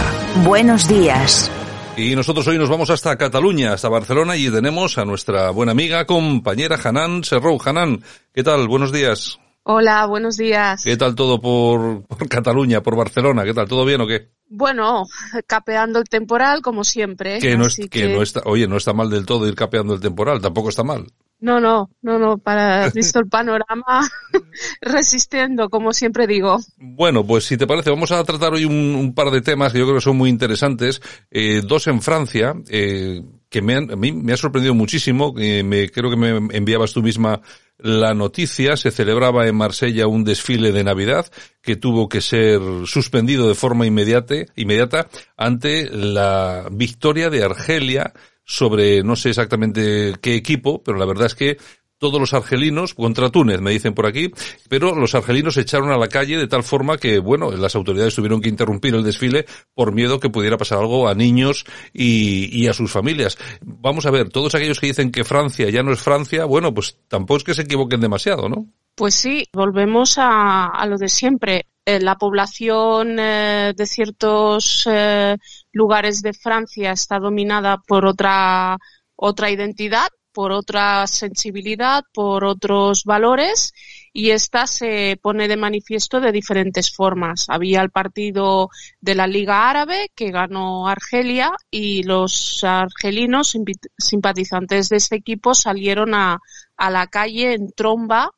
Buenos 0.42 0.88
días. 0.88 1.52
Y 1.98 2.16
nosotros 2.16 2.46
hoy 2.46 2.56
nos 2.56 2.70
vamos 2.70 2.88
hasta 2.88 3.18
Cataluña, 3.18 3.74
hasta 3.74 3.90
Barcelona, 3.90 4.38
y 4.38 4.48
tenemos 4.50 4.96
a 4.96 5.04
nuestra 5.04 5.50
buena 5.50 5.72
amiga, 5.72 6.06
compañera 6.06 6.78
Hanan 6.82 7.24
Serrou. 7.24 7.60
Hanan, 7.62 8.02
¿qué 8.32 8.42
tal? 8.42 8.68
Buenos 8.68 8.90
días. 8.90 9.38
Hola, 9.64 10.06
buenos 10.06 10.38
días. 10.38 10.82
¿Qué 10.82 10.96
tal 10.96 11.14
todo 11.14 11.38
por, 11.42 12.06
por 12.06 12.26
Cataluña, 12.26 12.82
por 12.82 12.96
Barcelona? 12.96 13.44
¿Qué 13.44 13.52
tal? 13.52 13.68
¿Todo 13.68 13.84
bien 13.84 14.00
o 14.00 14.06
qué? 14.06 14.30
Bueno, 14.48 15.04
capeando 15.46 15.98
el 15.98 16.08
temporal 16.08 16.62
como 16.62 16.84
siempre. 16.84 17.38
Que 17.38 17.56
no, 17.56 17.66
es, 17.66 17.76
que 17.90 18.08
no 18.08 18.22
está, 18.22 18.42
oye, 18.44 18.66
no 18.66 18.76
está 18.76 18.92
mal 18.92 19.10
del 19.10 19.26
todo 19.26 19.46
ir 19.46 19.54
capeando 19.54 19.94
el 19.94 20.00
temporal, 20.00 20.40
tampoco 20.40 20.70
está 20.70 20.82
mal. 20.82 21.06
No, 21.40 21.60
no, 21.60 21.90
no, 22.02 22.18
no, 22.18 22.38
para 22.38 22.90
visto 22.94 23.20
el 23.20 23.28
panorama, 23.28 24.08
resistiendo, 24.80 25.68
como 25.68 25.92
siempre 25.92 26.26
digo. 26.26 26.58
Bueno, 26.78 27.24
pues 27.24 27.44
si 27.44 27.56
te 27.56 27.66
parece, 27.66 27.90
vamos 27.90 28.10
a 28.10 28.24
tratar 28.24 28.54
hoy 28.54 28.64
un, 28.64 28.94
un 28.96 29.14
par 29.14 29.30
de 29.30 29.40
temas 29.40 29.72
que 29.72 29.78
yo 29.78 29.84
creo 29.84 29.96
que 29.96 30.02
son 30.02 30.16
muy 30.16 30.30
interesantes. 30.30 31.00
Eh, 31.30 31.62
dos 31.64 31.86
en 31.86 32.02
Francia, 32.02 32.54
eh, 32.68 33.22
que 33.48 33.62
me 33.62 33.74
han, 33.74 33.90
a 33.90 33.96
mí 33.96 34.12
me 34.12 34.32
ha 34.32 34.36
sorprendido 34.36 34.74
muchísimo. 34.74 35.34
Eh, 35.38 35.62
me, 35.62 35.88
creo 35.90 36.10
que 36.10 36.16
me 36.16 36.56
enviabas 36.56 36.92
tú 36.92 37.02
misma 37.02 37.40
la 37.78 38.14
noticia. 38.14 38.76
Se 38.76 38.90
celebraba 38.90 39.46
en 39.46 39.56
Marsella 39.56 40.06
un 40.06 40.24
desfile 40.24 40.72
de 40.72 40.84
Navidad 40.84 41.26
que 41.62 41.76
tuvo 41.76 42.08
que 42.08 42.20
ser 42.20 42.60
suspendido 42.86 43.48
de 43.48 43.54
forma 43.54 43.86
inmediata, 43.86 44.34
inmediata 44.56 45.08
ante 45.36 45.88
la 45.90 46.68
victoria 46.70 47.30
de 47.30 47.44
Argelia 47.44 48.12
sobre 48.44 49.02
no 49.02 49.14
sé 49.14 49.28
exactamente 49.28 50.14
qué 50.22 50.34
equipo, 50.34 50.82
pero 50.82 50.96
la 50.96 51.04
verdad 51.04 51.26
es 51.26 51.34
que 51.34 51.58
todos 51.98 52.20
los 52.20 52.34
argelinos 52.34 52.94
contra 52.94 53.30
Túnez, 53.30 53.60
me 53.60 53.72
dicen 53.72 53.94
por 53.94 54.06
aquí, 54.06 54.30
pero 54.68 54.94
los 54.94 55.14
argelinos 55.14 55.54
se 55.54 55.62
echaron 55.62 55.90
a 55.90 55.98
la 55.98 56.08
calle 56.08 56.36
de 56.36 56.46
tal 56.46 56.62
forma 56.62 56.96
que, 56.96 57.18
bueno, 57.18 57.50
las 57.50 57.74
autoridades 57.74 58.14
tuvieron 58.14 58.40
que 58.40 58.48
interrumpir 58.48 58.94
el 58.94 59.04
desfile 59.04 59.46
por 59.74 59.92
miedo 59.92 60.20
que 60.20 60.30
pudiera 60.30 60.56
pasar 60.56 60.78
algo 60.78 61.08
a 61.08 61.14
niños 61.14 61.64
y, 61.92 62.66
a 62.68 62.72
sus 62.72 62.92
familias. 62.92 63.38
Vamos 63.62 64.04
a 64.06 64.10
ver, 64.10 64.28
todos 64.28 64.54
aquellos 64.54 64.78
que 64.78 64.88
dicen 64.88 65.10
que 65.10 65.24
Francia 65.24 65.70
ya 65.70 65.82
no 65.82 65.92
es 65.92 66.00
Francia, 66.00 66.44
bueno, 66.44 66.72
pues 66.74 66.98
tampoco 67.08 67.38
es 67.38 67.44
que 67.44 67.54
se 67.54 67.62
equivoquen 67.62 68.00
demasiado, 68.00 68.48
¿no? 68.48 68.66
Pues 68.94 69.14
sí, 69.14 69.44
volvemos 69.52 70.18
a, 70.18 70.66
a 70.66 70.86
lo 70.86 70.98
de 70.98 71.08
siempre. 71.08 71.66
Eh, 71.88 72.00
la 72.00 72.16
población 72.16 73.18
eh, 73.18 73.72
de 73.74 73.86
ciertos 73.86 74.86
eh, 74.90 75.36
lugares 75.72 76.20
de 76.20 76.34
Francia 76.34 76.92
está 76.92 77.18
dominada 77.18 77.78
por 77.86 78.04
otra, 78.04 78.76
otra 79.16 79.50
identidad 79.50 80.08
por 80.32 80.52
otra 80.52 81.06
sensibilidad, 81.06 82.04
por 82.12 82.44
otros 82.44 83.04
valores 83.04 83.72
y 84.12 84.30
esta 84.30 84.66
se 84.66 85.18
pone 85.22 85.48
de 85.48 85.56
manifiesto 85.56 86.20
de 86.20 86.32
diferentes 86.32 86.94
formas. 86.94 87.46
Había 87.48 87.82
el 87.82 87.90
partido 87.90 88.70
de 89.00 89.14
la 89.14 89.26
Liga 89.26 89.68
Árabe 89.68 90.10
que 90.14 90.30
ganó 90.30 90.88
Argelia 90.88 91.52
y 91.70 92.02
los 92.02 92.64
argelinos 92.64 93.56
simpatizantes 93.96 94.88
de 94.88 94.96
este 94.96 95.16
equipo 95.16 95.54
salieron 95.54 96.14
a, 96.14 96.38
a 96.76 96.90
la 96.90 97.06
calle 97.06 97.54
en 97.54 97.70
tromba 97.72 98.30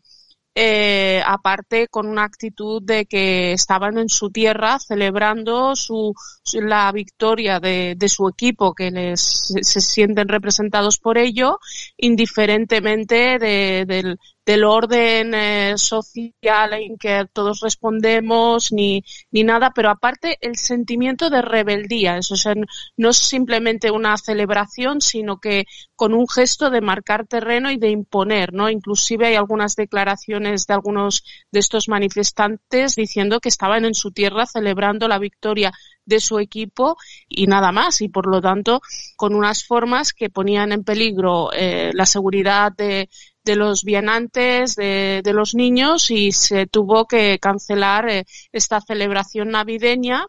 eh, 0.54 1.22
aparte 1.24 1.86
con 1.88 2.06
una 2.08 2.24
actitud 2.24 2.82
de 2.82 3.06
que 3.06 3.52
estaban 3.52 3.98
en 3.98 4.08
su 4.08 4.30
tierra 4.30 4.78
celebrando 4.80 5.76
su, 5.76 6.12
la 6.54 6.90
victoria 6.92 7.60
de, 7.60 7.96
su 8.08 8.28
equipo, 8.28 8.74
que 8.74 8.90
les 8.90 9.20
se 9.60 9.80
sienten 9.80 10.28
representados 10.28 10.98
por 10.98 11.18
ello, 11.18 11.58
indiferentemente 11.96 13.38
de, 13.38 13.84
del, 13.86 14.18
orden 14.64 15.32
eh, 15.32 15.74
social 15.76 16.72
en 16.72 16.98
que 16.98 17.24
todos 17.32 17.60
respondemos 17.60 18.72
ni, 18.72 19.04
ni 19.30 19.44
nada, 19.44 19.70
pero 19.72 19.90
aparte 19.90 20.38
el 20.40 20.56
sentimiento 20.56 21.30
de 21.30 21.40
rebeldía. 21.40 22.16
Eso 22.16 22.34
sea, 22.34 22.54
no 22.96 23.10
es 23.10 23.16
simplemente 23.16 23.92
una 23.92 24.16
celebración, 24.16 25.00
sino 25.00 25.38
que 25.38 25.66
con 25.94 26.14
un 26.14 26.26
gesto 26.26 26.68
de 26.68 26.80
marcar 26.80 27.26
terreno 27.26 27.70
y 27.70 27.76
de 27.76 27.90
imponer, 27.90 28.52
¿no? 28.52 28.70
Inclusive 28.70 29.28
hay 29.28 29.34
algunas 29.36 29.76
declaraciones 29.76 30.66
de 30.66 30.74
algunos 30.74 31.22
de 31.52 31.60
estos 31.60 31.88
manifestantes 31.88 32.96
diciendo 32.96 33.38
que 33.38 33.50
estaban 33.50 33.84
en 33.84 33.94
su 33.94 34.10
tierra 34.10 34.46
celebrando 34.46 35.08
la 35.08 35.18
victoria 35.18 35.72
de 36.10 36.20
su 36.20 36.38
equipo 36.38 36.98
y 37.28 37.46
nada 37.46 37.72
más 37.72 38.02
y 38.02 38.08
por 38.08 38.26
lo 38.26 38.42
tanto 38.42 38.82
con 39.16 39.34
unas 39.34 39.64
formas 39.64 40.12
que 40.12 40.28
ponían 40.28 40.72
en 40.72 40.84
peligro 40.84 41.50
eh, 41.54 41.92
la 41.94 42.04
seguridad 42.04 42.72
de, 42.76 43.08
de 43.44 43.56
los 43.56 43.84
vianantes, 43.84 44.76
de, 44.76 45.22
de, 45.24 45.32
los 45.32 45.54
niños 45.54 46.10
y 46.10 46.32
se 46.32 46.66
tuvo 46.66 47.06
que 47.06 47.38
cancelar 47.38 48.10
eh, 48.10 48.24
esta 48.52 48.80
celebración 48.80 49.50
navideña 49.50 50.26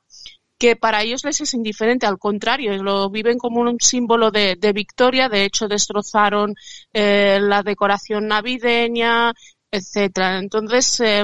que 0.57 0.75
para 0.75 1.01
ellos 1.01 1.25
les 1.25 1.41
es 1.41 1.55
indiferente, 1.55 2.05
al 2.05 2.19
contrario, 2.19 2.71
lo 2.83 3.09
viven 3.09 3.39
como 3.39 3.61
un 3.61 3.77
símbolo 3.79 4.29
de, 4.29 4.55
de 4.59 4.73
victoria, 4.73 5.27
de 5.27 5.43
hecho 5.43 5.67
destrozaron 5.67 6.53
eh, 6.93 7.39
la 7.41 7.63
decoración 7.63 8.27
navideña, 8.27 9.33
etcétera. 9.71 10.37
Entonces, 10.37 10.99
eh, 10.99 11.23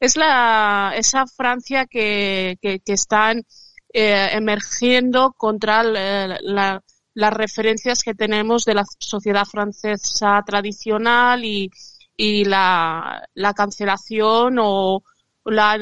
es 0.00 0.16
la, 0.16 0.94
esa 0.96 1.26
Francia 1.26 1.84
que, 1.84 2.56
que, 2.62 2.80
que 2.80 2.92
están 2.94 3.42
eh, 3.92 4.28
emergiendo 4.32 5.32
contra 5.32 5.82
la, 5.82 6.38
la 6.42 6.82
las 7.18 7.32
referencias 7.32 8.04
que 8.04 8.14
tenemos 8.14 8.64
de 8.64 8.74
la 8.74 8.84
sociedad 9.00 9.44
francesa 9.44 10.40
tradicional 10.46 11.44
y, 11.44 11.68
y 12.16 12.44
la, 12.44 13.28
la, 13.34 13.54
cancelación 13.54 14.58
o 14.60 15.02
la, 15.44 15.76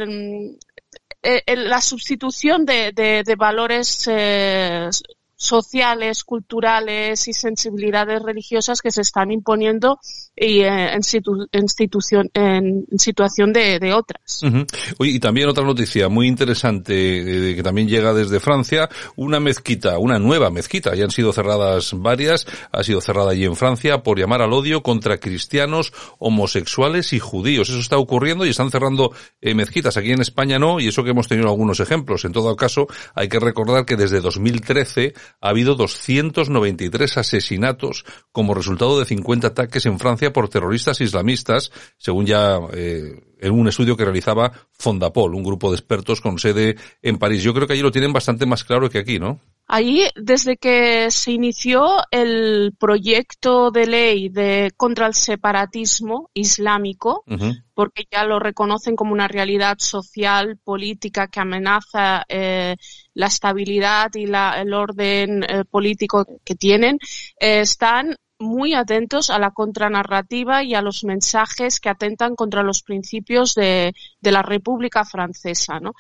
eh, 1.23 1.43
la 1.57 1.81
sustitución 1.83 2.65
de, 2.65 2.93
de, 2.95 3.37
valores 3.37 4.09
eh, 4.11 4.89
sociales, 5.37 6.25
culturales 6.25 7.29
y 7.29 7.33
sensibilidades 7.33 8.23
religiosas 8.23 8.81
que 8.81 8.91
se 8.91 9.03
están 9.03 9.31
imponiendo 9.31 10.01
y 10.35 10.61
eh, 10.61 10.95
en, 10.95 11.03
situ, 11.03 11.47
en, 11.53 11.69
situación 11.69 13.53
de, 13.53 13.79
de 13.79 13.93
otras. 13.93 14.43
Uh 14.43 14.47
-huh. 14.47 14.95
Oye, 14.99 15.13
y 15.13 15.21
también 15.21 15.49
otra 15.49 15.65
noticia 15.65 16.09
muy 16.09 16.27
interesante 16.27 17.51
eh, 17.53 17.55
que 17.55 17.63
también 17.63 17.89
llega 17.89 18.15
desde 18.15 18.41
Francia, 18.41 18.89
una 19.17 19.39
mezquita, 19.39 19.99
una 19.99 20.19
nueva 20.19 20.51
mezquita, 20.51 20.95
ya 20.95 21.05
han 21.05 21.11
sido 21.11 21.33
cerradas 21.33 21.93
varias, 21.95 22.47
ha 22.73 22.83
sido 22.83 23.01
cerrada 23.01 23.33
allí 23.33 23.45
en 23.45 23.57
Francia 23.57 24.03
por 24.03 24.19
llamar 24.19 24.41
al 24.43 24.53
odio 24.53 24.83
contra 24.83 25.19
cristianos, 25.19 25.93
homosexuales 26.19 27.13
y 27.13 27.19
judíos. 27.19 27.69
Eso 27.69 27.81
está 27.81 27.99
ocurriendo 27.99 28.47
y 28.47 28.51
están 28.51 28.71
cerrando 28.71 29.13
eh, 29.41 29.55
mezquitas. 29.55 29.97
Aquí 29.97 30.13
en 30.13 30.23
España 30.23 30.59
no, 30.59 30.81
y 30.81 30.89
eso 30.89 31.05
que 31.05 31.11
hemos 31.11 31.29
tenido 31.29 31.49
algunos 31.49 31.81
ejemplos. 31.81 32.25
En 32.25 32.33
todo 32.33 32.57
caso, 32.57 32.87
hay 33.15 33.29
que 33.29 33.39
recordar 33.39 33.85
que 33.85 33.97
desde 33.97 34.21
2013 34.21 35.15
ha 35.41 35.49
habido 35.49 35.75
293 35.75 37.17
asesinatos 37.19 38.05
como 38.33 38.55
resultado 38.55 38.99
de 38.99 39.05
50 39.05 39.49
ataques 39.49 39.87
en 39.87 39.99
Francia 39.99 40.33
por 40.33 40.49
terroristas 40.49 41.01
islamistas, 41.01 41.73
según 41.99 42.27
ya 42.27 42.59
eh, 42.73 43.21
en 43.39 43.53
un 43.53 43.69
estudio 43.69 43.97
que 43.97 44.05
realizaba 44.05 44.53
Fondapol, 44.73 45.35
un 45.35 45.43
grupo 45.43 45.71
de 45.71 45.77
expertos 45.77 46.21
con 46.21 46.39
sede 46.39 46.77
en 47.03 47.19
París. 47.19 47.43
Yo 47.43 47.55
creo 47.55 47.67
que 47.67 47.75
allí 47.75 47.83
lo 47.83 47.93
tienen 47.93 48.13
bastante 48.13 48.47
más 48.47 48.65
claro 48.65 48.89
que 48.91 48.99
aquí, 48.99 49.19
¿no? 49.19 49.41
Allí, 49.69 50.05
desde 50.15 50.57
que 50.57 51.11
se 51.11 51.33
inició 51.33 51.97
el 52.13 52.73
proyecto 52.79 53.73
de 53.73 53.87
ley 53.87 54.29
de 54.29 54.73
contra 54.77 55.09
el 55.09 55.15
separatismo 55.15 56.31
islámico, 56.35 57.25
uh 57.27 57.35
-huh. 57.35 57.65
porque 57.75 58.05
ya 58.11 58.25
lo 58.25 58.39
reconocen 58.39 58.95
como 58.95 59.13
una 59.13 59.27
realidad 59.27 59.79
social, 59.81 60.57
política 60.63 61.27
que 61.27 61.41
amenaza 61.41 62.25
eh, 62.29 62.77
la 63.17 63.27
estabilidad 63.27 64.15
y 64.15 64.27
la, 64.27 64.61
el 64.61 64.75
orden 64.75 65.43
eh, 65.43 65.65
político 65.65 66.27
que 66.45 66.55
tienen, 66.55 66.99
eh, 67.41 67.61
están 67.61 68.17
muy 68.39 68.75
atentos 68.75 69.31
a 69.31 69.39
la 69.39 69.51
contranarrativa 69.51 70.63
y 70.63 70.75
a 70.75 70.83
los 70.83 71.05
mensajes 71.05 71.81
que 71.81 71.89
atentan 71.89 72.37
contra 72.37 72.63
los 72.63 72.83
principios 72.83 73.55
de, 73.55 73.95
de 74.21 74.33
la 74.33 74.43
República 74.43 75.05
Francesa, 75.05 75.81
¿no? 75.81 75.95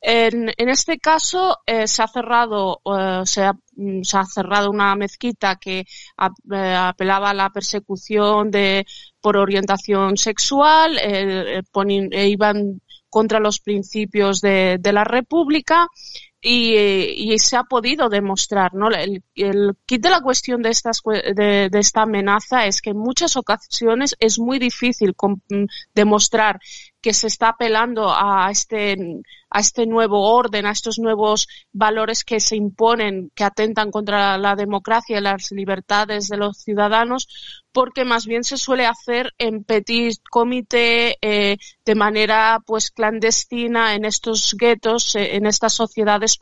En, 0.00 0.50
en, 0.56 0.68
este 0.68 0.98
caso 0.98 1.58
eh, 1.64 1.86
se 1.86 2.02
ha 2.02 2.08
cerrado 2.08 2.80
eh, 2.84 3.22
se, 3.24 3.44
ha, 3.44 3.52
se, 4.02 4.16
ha, 4.16 4.24
cerrado 4.24 4.68
una 4.68 4.96
mezquita 4.96 5.56
que 5.56 5.80
eh, 5.80 6.74
apelaba 6.76 7.30
a 7.30 7.34
la 7.34 7.50
persecución 7.50 8.50
de 8.50 8.84
por 9.20 9.36
orientación 9.36 10.16
sexual 10.16 10.98
eh, 11.00 11.62
ponen, 11.70 12.12
iban 12.12 12.80
contra 13.08 13.38
los 13.38 13.60
principios 13.60 14.40
de, 14.40 14.78
de 14.80 14.92
la 14.92 15.04
República 15.04 15.86
y, 16.44 16.74
y, 17.32 17.38
se 17.38 17.56
ha 17.56 17.62
podido 17.62 18.08
demostrar, 18.08 18.74
¿no? 18.74 18.88
El, 18.90 19.22
el 19.36 19.76
kit 19.86 20.02
de 20.02 20.10
la 20.10 20.20
cuestión 20.20 20.60
de, 20.60 20.70
estas, 20.70 21.00
de, 21.04 21.68
de, 21.70 21.78
esta 21.78 22.02
amenaza 22.02 22.66
es 22.66 22.82
que 22.82 22.90
en 22.90 22.98
muchas 22.98 23.36
ocasiones 23.36 24.16
es 24.18 24.40
muy 24.40 24.58
difícil 24.58 25.14
demostrar 25.94 26.58
que 27.02 27.12
se 27.12 27.26
está 27.26 27.48
apelando 27.48 28.08
a 28.08 28.48
este, 28.50 28.96
a 29.50 29.60
este 29.60 29.86
nuevo 29.86 30.34
orden, 30.34 30.66
a 30.66 30.70
estos 30.70 31.00
nuevos 31.00 31.48
valores 31.72 32.24
que 32.24 32.38
se 32.38 32.54
imponen, 32.56 33.30
que 33.34 33.42
atentan 33.42 33.90
contra 33.90 34.38
la 34.38 34.54
democracia 34.54 35.18
y 35.18 35.20
las 35.20 35.50
libertades 35.50 36.28
de 36.28 36.36
los 36.36 36.58
ciudadanos, 36.58 37.26
porque 37.72 38.04
más 38.04 38.24
bien 38.26 38.44
se 38.44 38.56
suele 38.56 38.86
hacer 38.86 39.32
en 39.36 39.64
petit 39.64 40.20
comité, 40.30 41.18
eh, 41.20 41.56
de 41.84 41.94
manera 41.96 42.60
pues 42.64 42.92
clandestina 42.92 43.94
en 43.94 44.04
estos 44.04 44.54
guetos, 44.56 45.16
eh, 45.16 45.34
en 45.34 45.46
estas 45.46 45.72
sociedades 45.72 46.38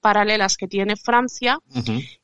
paralelas 0.00 0.56
que 0.58 0.68
tiene 0.68 0.96
Francia 0.96 1.58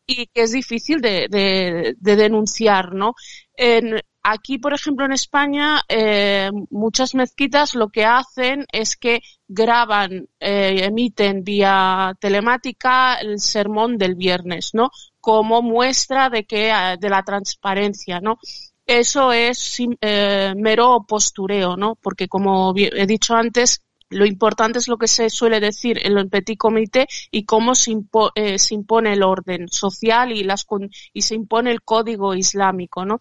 y 0.07 0.27
que 0.27 0.43
es 0.43 0.53
difícil 0.53 1.01
de, 1.01 1.29
de, 1.31 1.95
de 1.99 2.17
denunciar, 2.17 2.93
¿no? 2.93 3.15
En, 3.55 4.01
Aquí, 4.23 4.59
por 4.59 4.75
ejemplo, 4.75 5.07
en 5.07 5.13
España, 5.13 5.81
eh, 5.89 6.51
muchas 6.71 7.15
mezquitas 7.15 7.75
lo 7.75 7.89
que 7.89 8.05
hacen 8.05 8.67
es 8.71 8.97
que 8.97 9.23
graban, 9.49 10.29
eh, 10.39 10.85
emiten 10.85 11.43
vía 11.43 12.15
telemática 12.21 13.15
el 13.15 13.41
sermón 13.41 13.97
del 13.97 14.17
viernes, 14.17 14.71
¿no? 14.75 14.91
Como 15.21 15.63
muestra 15.63 16.29
de 16.29 16.45
que, 16.45 16.69
eh, 16.71 16.97
de 17.01 17.09
la 17.09 17.23
transparencia, 17.23 18.21
¿no? 18.21 18.39
Eso 18.85 19.33
es 19.33 19.79
eh, 20.01 20.53
mero 20.57 21.05
postureo, 21.09 21.77
¿no? 21.77 21.97
Porque 21.97 22.29
como 22.29 22.75
he 22.77 23.07
dicho 23.07 23.35
antes, 23.35 23.83
lo 24.11 24.27
importante 24.27 24.81
es 24.81 24.89
lo 24.89 24.99
que 24.99 25.07
se 25.07 25.31
suele 25.31 25.61
decir 25.61 26.05
en 26.05 26.19
el 26.19 26.29
petit 26.29 26.59
comité 26.59 27.07
y 27.31 27.45
cómo 27.45 27.75
se, 27.77 27.93
impo 27.93 28.33
eh, 28.35 28.59
se 28.59 28.75
impone 28.75 29.13
el 29.13 29.23
orden 29.23 29.69
social 29.69 30.33
y, 30.33 30.43
las, 30.43 30.67
y 31.13 31.23
se 31.23 31.37
impone 31.37 31.71
el 31.71 31.83
código 31.83 32.35
islámico, 32.35 33.05
¿no? 33.05 33.21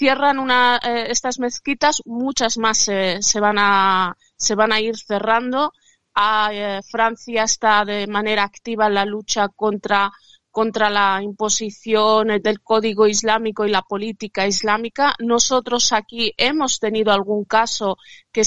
Cierran 0.00 0.38
una, 0.38 0.80
eh, 0.82 1.08
estas 1.10 1.38
mezquitas, 1.38 2.00
muchas 2.06 2.56
más 2.56 2.88
eh, 2.88 3.18
se, 3.20 3.38
van 3.38 3.58
a, 3.58 4.16
se 4.34 4.54
van 4.54 4.72
a 4.72 4.80
ir 4.80 4.96
cerrando. 4.96 5.72
A, 6.14 6.48
eh, 6.54 6.80
Francia 6.90 7.42
está 7.44 7.84
de 7.84 8.06
manera 8.06 8.44
activa 8.44 8.86
en 8.86 8.94
la 8.94 9.04
lucha 9.04 9.48
contra, 9.48 10.10
contra 10.50 10.88
la 10.88 11.20
imposición 11.22 12.28
del 12.42 12.62
código 12.62 13.06
islámico 13.06 13.66
y 13.66 13.70
la 13.70 13.82
política 13.82 14.46
islámica. 14.46 15.14
Nosotros 15.18 15.92
aquí 15.92 16.32
hemos 16.38 16.80
tenido 16.80 17.12
algún 17.12 17.44
caso 17.44 17.98
que 18.32 18.42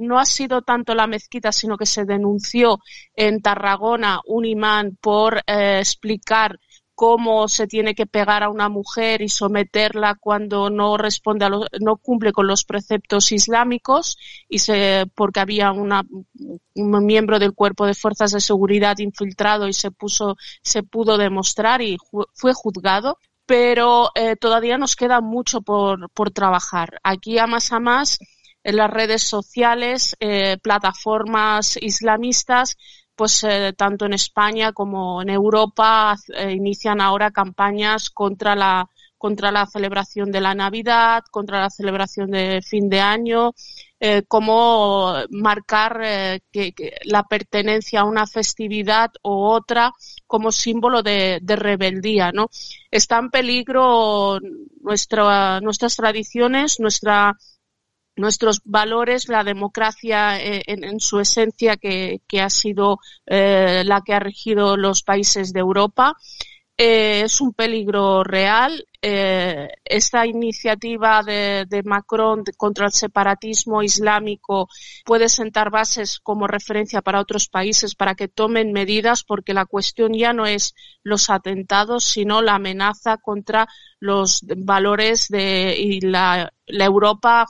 no 0.00 0.18
ha 0.18 0.24
sido 0.24 0.62
tanto 0.62 0.94
la 0.94 1.06
mezquita, 1.06 1.52
sino 1.52 1.76
que 1.76 1.84
se 1.84 2.06
denunció 2.06 2.78
en 3.14 3.42
Tarragona 3.42 4.20
un 4.24 4.46
imán 4.46 4.96
por 4.98 5.42
explicar 5.46 6.58
cómo 6.94 7.48
se 7.48 7.66
tiene 7.66 7.94
que 7.94 8.06
pegar 8.06 8.42
a 8.42 8.50
una 8.50 8.68
mujer 8.68 9.22
y 9.22 9.28
someterla 9.28 10.14
cuando 10.14 10.70
no 10.70 10.96
responde 10.96 11.44
a 11.44 11.50
no 11.80 11.96
cumple 11.96 12.32
con 12.32 12.46
los 12.46 12.64
preceptos 12.64 13.32
islámicos 13.32 14.16
y 14.48 14.60
se, 14.60 15.06
porque 15.14 15.40
había 15.40 15.72
una, 15.72 16.04
un 16.74 17.06
miembro 17.06 17.38
del 17.38 17.54
cuerpo 17.54 17.86
de 17.86 17.94
fuerzas 17.94 18.32
de 18.32 18.40
seguridad 18.40 18.98
infiltrado 18.98 19.68
y 19.68 19.72
se 19.72 19.90
puso, 19.90 20.36
se 20.62 20.82
pudo 20.82 21.18
demostrar 21.18 21.82
y 21.82 21.98
fue 22.32 22.52
juzgado. 22.54 23.18
Pero 23.46 24.10
eh, 24.14 24.36
todavía 24.36 24.78
nos 24.78 24.96
queda 24.96 25.20
mucho 25.20 25.60
por, 25.60 26.08
por 26.12 26.30
trabajar. 26.30 26.98
Aquí 27.02 27.38
a 27.38 27.46
más 27.46 27.72
a 27.72 27.78
más 27.78 28.18
en 28.62 28.76
las 28.76 28.90
redes 28.90 29.22
sociales, 29.22 30.16
eh, 30.18 30.56
plataformas 30.62 31.76
islamistas 31.76 32.78
pues 33.16 33.44
eh, 33.44 33.72
tanto 33.76 34.06
en 34.06 34.14
España 34.14 34.72
como 34.72 35.22
en 35.22 35.30
Europa 35.30 36.16
eh, 36.36 36.52
inician 36.52 37.00
ahora 37.00 37.30
campañas 37.30 38.10
contra 38.10 38.54
la 38.56 38.88
contra 39.24 39.50
la 39.50 39.64
celebración 39.64 40.30
de 40.30 40.42
la 40.42 40.54
Navidad, 40.54 41.24
contra 41.30 41.58
la 41.58 41.70
celebración 41.70 42.30
de 42.30 42.60
fin 42.60 42.90
de 42.90 43.00
año, 43.00 43.54
eh, 43.98 44.24
cómo 44.28 45.14
marcar 45.30 45.98
eh, 46.04 46.40
que, 46.52 46.74
la 47.04 47.22
pertenencia 47.22 48.00
a 48.00 48.04
una 48.04 48.26
festividad 48.26 49.12
u 49.22 49.30
otra 49.30 49.92
como 50.26 50.52
símbolo 50.52 51.02
de, 51.02 51.38
de 51.40 51.56
rebeldía, 51.56 52.32
¿no? 52.32 52.50
Está 52.90 53.16
en 53.16 53.30
peligro 53.30 54.40
nuestra, 54.82 55.58
nuestras 55.62 55.96
tradiciones, 55.96 56.78
nuestra 56.78 57.34
nuestros 58.16 58.62
valores, 58.64 59.28
la 59.28 59.44
democracia 59.44 60.38
eh, 60.40 60.62
en, 60.66 61.00
su 61.00 61.20
esencia 61.20 61.76
que, 61.76 62.20
que 62.28 62.40
ha 62.40 62.50
sido 62.50 62.98
eh, 63.26 63.82
la 63.84 64.02
que 64.02 64.14
ha 64.14 64.20
regido 64.20 64.76
los 64.76 65.02
países 65.02 65.52
de 65.52 65.60
Europa. 65.60 66.16
Eh, 66.76 67.22
es 67.24 67.40
un 67.40 67.52
peligro 67.52 68.24
real. 68.24 68.84
Eh, 69.00 69.68
esta 69.84 70.26
iniciativa 70.26 71.22
de, 71.22 71.66
de 71.68 71.82
Macron 71.84 72.42
contra 72.56 72.86
el 72.86 72.92
separatismo 72.92 73.82
islámico 73.82 74.68
puede 75.04 75.28
sentar 75.28 75.70
bases 75.70 76.18
como 76.20 76.46
referencia 76.46 77.02
para 77.02 77.20
otros 77.20 77.48
países 77.48 77.94
para 77.94 78.14
que 78.14 78.28
tomen 78.28 78.72
medidas 78.72 79.22
porque 79.22 79.52
la 79.52 79.66
cuestión 79.66 80.14
ya 80.14 80.32
no 80.32 80.46
es 80.46 80.74
los 81.04 81.28
atentados, 81.30 82.04
sino 82.04 82.40
la 82.42 82.54
amenaza 82.54 83.18
contra 83.18 83.68
los 84.00 84.42
valores 84.56 85.28
de 85.28 85.76
y 85.78 86.00
la, 86.00 86.50
Europa 86.66 87.46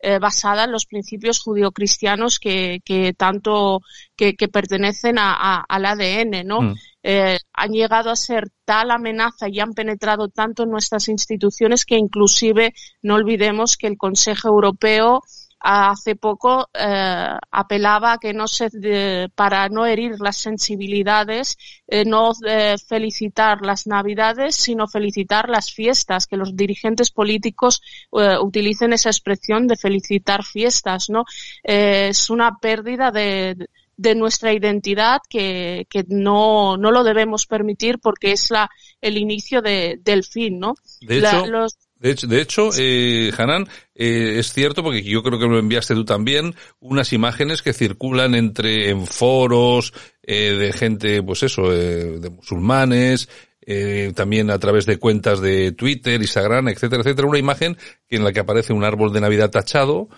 eh, 0.00 0.18
basada 0.18 0.64
en 0.64 0.72
los 0.72 0.86
principios 0.86 1.40
judio-cristianos 1.40 2.40
que, 2.40 2.80
tanto 3.16 3.80
que, 4.16 4.34
pertenecen 4.48 5.18
a, 5.18 5.34
a, 5.34 5.64
al 5.68 5.86
ADN, 5.86 6.44
¿no? 6.44 6.60
Mm. 6.62 6.74
Eh, 7.08 7.38
han 7.52 7.70
llegado 7.70 8.10
a 8.10 8.16
ser 8.16 8.50
tal 8.64 8.90
amenaza 8.90 9.48
y 9.48 9.60
han 9.60 9.74
penetrado 9.74 10.28
tanto 10.28 10.64
en 10.64 10.70
nuestras 10.70 11.06
instituciones 11.06 11.84
que 11.84 11.96
inclusive 11.96 12.74
no 13.00 13.14
olvidemos 13.14 13.76
que 13.76 13.86
el 13.86 13.96
Consejo 13.96 14.48
Europeo 14.48 15.22
hace 15.60 16.16
poco 16.16 16.68
eh, 16.74 17.36
apelaba 17.50 18.14
a 18.14 18.18
que 18.18 18.32
no 18.34 18.48
se 18.48 18.70
de, 18.72 19.30
para 19.36 19.68
no 19.68 19.86
herir 19.86 20.16
las 20.20 20.36
sensibilidades 20.36 21.56
eh, 21.86 22.04
no 22.04 22.32
eh, 22.46 22.74
felicitar 22.88 23.62
las 23.62 23.86
navidades 23.86 24.56
sino 24.56 24.86
felicitar 24.86 25.48
las 25.48 25.72
fiestas 25.72 26.26
que 26.26 26.36
los 26.36 26.56
dirigentes 26.56 27.10
políticos 27.10 27.80
eh, 28.12 28.36
utilicen 28.40 28.92
esa 28.92 29.10
expresión 29.10 29.66
de 29.66 29.76
felicitar 29.76 30.44
fiestas 30.44 31.08
no 31.08 31.24
eh, 31.62 32.08
es 32.10 32.30
una 32.30 32.58
pérdida 32.58 33.10
de 33.10 33.68
nuestra 34.14 34.52
identidad 34.52 35.20
que, 35.28 35.86
que 35.88 36.04
no, 36.08 36.76
no, 36.76 36.90
lo 36.90 37.04
debemos 37.04 37.46
permitir 37.46 37.98
porque 37.98 38.32
es 38.32 38.50
la, 38.50 38.70
el 39.00 39.16
inicio 39.16 39.62
de, 39.62 39.98
del 40.02 40.24
fin, 40.24 40.58
¿no? 40.58 40.74
De 41.00 41.18
hecho, 41.18 41.46
la, 41.46 41.46
los... 41.46 41.78
de 41.98 42.10
hecho, 42.10 42.26
de 42.26 42.40
hecho 42.40 42.70
eh, 42.78 43.32
Hanan, 43.36 43.68
eh, 43.94 44.36
es 44.38 44.52
cierto, 44.52 44.82
porque 44.82 45.02
yo 45.02 45.22
creo 45.22 45.38
que 45.38 45.46
lo 45.46 45.58
enviaste 45.58 45.94
tú 45.94 46.04
también, 46.04 46.54
unas 46.80 47.12
imágenes 47.12 47.62
que 47.62 47.72
circulan 47.72 48.34
entre, 48.34 48.90
en 48.90 49.06
foros, 49.06 49.92
eh, 50.22 50.52
de 50.52 50.72
gente, 50.72 51.22
pues 51.22 51.42
eso, 51.42 51.72
eh, 51.72 52.18
de 52.18 52.30
musulmanes, 52.30 53.28
eh, 53.68 54.12
también 54.14 54.50
a 54.50 54.60
través 54.60 54.86
de 54.86 54.98
cuentas 54.98 55.40
de 55.40 55.72
Twitter, 55.72 56.20
Instagram, 56.20 56.68
etcétera, 56.68 57.02
etcétera, 57.02 57.26
una 57.26 57.40
imagen 57.40 57.76
en 58.08 58.22
la 58.22 58.32
que 58.32 58.38
aparece 58.38 58.72
un 58.72 58.84
árbol 58.84 59.12
de 59.12 59.20
Navidad 59.20 59.50
tachado, 59.50 60.08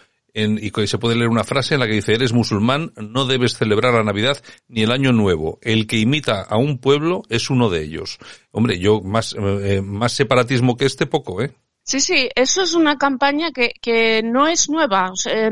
en, 0.42 0.58
y 0.62 0.70
se 0.86 0.98
puede 0.98 1.16
leer 1.16 1.28
una 1.28 1.44
frase 1.44 1.74
en 1.74 1.80
la 1.80 1.86
que 1.86 1.94
dice, 1.94 2.14
eres 2.14 2.32
musulmán, 2.32 2.92
no 2.96 3.26
debes 3.26 3.56
celebrar 3.56 3.94
la 3.94 4.04
Navidad 4.04 4.42
ni 4.68 4.82
el 4.82 4.92
Año 4.92 5.12
Nuevo. 5.12 5.58
El 5.62 5.86
que 5.86 5.98
imita 5.98 6.42
a 6.42 6.56
un 6.56 6.78
pueblo 6.78 7.22
es 7.28 7.50
uno 7.50 7.70
de 7.70 7.82
ellos. 7.82 8.18
Hombre, 8.50 8.78
yo 8.78 9.00
más, 9.00 9.34
eh, 9.38 9.82
más 9.82 10.12
separatismo 10.12 10.76
que 10.76 10.86
este 10.86 11.06
poco, 11.06 11.42
¿eh? 11.42 11.52
Sí, 11.88 12.00
sí, 12.00 12.28
eso 12.34 12.60
es 12.60 12.74
una 12.74 12.98
campaña 12.98 13.50
que, 13.50 13.72
que 13.80 14.22
no 14.22 14.46
es 14.46 14.68
nueva. 14.68 15.10
Sea, 15.14 15.50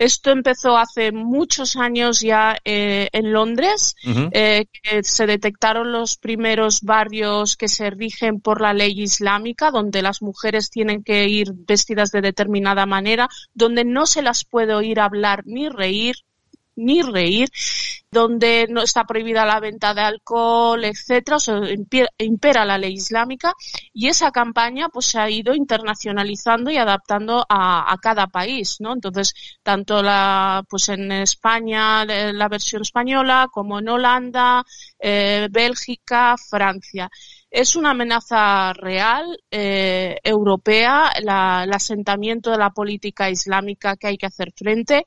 esto 0.00 0.32
empezó 0.32 0.76
hace 0.76 1.12
muchos 1.12 1.76
años 1.76 2.18
ya 2.22 2.56
eh, 2.64 3.08
en 3.12 3.32
Londres, 3.32 3.94
uh 4.04 4.10
-huh. 4.10 4.30
eh, 4.32 4.66
que 4.82 5.04
se 5.04 5.26
detectaron 5.28 5.92
los 5.92 6.16
primeros 6.16 6.80
barrios 6.82 7.56
que 7.56 7.68
se 7.68 7.90
rigen 7.90 8.40
por 8.40 8.60
la 8.60 8.74
ley 8.74 9.00
islámica, 9.00 9.70
donde 9.70 10.02
las 10.02 10.22
mujeres 10.22 10.70
tienen 10.70 11.04
que 11.04 11.28
ir 11.28 11.52
vestidas 11.54 12.10
de 12.10 12.20
determinada 12.20 12.84
manera, 12.84 13.28
donde 13.54 13.84
no 13.84 14.06
se 14.06 14.22
las 14.22 14.44
puede 14.44 14.74
oír 14.74 14.98
hablar 14.98 15.44
ni 15.46 15.68
reír, 15.68 16.16
ni 16.76 17.02
reír, 17.02 17.48
donde 18.10 18.66
no 18.70 18.82
está 18.82 19.04
prohibida 19.04 19.44
la 19.44 19.60
venta 19.60 19.92
de 19.92 20.00
alcohol, 20.02 20.84
etcétera, 20.84 21.36
impera 22.18 22.64
la 22.64 22.78
ley 22.78 22.94
islámica 22.94 23.52
y 23.92 24.08
esa 24.08 24.30
campaña 24.30 24.88
pues 24.88 25.06
se 25.06 25.18
ha 25.18 25.28
ido 25.28 25.54
internacionalizando 25.54 26.70
y 26.70 26.78
adaptando 26.78 27.44
a, 27.48 27.92
a 27.92 27.96
cada 27.98 28.26
país, 28.28 28.76
¿no? 28.80 28.94
Entonces, 28.94 29.34
tanto 29.62 30.02
la 30.02 30.64
pues 30.68 30.88
en 30.88 31.12
España 31.12 32.04
la 32.04 32.48
versión 32.48 32.82
española 32.82 33.48
como 33.50 33.78
en 33.80 33.88
Holanda, 33.88 34.64
eh, 34.98 35.48
Bélgica, 35.50 36.36
Francia. 36.38 37.10
Es 37.50 37.76
una 37.76 37.90
amenaza 37.90 38.72
real 38.74 39.38
eh, 39.50 40.18
europea, 40.22 41.10
la, 41.22 41.64
el 41.64 41.72
asentamiento 41.72 42.50
de 42.50 42.58
la 42.58 42.70
política 42.70 43.30
islámica 43.30 43.96
que 43.96 44.08
hay 44.08 44.18
que 44.18 44.26
hacer 44.26 44.52
frente 44.54 45.04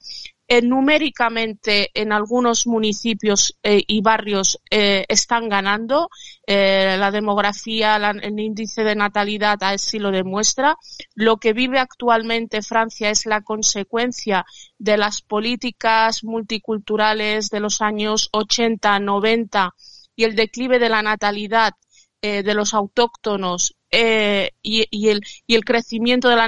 eh, 0.52 0.64
numéricamente 0.64 1.92
en 1.94 2.12
algunos 2.12 2.66
municipios 2.66 3.56
eh, 3.62 3.84
y 3.86 4.02
barrios 4.02 4.60
eh, 4.72 5.06
están 5.08 5.48
ganando. 5.48 6.10
Eh, 6.48 6.96
la 6.98 7.12
demografía, 7.12 7.98
el 7.98 8.40
índice 8.40 8.84
de 8.84 8.96
natalidad 8.96 9.62
así 9.62 10.00
lo 10.00 10.10
demuestra. 10.10 10.76
Lo 11.14 11.38
que 11.38 11.54
vive 11.54 11.78
actualmente 11.78 12.64
Francia 12.64 13.12
es 13.12 13.28
la 13.28 13.42
consecuencia 13.42 14.44
de 14.80 14.98
las 14.98 15.22
políticas 15.22 16.24
multiculturales 16.24 17.52
de 17.52 17.60
los 17.60 17.84
años 17.84 18.30
80, 18.32 19.00
90 19.00 19.76
y 20.16 20.24
el 20.24 20.36
declive 20.36 20.80
de 20.80 20.90
la 20.90 21.04
natalidad 21.04 21.74
de 22.22 22.54
los 22.54 22.74
autóctonos 22.74 23.76
y, 23.92 25.08
el, 25.08 25.64
crecimiento 25.64 26.28
de 26.28 26.36
la 26.36 26.48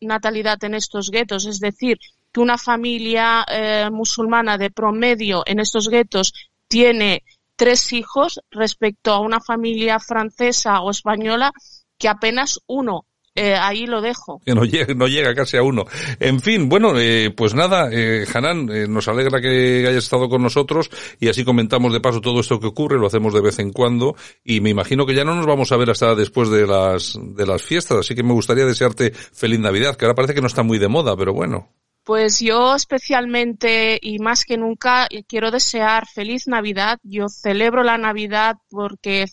natalidad 0.00 0.64
en 0.64 0.74
estos 0.74 1.10
guetos, 1.10 1.46
es 1.46 1.60
decir, 1.60 1.98
que 2.34 2.40
una 2.40 2.58
familia 2.58 3.46
eh, 3.48 3.88
musulmana 3.92 4.58
de 4.58 4.70
promedio 4.70 5.44
en 5.46 5.60
estos 5.60 5.88
guetos 5.88 6.34
tiene 6.66 7.22
tres 7.54 7.92
hijos 7.92 8.40
respecto 8.50 9.12
a 9.12 9.20
una 9.20 9.40
familia 9.40 10.00
francesa 10.00 10.80
o 10.80 10.90
española 10.90 11.52
que 11.96 12.08
apenas 12.08 12.58
uno. 12.66 13.06
Eh, 13.36 13.54
ahí 13.54 13.86
lo 13.86 14.00
dejo. 14.00 14.40
que 14.44 14.54
no 14.54 14.64
llega, 14.64 14.94
no 14.94 15.08
llega 15.08 15.34
casi 15.34 15.56
a 15.56 15.62
uno. 15.62 15.84
En 16.20 16.40
fin, 16.40 16.68
bueno, 16.68 16.92
eh, 16.96 17.32
pues 17.36 17.52
nada, 17.52 17.88
eh, 17.90 18.24
Hanan, 18.32 18.68
eh, 18.70 18.86
nos 18.88 19.08
alegra 19.08 19.40
que 19.40 19.84
hayas 19.88 20.04
estado 20.04 20.28
con 20.28 20.40
nosotros 20.40 20.88
y 21.18 21.28
así 21.28 21.44
comentamos 21.44 21.92
de 21.92 22.00
paso 22.00 22.20
todo 22.20 22.38
esto 22.38 22.60
que 22.60 22.68
ocurre, 22.68 22.96
lo 22.96 23.08
hacemos 23.08 23.34
de 23.34 23.40
vez 23.40 23.58
en 23.58 23.72
cuando 23.72 24.14
y 24.44 24.60
me 24.60 24.70
imagino 24.70 25.04
que 25.04 25.16
ya 25.16 25.24
no 25.24 25.34
nos 25.34 25.46
vamos 25.46 25.72
a 25.72 25.76
ver 25.76 25.90
hasta 25.90 26.14
después 26.14 26.48
de 26.48 26.64
las, 26.64 27.18
de 27.20 27.44
las 27.46 27.62
fiestas, 27.62 27.98
así 27.98 28.14
que 28.14 28.22
me 28.22 28.34
gustaría 28.34 28.66
desearte 28.66 29.10
feliz 29.12 29.58
Navidad, 29.58 29.96
que 29.96 30.04
ahora 30.04 30.14
parece 30.14 30.34
que 30.34 30.40
no 30.40 30.46
está 30.46 30.62
muy 30.62 30.78
de 30.78 30.86
moda, 30.86 31.16
pero 31.16 31.32
bueno. 31.32 31.83
Pues 32.04 32.38
yo 32.40 32.74
especialmente 32.74 33.98
y 34.00 34.18
más 34.18 34.44
que 34.44 34.58
nunca 34.58 35.06
eh, 35.08 35.24
quiero 35.24 35.50
desear 35.50 36.06
feliz 36.06 36.46
Navidad. 36.46 36.98
Yo 37.02 37.28
celebro 37.28 37.82
la 37.82 37.96
Navidad 37.96 38.56
porque 38.68 39.24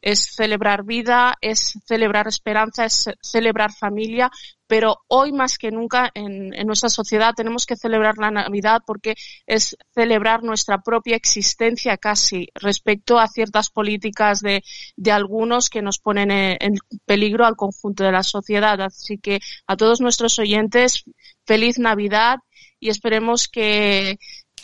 es 0.00 0.20
celebrar 0.34 0.84
vida, 0.84 1.34
es 1.40 1.72
celebrar 1.86 2.28
esperanza, 2.28 2.84
es 2.84 3.04
ce- 3.04 3.14
celebrar 3.20 3.72
familia, 3.72 4.30
pero 4.66 4.98
hoy 5.08 5.32
más 5.32 5.56
que 5.58 5.70
nunca 5.70 6.10
en, 6.14 6.50
nuestra 6.66 6.88
sociedad 6.90 7.32
tenemos 7.34 7.64
que 7.66 7.76
celebrar 7.76 8.18
la 8.18 8.30
Navidad 8.30 8.82
porque 8.86 9.14
es 9.46 9.76
celebrar 9.94 10.42
nuestra 10.44 10.78
propia 10.82 11.16
existencia 11.16 11.96
casi 11.96 12.48
respecto 12.54 13.18
a 13.18 13.28
ciertas 13.28 13.70
políticas 13.70 14.40
de, 14.40 14.62
de 14.96 15.10
algunos 15.10 15.70
que 15.70 15.82
nos 15.82 15.98
ponen 15.98 16.30
en, 16.30 16.56
en 16.60 16.74
peligro 17.06 17.46
al 17.46 17.56
conjunto 17.56 18.04
de 18.04 18.12
la 18.12 18.22
sociedad. 18.22 18.80
Así 18.82 19.18
que 19.18 19.40
a 19.66 19.76
todos 19.76 20.00
nuestros 20.00 20.38
oyentes, 20.38 21.04
feliz 21.46 21.78
Navidad 21.78 22.36
y 22.78 22.90
esperemos 22.90 23.48
que, 23.48 24.18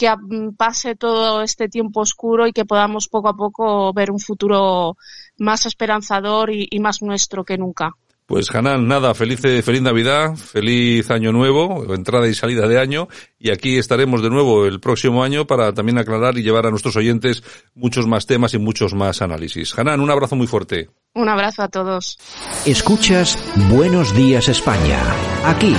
que 0.04 0.08
a- 0.08 0.18
pase 0.56 0.96
todo 0.96 1.40
este 1.42 1.68
tiempo 1.70 2.00
oscuro 2.00 2.46
y 2.46 2.52
que 2.52 2.66
podamos 2.66 3.08
poco 3.08 3.28
a 3.28 3.36
poco 3.36 3.92
ver 3.94 4.10
un 4.10 4.20
futuro 4.20 4.96
más 5.38 5.64
esperanzador 5.64 6.50
y, 6.50 6.68
y 6.70 6.78
más 6.78 7.00
nuestro 7.00 7.42
que 7.44 7.56
nunca. 7.56 7.92
Pues 8.26 8.54
Hanan, 8.54 8.88
nada, 8.88 9.12
feliz, 9.14 9.38
feliz 9.40 9.82
Navidad, 9.82 10.34
feliz 10.36 11.10
Año 11.10 11.30
Nuevo, 11.32 11.92
entrada 11.94 12.26
y 12.26 12.32
salida 12.34 12.66
de 12.66 12.78
año, 12.80 13.06
y 13.38 13.50
aquí 13.50 13.76
estaremos 13.76 14.22
de 14.22 14.30
nuevo 14.30 14.64
el 14.64 14.80
próximo 14.80 15.22
año 15.22 15.46
para 15.46 15.72
también 15.74 15.98
aclarar 15.98 16.36
y 16.38 16.42
llevar 16.42 16.64
a 16.66 16.70
nuestros 16.70 16.96
oyentes 16.96 17.42
muchos 17.74 18.06
más 18.06 18.24
temas 18.26 18.54
y 18.54 18.58
muchos 18.58 18.94
más 18.94 19.20
análisis. 19.22 19.78
Hanan, 19.78 20.00
un 20.00 20.10
abrazo 20.10 20.36
muy 20.36 20.46
fuerte. 20.46 20.88
Un 21.14 21.28
abrazo 21.28 21.62
a 21.62 21.68
todos. 21.68 22.18
Escuchas 22.66 23.38
Buenos 23.70 24.14
Días 24.14 24.48
España. 24.48 25.00
Aquí 25.44 25.74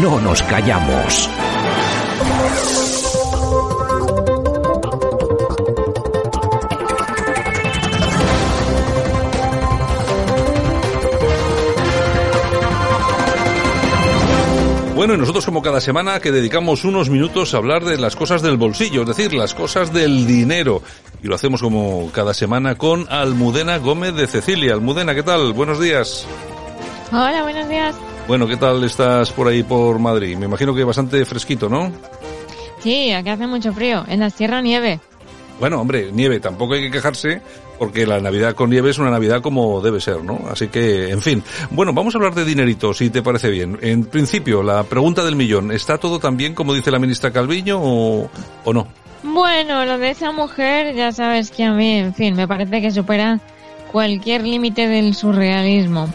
no 0.00 0.20
nos 0.20 0.42
callamos. 0.44 1.28
Bueno, 15.00 15.14
y 15.14 15.16
nosotros 15.16 15.46
como 15.46 15.62
cada 15.62 15.80
semana 15.80 16.20
que 16.20 16.30
dedicamos 16.30 16.84
unos 16.84 17.08
minutos 17.08 17.54
a 17.54 17.56
hablar 17.56 17.86
de 17.86 17.96
las 17.96 18.14
cosas 18.16 18.42
del 18.42 18.58
bolsillo, 18.58 19.00
es 19.00 19.08
decir, 19.08 19.32
las 19.32 19.54
cosas 19.54 19.94
del 19.94 20.26
dinero. 20.26 20.82
Y 21.22 21.26
lo 21.26 21.36
hacemos 21.36 21.62
como 21.62 22.10
cada 22.12 22.34
semana 22.34 22.74
con 22.74 23.06
Almudena 23.10 23.78
Gómez 23.78 24.14
de 24.14 24.26
Cecilia. 24.26 24.74
Almudena, 24.74 25.14
¿qué 25.14 25.22
tal? 25.22 25.54
Buenos 25.54 25.80
días. 25.80 26.26
Hola, 27.12 27.42
buenos 27.44 27.66
días. 27.70 27.96
Bueno, 28.28 28.46
¿qué 28.46 28.58
tal 28.58 28.84
estás 28.84 29.32
por 29.32 29.48
ahí 29.48 29.62
por 29.62 29.98
Madrid? 29.98 30.36
Me 30.36 30.44
imagino 30.44 30.74
que 30.74 30.84
bastante 30.84 31.24
fresquito, 31.24 31.70
¿no? 31.70 31.90
Sí, 32.80 33.10
aquí 33.10 33.30
hace 33.30 33.46
mucho 33.46 33.72
frío. 33.72 34.04
En 34.06 34.20
la 34.20 34.28
sierra 34.28 34.60
nieve. 34.60 35.00
Bueno, 35.58 35.80
hombre, 35.80 36.10
nieve, 36.12 36.40
tampoco 36.40 36.74
hay 36.74 36.82
que 36.82 36.90
quejarse 36.90 37.40
porque 37.80 38.06
la 38.06 38.20
Navidad 38.20 38.54
con 38.54 38.68
nieve 38.68 38.90
es 38.90 38.98
una 38.98 39.08
Navidad 39.08 39.40
como 39.40 39.80
debe 39.80 40.02
ser, 40.02 40.22
¿no? 40.22 40.38
Así 40.52 40.68
que, 40.68 41.08
en 41.08 41.22
fin. 41.22 41.42
Bueno, 41.70 41.94
vamos 41.94 42.14
a 42.14 42.18
hablar 42.18 42.34
de 42.34 42.44
dinerito, 42.44 42.92
si 42.92 43.08
te 43.08 43.22
parece 43.22 43.48
bien. 43.48 43.78
En 43.80 44.04
principio, 44.04 44.62
la 44.62 44.84
pregunta 44.84 45.24
del 45.24 45.34
millón, 45.34 45.72
¿está 45.72 45.96
todo 45.96 46.18
tan 46.18 46.36
bien 46.36 46.54
como 46.54 46.74
dice 46.74 46.90
la 46.90 46.98
ministra 46.98 47.30
Calviño 47.30 47.80
o, 47.82 48.28
no? 48.66 48.86
Bueno, 49.22 49.86
lo 49.86 49.96
de 49.96 50.10
esa 50.10 50.30
mujer, 50.30 50.94
ya 50.94 51.10
sabes 51.10 51.50
que 51.50 51.64
a 51.64 51.72
mí, 51.72 51.92
en 51.92 52.12
fin, 52.12 52.36
me 52.36 52.46
parece 52.46 52.82
que 52.82 52.90
supera 52.90 53.40
cualquier 53.90 54.42
límite 54.42 54.86
del 54.86 55.14
surrealismo. 55.14 56.06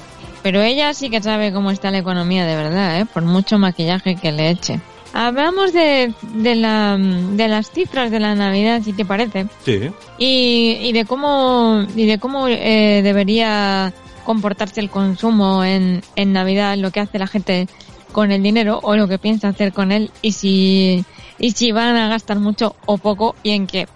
Pero 0.43 0.61
ella 0.61 0.93
sí 0.93 1.09
que 1.09 1.24
sabe 1.24 1.51
cómo 1.51 1.72
está 1.72 1.89
la 1.89 1.97
economía 1.97 2.45
de 2.45 2.55
verdad, 2.55 3.01
¿eh? 3.01 3.07
Por 3.11 3.24
mucho 3.24 3.57
maquillaje 3.57 4.18
que 4.18 4.32
le 4.32 4.51
eche. 4.51 4.80
Hablamos 5.18 5.72
de, 5.72 6.13
de, 6.34 6.55
la, 6.55 6.97
de 6.97 7.47
las 7.47 7.72
cifras 7.72 8.11
de 8.11 8.20
la 8.20 8.36
Navidad, 8.36 8.82
si 8.84 8.91
te 8.91 9.05
parece. 9.05 9.47
Sí. 9.63 9.89
y, 10.18 10.78
y 10.82 10.91
de 10.91 11.05
cómo 11.05 11.86
y 11.95 12.05
de 12.05 12.20
cómo 12.20 12.49
eh, 12.49 12.99
debería 13.01 13.93
comportarse 14.26 14.82
el 14.82 14.89
consumo 14.89 15.63
en, 15.63 16.01
en 16.18 16.34
Navidad, 16.34 16.76
lo 16.76 16.91
que 16.91 16.99
hace 16.99 17.18
la 17.18 17.28
gente 17.28 17.68
con 18.11 18.34
el 18.34 18.43
dinero 18.43 18.82
o 18.84 18.97
lo 18.97 19.07
que 19.07 19.18
piensa 19.18 19.47
hacer 19.47 19.72
con 19.72 19.93
él 19.93 20.11
y 20.22 20.34
si 20.34 21.05
y 21.39 21.51
si 21.51 21.72
van 21.72 21.95
a 21.95 22.09
gastar 22.09 22.39
mucho 22.39 22.76
o 22.86 22.97
poco 22.97 23.36
y 23.41 23.51
en 23.51 23.68
qué. 23.68 23.88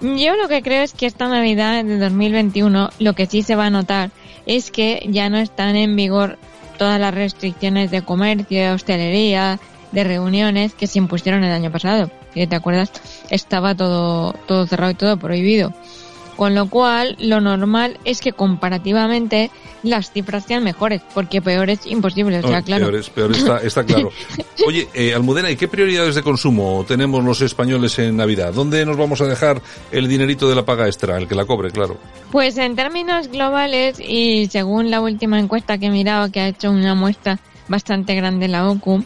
Yo 0.00 0.36
lo 0.36 0.46
que 0.46 0.62
creo 0.62 0.84
es 0.84 0.92
que 0.92 1.06
esta 1.06 1.26
Navidad 1.26 1.82
de 1.82 1.98
2021 1.98 2.90
lo 3.00 3.14
que 3.14 3.26
sí 3.26 3.42
se 3.42 3.56
va 3.56 3.66
a 3.66 3.70
notar 3.70 4.12
es 4.46 4.70
que 4.70 5.04
ya 5.10 5.28
no 5.28 5.38
están 5.38 5.74
en 5.74 5.96
vigor 5.96 6.38
todas 6.78 7.00
las 7.00 7.12
restricciones 7.12 7.90
de 7.90 8.02
comercio, 8.02 8.60
de 8.60 8.70
hostelería, 8.70 9.58
de 9.92 10.04
reuniones 10.04 10.74
que 10.74 10.86
se 10.86 10.98
impusieron 10.98 11.44
el 11.44 11.52
año 11.52 11.70
pasado. 11.70 12.10
Si 12.34 12.46
te 12.46 12.56
acuerdas, 12.56 12.92
estaba 13.30 13.74
todo, 13.74 14.32
todo 14.46 14.66
cerrado 14.66 14.92
y 14.92 14.94
todo 14.94 15.16
prohibido. 15.18 15.72
Con 16.36 16.54
lo 16.54 16.68
cual, 16.68 17.16
lo 17.18 17.40
normal 17.40 17.98
es 18.04 18.20
que 18.20 18.32
comparativamente 18.32 19.50
las 19.82 20.10
cifras 20.10 20.44
sean 20.44 20.64
mejores, 20.64 21.00
porque 21.14 21.40
peor 21.40 21.70
es 21.70 21.86
imposible, 21.86 22.40
o 22.40 22.46
sea, 22.48 22.60
claro. 22.60 22.86
Peor, 22.86 22.96
es- 23.00 23.08
peor 23.08 23.32
está, 23.32 23.58
está 23.58 23.84
claro. 23.84 24.10
Oye, 24.66 24.86
eh, 24.92 25.14
Almudena, 25.14 25.50
¿y 25.50 25.56
qué 25.56 25.66
prioridades 25.66 26.14
de 26.14 26.22
consumo 26.22 26.84
tenemos 26.86 27.24
los 27.24 27.40
españoles 27.40 27.98
en 28.00 28.16
Navidad? 28.18 28.52
¿Dónde 28.52 28.84
nos 28.84 28.98
vamos 28.98 29.22
a 29.22 29.26
dejar 29.26 29.62
el 29.92 30.08
dinerito 30.08 30.46
de 30.48 30.56
la 30.56 30.64
paga 30.66 30.86
extra, 30.86 31.16
el 31.16 31.26
que 31.26 31.34
la 31.34 31.46
cobre, 31.46 31.70
claro? 31.70 31.96
Pues 32.32 32.58
en 32.58 32.76
términos 32.76 33.28
globales 33.28 33.98
y 33.98 34.46
según 34.48 34.90
la 34.90 35.00
última 35.00 35.38
encuesta 35.38 35.78
que 35.78 35.86
he 35.86 35.90
mirado, 35.90 36.30
que 36.30 36.40
ha 36.40 36.48
hecho 36.48 36.70
una 36.70 36.94
muestra 36.94 37.38
bastante 37.68 38.14
grande 38.14 38.48
la 38.48 38.68
OCU, 38.68 39.04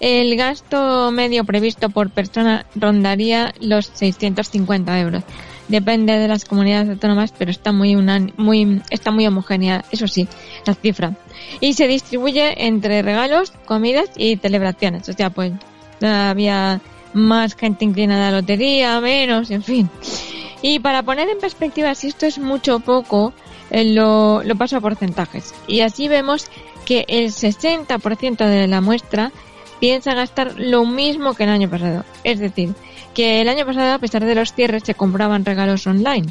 el 0.00 0.36
gasto 0.36 1.10
medio 1.10 1.44
previsto 1.44 1.88
por 1.88 2.10
persona 2.10 2.66
rondaría 2.74 3.54
los 3.60 3.86
650 3.86 5.00
euros. 5.00 5.24
Depende 5.68 6.16
de 6.16 6.28
las 6.28 6.44
comunidades 6.44 6.88
autónomas, 6.90 7.32
pero 7.36 7.50
está 7.50 7.72
muy 7.72 7.96
muy 8.36 8.82
está 8.90 9.10
muy 9.10 9.26
homogénea, 9.26 9.84
eso 9.90 10.06
sí, 10.06 10.28
la 10.64 10.74
cifra. 10.74 11.14
Y 11.60 11.72
se 11.74 11.88
distribuye 11.88 12.66
entre 12.66 13.02
regalos, 13.02 13.52
comidas 13.64 14.10
y 14.16 14.36
celebraciones. 14.36 15.08
O 15.08 15.12
sea, 15.12 15.30
pues 15.30 15.52
había 16.02 16.80
más 17.14 17.56
gente 17.56 17.84
inclinada 17.84 18.28
a 18.28 18.30
la 18.30 18.40
lotería, 18.40 19.00
menos, 19.00 19.50
en 19.50 19.62
fin. 19.62 19.90
Y 20.62 20.78
para 20.78 21.02
poner 21.02 21.28
en 21.28 21.38
perspectiva 21.38 21.94
si 21.94 22.08
esto 22.08 22.26
es 22.26 22.38
mucho 22.38 22.76
o 22.76 22.80
poco, 22.80 23.32
eh, 23.70 23.84
lo, 23.92 24.42
lo 24.44 24.54
paso 24.56 24.76
a 24.76 24.80
porcentajes. 24.80 25.54
Y 25.66 25.80
así 25.80 26.06
vemos 26.08 26.48
que 26.86 27.04
el 27.08 27.32
60% 27.32 28.46
de 28.46 28.66
la 28.66 28.80
muestra 28.80 29.32
piensa 29.80 30.14
gastar 30.14 30.54
lo 30.56 30.86
mismo 30.86 31.34
que 31.34 31.44
el 31.44 31.50
año 31.50 31.68
pasado. 31.68 32.04
Es 32.24 32.38
decir, 32.38 32.74
que 33.14 33.40
el 33.40 33.48
año 33.48 33.66
pasado, 33.66 33.92
a 33.94 33.98
pesar 33.98 34.24
de 34.24 34.34
los 34.34 34.52
cierres, 34.52 34.82
se 34.84 34.94
compraban 34.94 35.44
regalos 35.44 35.86
online 35.86 36.26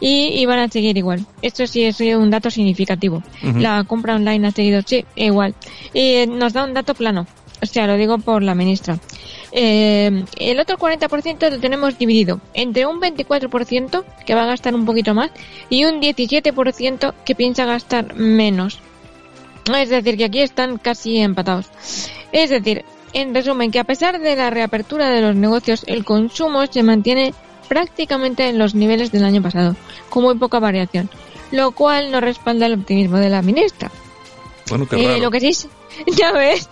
y 0.00 0.40
iban 0.40 0.58
a 0.58 0.68
seguir 0.68 0.96
igual. 0.96 1.24
Esto 1.42 1.66
sí 1.66 1.84
es 1.84 2.00
un 2.00 2.30
dato 2.30 2.50
significativo. 2.50 3.22
La 3.56 3.84
compra 3.84 4.16
online 4.16 4.48
ha 4.48 4.50
seguido, 4.50 4.82
sí, 4.84 5.04
igual. 5.16 5.54
Y 5.94 6.00
eh, 6.00 6.26
nos 6.26 6.52
da 6.52 6.64
un 6.64 6.74
dato 6.74 6.94
plano. 6.94 7.26
O 7.62 7.66
sea, 7.66 7.86
lo 7.86 7.96
digo 7.96 8.18
por 8.18 8.42
la 8.42 8.54
ministra. 8.54 8.98
Eh, 9.52 10.24
el 10.38 10.60
otro 10.60 10.78
40% 10.78 11.50
lo 11.50 11.58
tenemos 11.58 11.98
dividido 11.98 12.40
entre 12.54 12.86
un 12.86 13.00
24% 13.00 14.04
que 14.24 14.34
va 14.34 14.44
a 14.44 14.46
gastar 14.46 14.74
un 14.74 14.86
poquito 14.86 15.12
más 15.12 15.30
y 15.68 15.84
un 15.84 16.00
17% 16.00 17.14
que 17.24 17.34
piensa 17.34 17.66
gastar 17.66 18.14
menos. 18.14 18.80
Es 19.76 19.88
decir, 19.88 20.16
que 20.16 20.24
aquí 20.24 20.40
están 20.40 20.78
casi 20.78 21.18
empatados. 21.18 21.66
Es 22.32 22.50
decir, 22.50 22.84
En 23.12 23.34
resumen, 23.34 23.72
que 23.72 23.80
a 23.80 23.84
pesar 23.84 24.20
de 24.20 24.36
la 24.36 24.50
reapertura 24.50 25.08
de 25.10 25.20
los 25.20 25.34
negocios, 25.34 25.82
el 25.88 26.04
consumo 26.04 26.64
se 26.66 26.84
mantiene 26.84 27.34
prácticamente 27.68 28.48
en 28.48 28.58
los 28.58 28.74
niveles 28.74 29.10
del 29.10 29.24
año 29.24 29.42
pasado, 29.42 29.74
con 30.08 30.22
muy 30.22 30.36
poca 30.36 30.60
variación, 30.60 31.10
lo 31.50 31.72
cual 31.72 32.12
no 32.12 32.20
respalda 32.20 32.66
el 32.66 32.74
optimismo 32.74 33.18
de 33.18 33.30
la 33.30 33.42
ministra. 33.42 33.90
Bueno, 34.68 34.86
qué 34.86 35.16
Eh, 35.16 35.18
lo 35.18 35.30
que 35.30 35.40
sí, 35.40 35.68
ya 36.16 36.32
ves, 36.32 36.68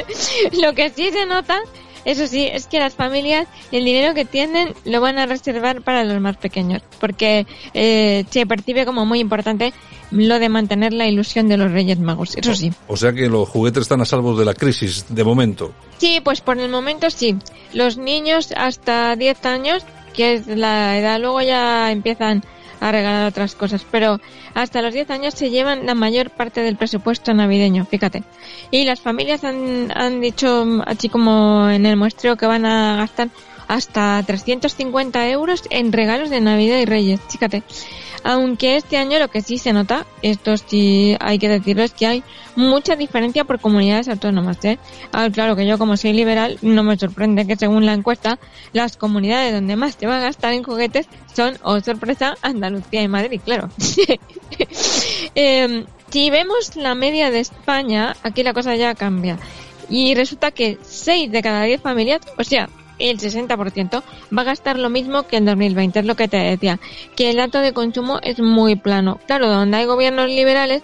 lo 0.52 0.72
que 0.72 0.88
sí 0.90 1.10
se 1.10 1.26
nota, 1.26 1.60
eso 2.04 2.26
sí, 2.26 2.46
es 2.46 2.66
que 2.66 2.78
las 2.78 2.94
familias 2.94 3.46
el 3.72 3.84
dinero 3.84 4.14
que 4.14 4.24
tienen 4.24 4.74
lo 4.84 5.00
van 5.00 5.18
a 5.18 5.26
reservar 5.26 5.82
para 5.82 6.04
los 6.04 6.20
más 6.20 6.36
pequeños, 6.36 6.82
porque 7.00 7.46
eh, 7.72 8.24
se 8.30 8.46
percibe 8.46 8.84
como 8.84 9.06
muy 9.06 9.20
importante 9.20 9.72
lo 10.10 10.38
de 10.38 10.48
mantener 10.48 10.92
la 10.92 11.08
ilusión 11.08 11.48
de 11.48 11.56
los 11.56 11.72
Reyes 11.72 11.98
Magos, 11.98 12.36
eso 12.36 12.54
sí. 12.54 12.72
O 12.88 12.96
sea 12.96 13.12
que 13.12 13.28
los 13.28 13.48
juguetes 13.48 13.82
están 13.82 14.00
a 14.00 14.04
salvo 14.04 14.36
de 14.36 14.44
la 14.44 14.54
crisis, 14.54 15.06
de 15.08 15.24
momento. 15.24 15.72
Sí, 15.98 16.20
pues 16.22 16.40
por 16.40 16.58
el 16.58 16.70
momento 16.70 17.10
sí. 17.10 17.36
Los 17.72 17.96
niños 17.96 18.52
hasta 18.56 19.16
10 19.16 19.46
años, 19.46 19.82
que 20.14 20.34
es 20.34 20.46
la 20.46 20.98
edad, 20.98 21.18
luego 21.18 21.42
ya 21.42 21.90
empiezan 21.90 22.44
a 22.84 22.92
regalar 22.92 23.26
otras 23.26 23.54
cosas, 23.54 23.86
pero 23.90 24.20
hasta 24.52 24.82
los 24.82 24.92
10 24.92 25.08
años 25.10 25.32
se 25.32 25.48
llevan 25.48 25.86
la 25.86 25.94
mayor 25.94 26.28
parte 26.28 26.60
del 26.60 26.76
presupuesto 26.76 27.32
navideño, 27.32 27.86
fíjate. 27.86 28.24
Y 28.70 28.84
las 28.84 29.00
familias 29.00 29.42
han, 29.42 29.90
han 29.96 30.20
dicho, 30.20 30.82
así 30.84 31.08
como 31.08 31.70
en 31.70 31.86
el 31.86 31.96
muestreo, 31.96 32.36
que 32.36 32.44
van 32.44 32.66
a 32.66 32.96
gastar 32.96 33.30
hasta 33.68 34.22
350 34.26 35.28
euros 35.28 35.62
en 35.70 35.92
regalos 35.92 36.30
de 36.30 36.40
Navidad 36.40 36.78
y 36.78 36.84
Reyes, 36.84 37.20
fíjate. 37.28 37.62
Aunque 38.26 38.76
este 38.76 38.96
año 38.96 39.18
lo 39.18 39.28
que 39.28 39.42
sí 39.42 39.58
se 39.58 39.74
nota, 39.74 40.06
esto 40.22 40.56
sí 40.56 41.14
hay 41.20 41.38
que 41.38 41.48
decirlo, 41.48 41.82
es 41.82 41.92
que 41.92 42.06
hay 42.06 42.24
mucha 42.56 42.96
diferencia 42.96 43.44
por 43.44 43.60
comunidades 43.60 44.08
autónomas. 44.08 44.64
¿eh? 44.64 44.78
Ah, 45.12 45.28
claro 45.30 45.54
que 45.56 45.66
yo 45.66 45.76
como 45.76 45.98
soy 45.98 46.14
liberal 46.14 46.58
no 46.62 46.82
me 46.82 46.96
sorprende 46.96 47.46
que 47.46 47.56
según 47.56 47.84
la 47.84 47.92
encuesta 47.92 48.38
las 48.72 48.96
comunidades 48.96 49.52
donde 49.52 49.76
más 49.76 49.96
se 49.96 50.06
va 50.06 50.16
a 50.16 50.20
gastar 50.20 50.54
en 50.54 50.62
juguetes 50.62 51.06
son, 51.34 51.58
oh 51.62 51.80
sorpresa, 51.80 52.34
Andalucía 52.40 53.02
y 53.02 53.08
Madrid, 53.08 53.40
claro. 53.44 53.68
Eh, 55.36 55.84
si 56.10 56.30
vemos 56.30 56.76
la 56.76 56.94
media 56.94 57.32
de 57.32 57.40
España, 57.40 58.14
aquí 58.22 58.44
la 58.44 58.54
cosa 58.54 58.76
ya 58.76 58.94
cambia. 58.94 59.36
Y 59.88 60.14
resulta 60.14 60.52
que 60.52 60.78
6 60.80 61.32
de 61.32 61.42
cada 61.42 61.64
10 61.64 61.80
familias, 61.80 62.20
o 62.38 62.44
sea, 62.44 62.68
el 62.98 63.18
60%, 63.18 64.02
va 64.36 64.42
a 64.42 64.44
gastar 64.44 64.78
lo 64.78 64.90
mismo 64.90 65.24
que 65.24 65.36
en 65.36 65.44
2020. 65.44 66.00
Es 66.00 66.06
lo 66.06 66.16
que 66.16 66.28
te 66.28 66.36
decía, 66.36 66.78
que 67.16 67.30
el 67.30 67.36
dato 67.36 67.60
de 67.60 67.72
consumo 67.72 68.18
es 68.22 68.38
muy 68.40 68.76
plano. 68.76 69.20
Claro, 69.26 69.48
donde 69.48 69.76
hay 69.76 69.86
gobiernos 69.86 70.28
liberales, 70.28 70.82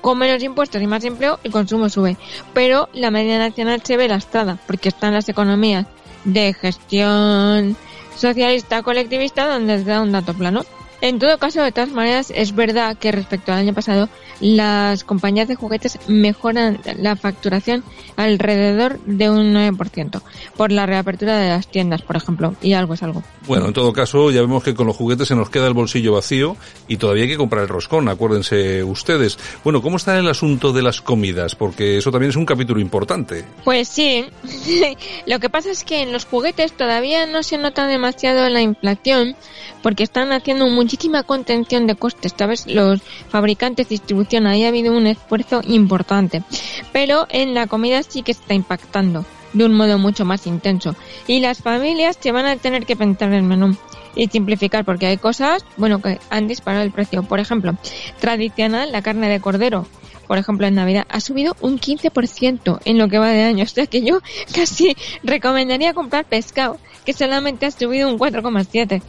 con 0.00 0.18
menos 0.18 0.42
impuestos 0.42 0.82
y 0.82 0.86
más 0.86 1.04
empleo, 1.04 1.38
el 1.44 1.52
consumo 1.52 1.88
sube. 1.88 2.16
Pero 2.52 2.88
la 2.92 3.10
media 3.10 3.38
nacional 3.38 3.82
se 3.82 3.96
ve 3.96 4.08
lastrada, 4.08 4.58
porque 4.66 4.88
están 4.88 5.14
las 5.14 5.28
economías 5.28 5.86
de 6.24 6.52
gestión 6.54 7.76
socialista 8.16 8.82
colectivista 8.82 9.46
donde 9.46 9.78
se 9.78 9.84
da 9.84 10.02
un 10.02 10.12
dato 10.12 10.34
plano. 10.34 10.64
En 11.04 11.18
todo 11.18 11.36
caso, 11.36 11.62
de 11.62 11.70
todas 11.70 11.92
maneras, 11.92 12.32
es 12.34 12.54
verdad 12.54 12.96
que 12.96 13.12
respecto 13.12 13.52
al 13.52 13.58
año 13.58 13.74
pasado, 13.74 14.08
las 14.40 15.04
compañías 15.04 15.46
de 15.46 15.54
juguetes 15.54 15.98
mejoran 16.08 16.80
la 16.96 17.14
facturación 17.14 17.84
alrededor 18.16 18.98
de 19.00 19.28
un 19.28 19.52
9% 19.52 20.22
por 20.56 20.72
la 20.72 20.86
reapertura 20.86 21.36
de 21.36 21.50
las 21.50 21.68
tiendas, 21.68 22.00
por 22.00 22.16
ejemplo, 22.16 22.54
y 22.62 22.72
algo 22.72 22.94
es 22.94 23.02
algo. 23.02 23.22
Bueno, 23.46 23.66
en 23.66 23.74
todo 23.74 23.92
caso, 23.92 24.30
ya 24.30 24.40
vemos 24.40 24.64
que 24.64 24.74
con 24.74 24.86
los 24.86 24.96
juguetes 24.96 25.28
se 25.28 25.36
nos 25.36 25.50
queda 25.50 25.66
el 25.66 25.74
bolsillo 25.74 26.14
vacío 26.14 26.56
y 26.88 26.96
todavía 26.96 27.24
hay 27.24 27.28
que 27.28 27.36
comprar 27.36 27.64
el 27.64 27.68
roscón, 27.68 28.08
acuérdense 28.08 28.82
ustedes. 28.82 29.38
Bueno, 29.62 29.82
¿cómo 29.82 29.98
está 29.98 30.18
el 30.18 30.28
asunto 30.28 30.72
de 30.72 30.80
las 30.80 31.02
comidas? 31.02 31.54
Porque 31.54 31.98
eso 31.98 32.10
también 32.12 32.30
es 32.30 32.36
un 32.36 32.46
capítulo 32.46 32.80
importante. 32.80 33.44
Pues 33.62 33.88
sí, 33.88 34.24
lo 35.26 35.38
que 35.38 35.50
pasa 35.50 35.70
es 35.70 35.84
que 35.84 36.00
en 36.00 36.12
los 36.12 36.24
juguetes 36.24 36.72
todavía 36.72 37.26
no 37.26 37.42
se 37.42 37.58
nota 37.58 37.86
demasiado 37.86 38.48
la 38.48 38.62
inflación 38.62 39.36
porque 39.82 40.02
están 40.02 40.32
haciendo 40.32 40.64
muchísima 40.94 41.24
contención 41.24 41.88
de 41.88 41.96
costes, 41.96 42.34
¿sabes? 42.38 42.68
Los 42.68 43.02
fabricantes, 43.28 43.88
distribución, 43.88 44.46
ahí 44.46 44.64
ha 44.64 44.68
habido 44.68 44.96
un 44.96 45.08
esfuerzo 45.08 45.60
importante. 45.66 46.44
Pero 46.92 47.26
en 47.30 47.52
la 47.52 47.66
comida 47.66 48.04
sí 48.04 48.22
que 48.22 48.30
está 48.30 48.54
impactando 48.54 49.24
de 49.54 49.64
un 49.64 49.74
modo 49.74 49.98
mucho 49.98 50.24
más 50.24 50.46
intenso. 50.46 50.94
Y 51.26 51.40
las 51.40 51.58
familias 51.58 52.16
se 52.20 52.30
van 52.30 52.46
a 52.46 52.54
tener 52.54 52.86
que 52.86 52.94
pensar 52.94 53.30
en 53.30 53.34
el 53.34 53.42
menú 53.42 53.76
y 54.14 54.28
simplificar 54.28 54.84
porque 54.84 55.06
hay 55.06 55.16
cosas, 55.16 55.64
bueno, 55.76 56.00
que 56.00 56.20
han 56.30 56.46
disparado 56.46 56.84
el 56.84 56.92
precio. 56.92 57.24
Por 57.24 57.40
ejemplo, 57.40 57.76
tradicional, 58.20 58.92
la 58.92 59.02
carne 59.02 59.28
de 59.28 59.40
cordero 59.40 59.88
por 60.26 60.38
ejemplo, 60.38 60.66
en 60.66 60.74
Navidad, 60.74 61.06
ha 61.08 61.20
subido 61.20 61.56
un 61.60 61.78
15% 61.78 62.80
en 62.84 62.98
lo 62.98 63.08
que 63.08 63.18
va 63.18 63.30
de 63.30 63.42
año. 63.42 63.64
O 63.64 63.68
sea 63.68 63.86
que 63.86 64.02
yo 64.02 64.20
casi 64.54 64.96
recomendaría 65.22 65.94
comprar 65.94 66.24
pescado, 66.24 66.78
que 67.04 67.12
solamente 67.12 67.66
ha 67.66 67.70
subido 67.70 68.08
un 68.08 68.18
4,7%. 68.18 69.02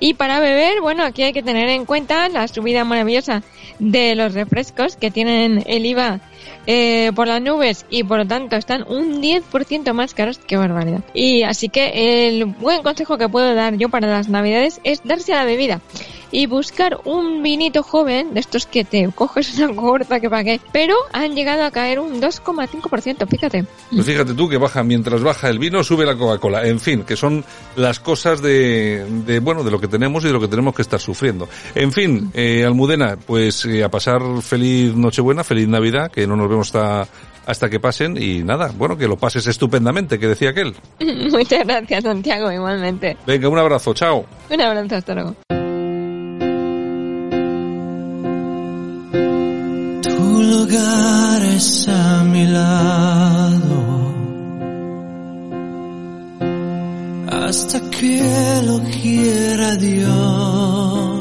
Y 0.00 0.14
para 0.14 0.40
beber, 0.40 0.80
bueno, 0.80 1.04
aquí 1.04 1.22
hay 1.22 1.32
que 1.32 1.42
tener 1.42 1.68
en 1.68 1.84
cuenta 1.84 2.28
la 2.28 2.48
subida 2.48 2.84
maravillosa 2.84 3.42
de 3.78 4.14
los 4.14 4.34
refrescos 4.34 4.96
que 4.96 5.10
tienen 5.10 5.62
el 5.66 5.86
IVA 5.86 6.20
eh, 6.66 7.12
por 7.14 7.28
las 7.28 7.40
nubes 7.40 7.86
y 7.90 8.04
por 8.04 8.18
lo 8.18 8.26
tanto 8.26 8.56
están 8.56 8.84
un 8.88 9.22
10% 9.22 9.92
más 9.92 10.14
caros 10.14 10.38
que 10.38 10.56
barbaridad. 10.56 11.02
Y 11.14 11.42
así 11.42 11.68
que 11.68 12.28
el 12.28 12.44
buen 12.44 12.82
consejo 12.82 13.18
que 13.18 13.28
puedo 13.28 13.54
dar 13.54 13.76
yo 13.76 13.88
para 13.88 14.08
las 14.08 14.28
navidades 14.28 14.80
es 14.84 15.02
darse 15.04 15.32
a 15.32 15.36
la 15.36 15.44
bebida 15.44 15.80
y 16.34 16.46
buscar 16.46 16.98
un 17.04 17.44
vinito 17.44 17.84
joven 17.84 18.34
de 18.34 18.40
estos 18.40 18.66
que 18.66 18.84
te 18.84 19.08
coges 19.14 19.56
una 19.56 19.74
corta 19.76 20.18
que 20.18 20.28
pa' 20.28 20.42
qué. 20.42 20.60
Pero 20.72 20.96
han 21.12 21.36
llegado 21.36 21.62
a 21.62 21.70
caer 21.70 22.00
un 22.00 22.20
2,5%, 22.20 23.28
fíjate. 23.28 23.64
Pues 23.90 24.04
fíjate 24.04 24.34
tú 24.34 24.48
que 24.48 24.58
baja, 24.58 24.82
mientras 24.82 25.22
baja 25.22 25.48
el 25.48 25.60
vino, 25.60 25.84
sube 25.84 26.04
la 26.04 26.16
Coca-Cola. 26.16 26.66
En 26.66 26.80
fin, 26.80 27.04
que 27.04 27.14
son 27.14 27.44
las 27.76 28.00
cosas 28.00 28.42
de, 28.42 29.06
de, 29.24 29.38
bueno, 29.38 29.62
de 29.62 29.70
lo 29.70 29.80
que 29.80 29.86
tenemos 29.86 30.24
y 30.24 30.26
de 30.26 30.32
lo 30.32 30.40
que 30.40 30.48
tenemos 30.48 30.74
que 30.74 30.82
estar 30.82 30.98
sufriendo. 30.98 31.48
En 31.76 31.92
fin, 31.92 32.32
eh, 32.34 32.64
Almudena, 32.64 33.16
pues 33.16 33.64
eh, 33.66 33.84
a 33.84 33.88
pasar 33.88 34.20
feliz 34.42 34.92
Nochebuena, 34.92 35.44
feliz 35.44 35.68
Navidad, 35.68 36.10
que 36.10 36.26
no 36.36 36.42
nos 36.42 36.50
vemos 36.50 36.74
hasta, 36.74 37.06
hasta 37.46 37.68
que 37.70 37.80
pasen 37.80 38.16
y 38.20 38.42
nada, 38.42 38.72
bueno, 38.76 38.96
que 38.96 39.06
lo 39.06 39.16
pases 39.16 39.46
estupendamente, 39.46 40.18
que 40.18 40.28
decía 40.28 40.50
aquel. 40.50 40.74
Muchas 41.30 41.66
gracias, 41.66 42.04
Santiago, 42.04 42.50
igualmente. 42.50 43.16
Venga, 43.26 43.48
un 43.48 43.58
abrazo, 43.58 43.94
chao. 43.94 44.24
Un 44.50 44.60
abrazo, 44.60 44.96
hasta 44.96 45.14
luego. 45.14 45.34
Tu 50.02 50.42
lugar 50.42 51.42
es 51.56 51.88
a 51.88 52.24
mi 52.24 52.46
lado. 52.46 53.84
Hasta 57.30 57.80
que 57.90 58.62
lo 58.66 58.80
quiera 59.00 59.76
Dios. 59.76 61.13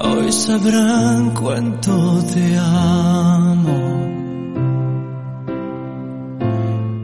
Hoy 0.00 0.30
sabrán 0.30 1.30
cuánto 1.34 2.22
te 2.32 2.56
amo. 2.56 3.98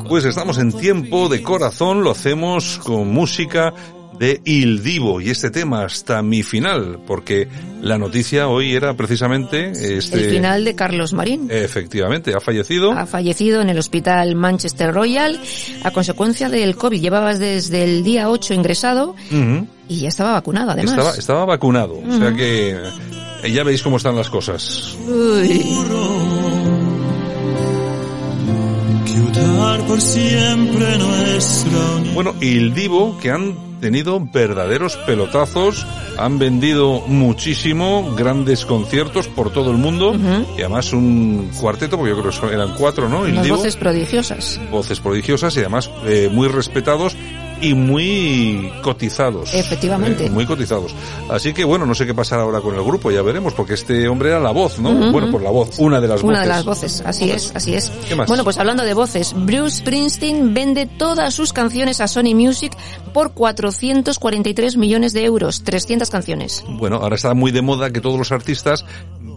Pues 0.09 0.25
estamos 0.25 0.59
en 0.59 0.73
tiempo 0.73 1.29
de 1.29 1.43
corazón, 1.43 2.05
lo 2.05 2.13
hacemos 2.13 2.79
con 2.79 3.13
música 3.13 3.75
de 4.19 4.41
Il 4.45 4.83
Divo 4.83 5.21
y 5.21 5.31
este 5.31 5.51
tema 5.51 5.85
hasta 5.85 6.23
mi 6.23 6.43
final, 6.43 7.01
porque 7.07 7.49
la 7.81 7.99
noticia 7.99 8.49
hoy 8.49 8.75
era 8.75 8.95
precisamente 8.95 9.71
este... 9.71 10.25
El 10.25 10.31
final 10.31 10.65
de 10.65 10.75
Carlos 10.75 11.13
Marín. 11.13 11.49
Efectivamente, 11.51 12.35
ha 12.35 12.41
fallecido. 12.41 12.93
Ha 12.93 13.07
fallecido 13.07 13.61
en 13.61 13.71
el 13.71 13.79
hospital 13.79 14.35
Manchester 14.35 14.93
Royal 14.93 15.41
a 15.83 15.91
consecuencia 15.91 16.49
del 16.49 16.77
COVID. 16.77 17.01
Llevaba 17.01 17.35
desde 17.35 17.85
el 17.85 18.05
día 18.05 18.31
8 18.31 18.55
ingresado 18.55 19.15
y 19.89 20.01
ya 20.01 20.09
estaba 20.09 20.33
vacunado 20.33 20.71
además. 20.71 20.93
Estaba, 20.93 21.15
estaba 21.17 21.45
vacunado, 21.45 21.99
o 21.99 22.19
sea 22.19 22.33
que 22.33 22.77
eh, 23.43 23.53
ya 23.53 23.63
veis 23.63 23.83
cómo 23.83 23.99
están 23.99 24.17
las 24.17 24.31
cosas. 24.31 24.97
Por 29.87 30.01
siempre 30.01 30.99
nuestra 30.99 31.79
unión. 31.97 32.15
Bueno, 32.15 32.35
y 32.41 32.57
el 32.59 32.75
Divo, 32.75 33.19
que 33.21 33.31
han 33.31 33.55
tenido 33.81 34.19
verdaderos 34.21 34.97
pelotazos, 34.99 35.87
han 36.17 36.39
vendido 36.39 37.03
muchísimo, 37.07 38.15
grandes 38.17 38.65
conciertos 38.65 39.29
por 39.29 39.53
todo 39.53 39.71
el 39.71 39.77
mundo, 39.77 40.17
y 40.57 40.61
además 40.61 40.93
un 40.93 41.51
cuarteto, 41.61 41.97
porque 41.99 42.11
yo 42.15 42.21
creo 42.21 42.31
que 42.31 42.37
son- 42.37 42.53
eran 42.53 42.75
cuatro, 42.79 43.09
¿no? 43.09 43.25
Divo, 43.25 43.57
voces 43.57 43.77
prodigiosas. 43.77 44.61
voces 44.71 45.01
prodigiosas 45.01 45.55
y 45.57 45.61
además 45.61 45.91
eh, 46.07 46.31
muy 46.33 46.49
respetados 46.49 47.15
y 47.61 47.75
muy 47.75 48.73
cotizados. 48.83 49.55
Efectivamente. 49.55 50.27
Eh, 50.27 50.31
muy 50.31 50.47
cotizados. 50.47 50.95
Así 51.31 51.53
que 51.53 51.65
bueno, 51.65 51.87
no 51.87 51.95
sé 51.95 52.07
qué 52.07 52.15
pasará 52.15 52.43
ahora 52.43 52.61
con 52.61 52.75
el 52.75 52.83
grupo, 52.83 53.11
ya 53.11 53.23
veremos, 53.23 53.55
porque 53.55 53.75
este 53.75 54.09
hombre 54.09 54.31
era 54.31 54.41
la 54.41 54.51
voz, 54.51 54.79
¿no? 54.79 55.13
Bueno, 55.13 55.31
por 55.31 55.43
la 55.43 55.51
voz, 55.51 55.79
una 55.79 56.01
de 56.01 56.09
las 56.09 56.23
Una 56.23 56.39
voces. 56.39 56.43
de 56.43 56.49
las 56.49 56.65
voces, 56.65 57.03
así 57.07 57.31
es, 57.31 57.53
así 57.55 57.75
es. 57.75 57.91
¿Qué 58.09 58.15
más? 58.15 58.27
Bueno, 58.29 58.45
pues 58.45 58.59
hablando 58.59 58.85
de 58.85 58.95
voces, 58.95 59.35
Bruce 59.37 59.79
Springsteen 59.79 60.55
vende 60.55 60.87
todas 60.87 61.35
sus 61.35 61.53
canciones 61.53 62.01
a 62.01 62.09
Sony 62.09 62.35
Music 62.35 62.73
por 63.13 63.33
443 63.33 64.77
millones 64.77 65.13
de 65.13 65.25
euros, 65.25 65.63
300 65.65 66.11
canciones. 66.11 66.65
Bueno, 66.69 66.97
ahora 66.97 67.17
está 67.17 67.35
muy 67.35 67.53
de 67.53 67.63
moda 67.63 67.91
que 67.91 68.01
todos 68.01 68.19
los 68.19 68.33
artistas 68.33 68.85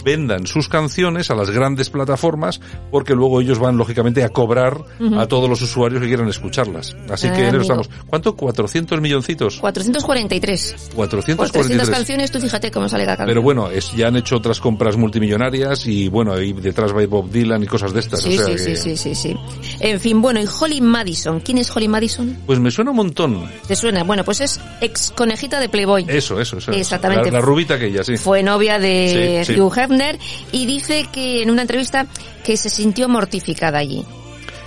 vendan 0.07 0.47
sus 0.47 0.69
canciones 0.69 1.29
a 1.31 1.35
las 1.35 1.49
grandes 1.49 1.89
plataformas 1.89 2.61
porque 2.91 3.13
luego 3.13 3.41
ellos 3.41 3.59
van 3.59 3.75
lógicamente 3.75 4.23
a 4.23 4.29
cobrar 4.29 4.77
a 5.17 5.25
todos 5.27 5.49
los 5.49 5.61
usuarios 5.61 6.01
que 6.01 6.07
quieran 6.07 6.29
escucharlas. 6.29 6.95
Así 7.09 7.27
Ah, 7.27 7.33
que 7.33 7.47
amigo. 7.47 7.61
estamos. 7.61 7.89
¿Cuánto? 8.07 8.37
¿400 8.37 9.01
milloncitos? 9.01 9.57
443. 9.59 10.91
Por 10.95 11.07
300 11.09 11.51
443. 11.51 11.89
canciones, 11.89 12.31
tú 12.31 12.39
fíjate 12.39 12.71
cómo 12.71 12.87
sale 12.87 13.03
cada 13.03 13.17
canción. 13.17 13.33
Pero 13.33 13.41
bueno, 13.41 13.69
es, 13.69 13.91
ya 13.95 14.07
han 14.07 14.15
hecho 14.15 14.37
otras 14.37 14.61
compras 14.61 14.95
multimillonarias 14.95 15.85
y 15.87 16.07
bueno, 16.07 16.33
ahí 16.33 16.53
detrás 16.53 16.95
va 16.95 17.05
Bob 17.05 17.29
Dylan 17.29 17.63
y 17.63 17.67
cosas 17.67 17.91
de 17.93 17.99
estas. 17.99 18.21
Sí, 18.21 18.37
o 18.37 18.45
sea 18.45 18.57
sí, 18.57 18.65
que- 18.65 18.75
sí, 18.77 18.95
sí, 18.95 18.97
sí, 18.97 19.15
sí. 19.15 19.35
En 19.81 19.99
fin, 19.99 20.21
bueno, 20.21 20.39
y 20.39 20.45
Holly 20.47 20.79
Madison. 20.81 21.41
¿Quién 21.41 21.57
es 21.57 21.75
Holly 21.75 21.87
Madison? 21.89 22.37
Pues 22.45 22.59
me 22.59 22.71
suena 22.71 22.91
un 22.91 22.97
montón. 22.97 23.43
¿Te 23.67 23.75
suena? 23.75 24.03
Bueno, 24.03 24.23
pues 24.23 24.39
es 24.41 24.59
ex 24.81 25.11
conejita 25.11 25.59
de 25.59 25.67
Playboy. 25.69 26.05
Eso, 26.07 26.39
eso, 26.39 26.57
eso. 26.59 26.71
Exactamente. 26.71 27.25
La, 27.31 27.39
la 27.39 27.45
rubita 27.45 27.73
aquella, 27.75 28.03
sí. 28.03 28.15
Fue 28.17 28.41
novia 28.43 28.79
de 28.79 29.43
Sí, 29.45 29.53
sí. 29.53 29.59
Hugh 29.59 29.73
Y 30.51 30.65
dice 30.65 31.07
que 31.11 31.41
en 31.41 31.49
una 31.49 31.63
entrevista 31.63 32.07
que 32.43 32.57
se 32.57 32.69
sintió 32.69 33.09
mortificada 33.09 33.79
allí. 33.79 34.05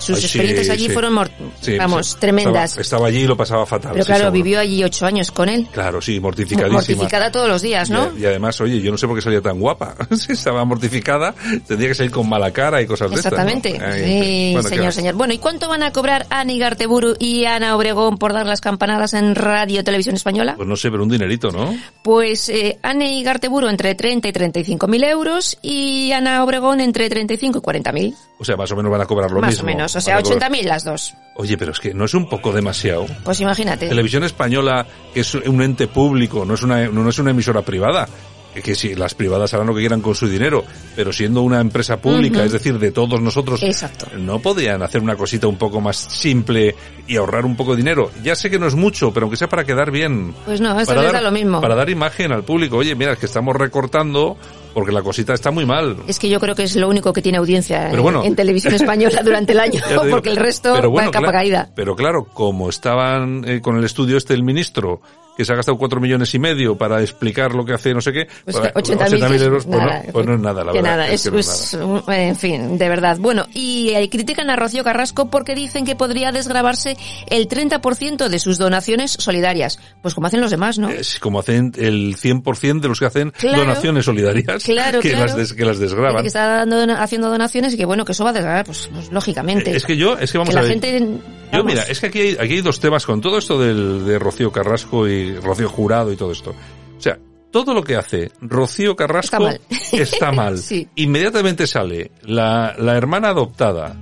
Sus 0.00 0.16
Ay, 0.16 0.22
sí, 0.22 0.26
experiencias 0.26 0.70
allí 0.70 0.86
sí. 0.86 0.92
fueron, 0.92 1.30
Sí, 1.60 1.76
vamos, 1.76 2.16
tremendas. 2.18 2.70
Estaba, 2.70 2.82
estaba 2.82 3.06
allí 3.08 3.18
y 3.18 3.26
lo 3.26 3.36
pasaba 3.36 3.66
fatal. 3.66 3.92
Pero 3.92 4.04
claro, 4.04 4.30
vivió 4.32 4.58
allí 4.60 4.82
ocho 4.82 5.06
años 5.06 5.30
con 5.30 5.48
él. 5.48 5.68
Claro, 5.72 6.00
sí, 6.00 6.18
mortificadísima. 6.18 6.78
Mortificada 6.78 7.30
todos 7.30 7.48
los 7.48 7.62
días, 7.62 7.90
¿no? 7.90 8.10
Y, 8.16 8.22
y 8.22 8.26
además, 8.26 8.60
oye, 8.60 8.80
yo 8.80 8.90
no 8.90 8.96
sé 8.98 9.06
por 9.06 9.16
qué 9.16 9.22
salía 9.22 9.40
tan 9.40 9.60
guapa. 9.60 9.94
si 10.16 10.32
estaba 10.32 10.64
mortificada, 10.64 11.34
tendría 11.66 11.90
que 11.90 11.94
salir 11.94 12.10
con 12.10 12.28
mala 12.28 12.50
cara 12.50 12.80
y 12.82 12.86
cosas 12.86 13.10
de 13.10 13.16
estas. 13.16 13.32
¿no? 13.32 13.38
Exactamente. 13.38 13.84
Ay, 13.84 14.52
bueno, 14.54 14.68
señor, 14.68 14.92
señor. 14.92 15.14
Bueno, 15.14 15.34
¿y 15.34 15.38
cuánto 15.38 15.68
van 15.68 15.82
a 15.82 15.92
cobrar 15.92 16.26
Ani 16.30 16.58
Garteburu 16.58 17.14
y 17.18 17.44
Ana 17.44 17.76
Obregón 17.76 18.16
por 18.18 18.32
dar 18.32 18.46
las 18.46 18.60
campanadas 18.60 19.14
en 19.14 19.34
Radio 19.34 19.84
Televisión 19.84 20.14
Española? 20.16 20.54
Pues 20.56 20.68
no 20.68 20.76
sé, 20.76 20.90
pero 20.90 21.02
un 21.02 21.08
dinerito, 21.08 21.50
¿no? 21.50 21.74
Pues 22.02 22.48
eh, 22.48 22.78
Ani 22.82 23.22
Garteburu 23.22 23.68
entre 23.68 23.94
30 23.94 24.28
y 24.28 24.32
35 24.32 24.88
mil 24.88 25.04
euros 25.04 25.58
y 25.62 26.12
Ana 26.12 26.42
Obregón 26.42 26.80
entre 26.80 27.08
35 27.08 27.58
y 27.58 27.60
40 27.60 27.92
mil. 27.92 28.14
O 28.38 28.44
sea, 28.44 28.56
más 28.56 28.70
o 28.72 28.76
menos 28.76 28.90
van 28.90 29.02
a 29.02 29.06
cobrar 29.06 29.30
lo 29.30 29.40
Más 29.40 29.50
mismo. 29.50 29.64
o 29.64 29.66
menos, 29.66 29.89
o 29.96 30.00
sea, 30.00 30.14
Van 30.14 30.20
a 30.20 30.22
cobrar- 30.22 30.36
80 30.38 30.50
mil 30.50 30.66
las 30.68 30.84
dos. 30.84 31.14
Oye, 31.34 31.56
pero 31.56 31.72
es 31.72 31.80
que 31.80 31.94
no 31.94 32.04
es 32.04 32.14
un 32.14 32.28
poco 32.28 32.52
demasiado. 32.52 33.06
Pues 33.24 33.40
imagínate. 33.40 33.88
Televisión 33.88 34.24
Española, 34.24 34.86
que 35.14 35.20
es 35.20 35.34
un 35.34 35.62
ente 35.62 35.86
público, 35.88 36.44
no 36.44 36.54
es 36.54 36.62
una, 36.62 36.86
no 36.88 37.08
es 37.08 37.18
una 37.18 37.30
emisora 37.30 37.62
privada. 37.62 38.08
Que, 38.54 38.74
si 38.74 38.94
las 38.96 39.14
privadas 39.14 39.54
harán 39.54 39.68
lo 39.68 39.74
que 39.74 39.80
quieran 39.80 40.00
con 40.00 40.14
su 40.14 40.28
dinero, 40.28 40.64
pero 40.96 41.12
siendo 41.12 41.42
una 41.42 41.60
empresa 41.60 41.98
pública, 42.00 42.44
es 42.44 42.50
decir, 42.52 42.78
de 42.78 42.90
todos 42.90 43.20
nosotros, 43.20 43.62
Exacto. 43.62 44.06
no 44.18 44.40
podrían 44.40 44.82
hacer 44.82 45.00
una 45.00 45.14
cosita 45.16 45.46
un 45.46 45.56
poco 45.56 45.80
más 45.80 45.96
simple 45.96 46.74
y 47.06 47.16
ahorrar 47.16 47.44
un 47.44 47.56
poco 47.56 47.72
de 47.72 47.76
dinero. 47.78 48.10
Ya 48.24 48.34
sé 48.34 48.50
que 48.50 48.58
no 48.58 48.66
es 48.66 48.74
mucho, 48.74 49.12
pero 49.12 49.26
aunque 49.26 49.36
sea 49.36 49.48
para 49.48 49.64
quedar 49.64 49.90
bien. 49.92 50.34
Pues 50.44 50.60
no, 50.60 50.78
esto 50.80 50.90
Para 50.90 51.02
les 51.02 51.12
dar- 51.12 51.22
da 51.22 51.30
lo 51.30 51.32
mismo. 51.34 51.60
Para 51.60 51.74
dar 51.76 51.88
imagen 51.90 52.32
al 52.32 52.42
público. 52.42 52.76
Oye, 52.78 52.94
mira, 52.96 53.12
es 53.12 53.18
que 53.18 53.26
estamos 53.26 53.54
recortando 53.56 54.36
porque 54.74 54.92
la 54.92 55.02
cosita 55.02 55.32
está 55.34 55.50
muy 55.50 55.64
mal. 55.66 55.96
Es 56.06 56.18
que 56.18 56.28
yo 56.28 56.38
creo 56.40 56.54
que 56.54 56.62
es 56.64 56.76
lo 56.76 56.88
único 56.88 57.12
que 57.12 57.22
tiene 57.22 57.38
audiencia 57.38 57.86
Pero 57.90 57.98
eh, 57.98 58.02
bueno. 58.02 58.24
en 58.24 58.36
televisión 58.36 58.74
española 58.74 59.20
durante 59.24 59.52
el 59.52 59.60
año, 59.60 59.80
porque 60.10 60.28
el 60.30 60.36
resto 60.36 60.72
Pero 60.74 60.88
va 60.88 60.92
bueno, 60.92 61.08
en 61.08 61.12
capa 61.12 61.22
claro, 61.26 61.38
caída. 61.38 61.70
Pero 61.74 61.96
claro, 61.96 62.24
como 62.24 62.68
estaban 62.68 63.44
eh, 63.48 63.60
con 63.60 63.76
el 63.76 63.84
estudio 63.84 64.16
este 64.16 64.34
el 64.34 64.42
ministro, 64.44 65.00
que 65.40 65.44
se 65.46 65.52
ha 65.54 65.56
gastado 65.56 65.78
cuatro 65.78 66.00
millones 66.00 66.34
y 66.34 66.38
medio 66.38 66.76
para 66.76 67.00
explicar 67.00 67.54
lo 67.54 67.64
que 67.64 67.72
hace 67.72 67.94
no 67.94 68.00
sé 68.02 68.12
qué, 68.12 68.28
Pues 68.44 68.58
pues, 68.58 68.72
80.000 68.74 69.08
80.000 69.18 69.32
es 69.34 69.42
euros, 69.42 69.64
pues, 69.64 69.78
nada, 69.78 70.02
no, 70.06 70.12
pues 70.12 70.26
no 70.26 70.34
es 70.34 70.40
nada, 70.40 70.64
la 70.64 70.72
verdad. 70.72 70.90
nada, 70.90 71.08
es, 71.08 71.22
que 71.24 71.30
no 71.30 71.38
es 71.38 71.48
es, 71.48 71.74
uh, 71.74 72.02
en 72.10 72.36
fin, 72.36 72.76
de 72.76 72.88
verdad. 72.90 73.16
Bueno, 73.18 73.46
y 73.54 73.90
eh, 73.94 74.08
critican 74.10 74.50
a 74.50 74.56
Rocío 74.56 74.84
Carrasco 74.84 75.30
porque 75.30 75.54
dicen 75.54 75.86
que 75.86 75.96
podría 75.96 76.30
desgravarse 76.30 76.96
el 77.28 77.48
30% 77.48 78.28
de 78.28 78.38
sus 78.38 78.58
donaciones 78.58 79.12
solidarias. 79.12 79.78
Pues 80.02 80.14
como 80.14 80.26
hacen 80.26 80.40
los 80.42 80.50
demás, 80.50 80.78
¿no? 80.78 80.90
Es 80.90 81.18
como 81.18 81.40
hacen 81.40 81.72
el 81.76 82.16
100% 82.16 82.80
de 82.80 82.88
los 82.88 82.98
que 83.00 83.06
hacen 83.06 83.30
Claro. 83.30 83.60
donaciones 83.60 84.04
solidarias, 84.04 84.62
Claro, 84.64 85.00
que, 85.00 85.10
claro. 85.10 85.26
Las 85.26 85.36
des- 85.36 85.52
que 85.54 85.64
las 85.64 85.78
desgraban. 85.78 86.20
que 86.22 86.28
está 86.28 86.64
dando, 86.66 86.76
haciendo 86.94 87.30
donaciones 87.30 87.72
y 87.74 87.76
que 87.78 87.86
bueno, 87.86 88.04
que 88.04 88.12
eso 88.12 88.24
va 88.24 88.30
a 88.30 88.34
desgravar, 88.34 88.66
pues, 88.66 88.90
pues, 88.92 89.10
lógicamente. 89.10 89.74
Es 89.74 89.86
que 89.86 89.96
yo, 89.96 90.18
es 90.18 90.30
que 90.32 90.38
vamos 90.38 90.52
Que 90.54 90.58
a 90.58 90.62
la 90.62 90.68
ver. 90.68 90.80
gente... 90.80 91.18
Yo, 91.52 91.64
mira, 91.64 91.82
es 91.82 92.00
que 92.00 92.06
aquí 92.06 92.20
hay, 92.20 92.32
aquí 92.38 92.54
hay 92.54 92.60
dos 92.60 92.78
temas 92.80 93.04
con 93.04 93.20
todo 93.20 93.38
esto 93.38 93.58
del, 93.58 94.04
de 94.06 94.18
Rocío 94.18 94.52
Carrasco 94.52 95.08
y 95.08 95.34
Rocío 95.36 95.68
Jurado 95.68 96.12
y 96.12 96.16
todo 96.16 96.30
esto. 96.32 96.50
O 96.96 97.00
sea, 97.00 97.18
todo 97.50 97.74
lo 97.74 97.82
que 97.82 97.96
hace 97.96 98.30
Rocío 98.40 98.94
Carrasco 98.94 99.36
Está 99.36 99.40
mal. 99.40 99.60
está 99.92 100.32
mal. 100.32 100.58
Sí. 100.58 100.86
Inmediatamente 100.94 101.66
sale 101.66 102.12
la, 102.22 102.74
la 102.78 102.96
hermana 102.96 103.30
adoptada, 103.30 103.96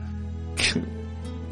que, 0.57 0.81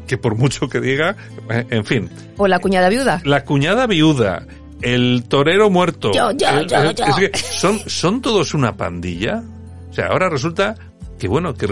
que 0.07 0.17
por 0.17 0.35
mucho 0.35 0.69
que 0.69 0.79
diga, 0.79 1.15
eh, 1.49 1.65
en 1.71 1.85
fin, 1.85 2.09
O 2.37 2.47
la 2.47 2.59
cuñada 2.59 2.89
viuda. 2.89 3.21
la 3.25 3.43
cuñada 3.43 3.87
viuda, 3.87 4.45
el 4.83 5.23
torero 5.27 5.71
muerto. 5.71 6.11
Yo, 6.13 6.31
yo, 6.33 6.47
el- 6.49 6.67
yo, 6.67 6.91
yo. 6.91 7.05
Es 7.05 7.15
que 7.15 7.37
son, 7.37 7.79
son 7.87 8.21
todos 8.21 8.53
una 8.53 8.77
pandilla. 8.77 9.41
O 9.89 9.93
sea, 9.93 10.07
ahora 10.07 10.29
resulta 10.29 10.75
que 11.17 11.27
bueno, 11.27 11.55
que, 11.55 11.67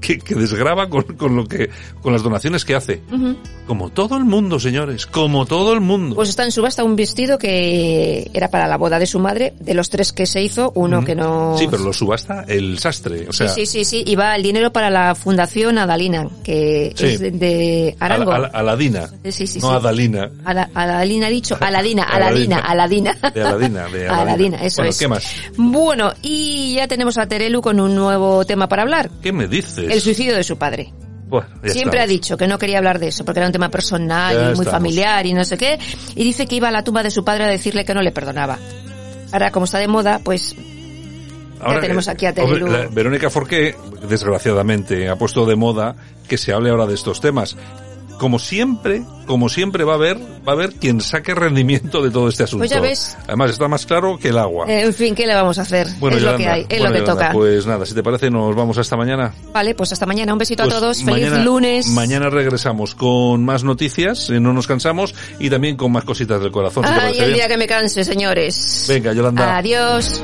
que, 0.00 0.18
que 0.18 0.34
desgraba 0.34 0.88
con, 0.88 1.02
con 1.02 1.36
lo 1.36 1.46
que, 1.46 1.70
con 2.02 2.12
las 2.12 2.22
donaciones 2.22 2.64
que 2.64 2.74
hace. 2.74 3.02
Como 3.66 3.90
todo 3.90 4.16
el 4.16 4.24
mundo, 4.24 4.58
señores, 4.58 5.06
como 5.06 5.46
todo 5.46 5.72
el 5.72 5.80
mundo. 5.80 6.16
Pues 6.16 6.28
está 6.28 6.44
en 6.44 6.50
subasta 6.52 6.82
un 6.82 6.96
vestido 6.96 7.38
que 7.38 8.30
era 8.34 8.48
para 8.48 8.66
la 8.66 8.76
boda 8.76 8.98
de 8.98 9.06
su 9.06 9.18
madre. 9.18 9.54
De 9.60 9.74
los 9.74 9.90
tres 9.90 10.12
que 10.12 10.26
se 10.26 10.42
hizo, 10.42 10.72
uno 10.74 11.04
que 11.04 11.14
no... 11.14 11.56
Sí, 11.58 11.66
pero 11.70 11.84
lo 11.84 11.92
subasta 11.92 12.44
el 12.48 12.78
sastre, 12.78 13.28
o 13.28 13.32
sea, 13.32 13.48
sí, 13.48 13.66
sí, 13.66 13.84
sí, 13.84 13.84
sí. 13.84 14.04
Y 14.06 14.16
va 14.16 14.34
el 14.36 14.42
dinero 14.42 14.72
para 14.72 14.90
la 14.90 15.14
Fundación 15.14 15.78
Adalina, 15.78 16.28
que 16.42 16.92
Sí. 16.96 17.06
es 17.06 17.20
de, 17.20 17.30
de 17.30 17.96
Arango. 18.00 18.32
Al- 18.32 18.46
al- 18.46 18.50
Aladina, 18.54 19.08
Sí, 19.24 19.32
sí, 19.32 19.46
sí, 19.46 19.58
no. 19.60 19.70
Adalina, 19.70 20.30
Ala- 20.44 20.70
Aladina 20.74 21.26
ha 21.26 21.30
dicho, 21.30 21.56
Aladina, 21.60 22.02
Aladina, 22.04 22.58
Aladina. 22.58 23.16
de 23.34 23.42
Aladina, 23.42 23.86
de 23.88 24.08
Aladina. 24.08 24.20
Aladina, 24.22 24.56
eso 24.64 24.76
bueno, 24.82 24.90
es. 24.90 24.98
¿qué 24.98 25.08
más? 25.08 25.24
Bueno, 25.56 26.12
y 26.22 26.74
ya 26.74 26.88
tenemos 26.88 27.18
a 27.18 27.26
Terelu 27.26 27.60
con 27.62 27.78
un 27.80 27.94
nuevo 27.94 28.44
tema 28.44 28.68
para 28.68 28.82
hablar. 28.82 29.10
¿Qué 29.22 29.32
me 29.32 29.46
dices? 29.46 29.89
El 29.90 30.00
suicidio 30.00 30.34
de 30.36 30.44
su 30.44 30.56
padre. 30.56 30.92
Bueno, 31.28 31.46
ya 31.62 31.70
Siempre 31.70 32.00
ha 32.00 32.06
dicho 32.06 32.36
que 32.36 32.48
no 32.48 32.58
quería 32.58 32.78
hablar 32.78 32.98
de 32.98 33.08
eso 33.08 33.24
porque 33.24 33.38
era 33.38 33.46
un 33.46 33.52
tema 33.52 33.70
personal 33.70 34.34
Ya 34.34 34.40
y 34.40 34.44
muy 34.56 34.64
estamos. 34.64 34.72
familiar 34.72 35.26
y 35.26 35.32
no 35.32 35.44
sé 35.44 35.56
qué. 35.56 35.78
Y 36.16 36.24
dice 36.24 36.46
que 36.46 36.56
iba 36.56 36.68
a 36.68 36.72
la 36.72 36.82
tumba 36.82 37.02
de 37.02 37.10
su 37.10 37.24
padre 37.24 37.44
a 37.44 37.48
decirle 37.48 37.84
que 37.84 37.94
no 37.94 38.02
le 38.02 38.10
perdonaba. 38.10 38.58
Ahora, 39.32 39.52
como 39.52 39.64
está 39.64 39.78
de 39.78 39.86
moda, 39.86 40.20
pues 40.24 40.56
Ahora, 41.60 41.80
tenemos 41.80 42.08
eh, 42.08 42.10
aquí 42.10 42.26
a 42.26 42.32
Verónica 42.90 43.30
Forqué, 43.30 43.76
desgraciadamente, 44.08 45.08
ha 45.08 45.16
puesto 45.16 45.46
de 45.46 45.56
moda 45.56 45.94
que 46.26 46.38
se 46.38 46.52
hable 46.52 46.70
ahora 46.70 46.86
de 46.86 46.94
estos 46.94 47.20
temas. 47.20 47.56
Como 48.20 48.38
siempre, 48.38 49.02
como 49.24 49.48
siempre 49.48 49.82
va 49.82 49.92
a 49.92 49.96
haber, 49.96 50.18
va 50.18 50.48
a 50.48 50.50
haber 50.52 50.74
quien 50.74 51.00
saque 51.00 51.34
rendimiento 51.34 52.02
de 52.02 52.10
todo 52.10 52.28
este 52.28 52.42
asunto. 52.42 52.60
Pues 52.60 52.70
ya 52.70 52.78
ves. 52.78 53.16
Además 53.26 53.52
está 53.52 53.66
más 53.66 53.86
claro 53.86 54.18
que 54.18 54.28
el 54.28 54.36
agua. 54.36 54.66
Eh, 54.68 54.82
en 54.82 54.92
fin, 54.92 55.14
¿qué 55.14 55.26
le 55.26 55.34
vamos 55.34 55.58
a 55.58 55.62
hacer? 55.62 55.88
bueno, 55.98 56.18
es 56.18 56.22
lo 56.22 56.36
que 56.36 56.46
hay, 56.46 56.60
es 56.62 56.68
bueno, 56.68 56.84
lo 56.84 56.92
que 56.92 56.98
Yolanda, 57.00 57.12
toca. 57.14 57.32
Pues 57.32 57.64
nada, 57.64 57.86
si 57.86 57.94
te 57.94 58.02
parece 58.02 58.30
nos 58.30 58.54
vamos 58.54 58.76
hasta 58.76 58.94
mañana. 58.94 59.32
Vale, 59.54 59.74
pues 59.74 59.92
hasta 59.92 60.04
mañana. 60.04 60.34
Un 60.34 60.38
besito 60.38 60.64
Pues 60.64 60.74
a 60.74 60.78
todos. 60.80 61.02
Feliz 61.02 61.32
lunes. 61.42 61.86
Mañana 61.88 62.28
regresamos 62.28 62.94
con 62.94 63.42
más 63.42 63.64
noticias, 63.64 64.28
eh, 64.28 64.38
no 64.38 64.52
nos 64.52 64.66
cansamos, 64.66 65.14
y 65.38 65.48
también 65.48 65.78
con 65.78 65.90
más 65.90 66.04
cositas 66.04 66.42
del 66.42 66.52
corazón. 66.52 66.84
si 66.84 66.90
Ay, 66.92 66.98
parece 66.98 67.18
el 67.20 67.24
bien. 67.24 67.34
día 67.36 67.48
que 67.48 67.56
me 67.56 67.66
canse, 67.66 68.04
señores. 68.04 68.84
Venga, 68.86 69.14
Yolanda. 69.14 69.56
Adiós. 69.56 70.20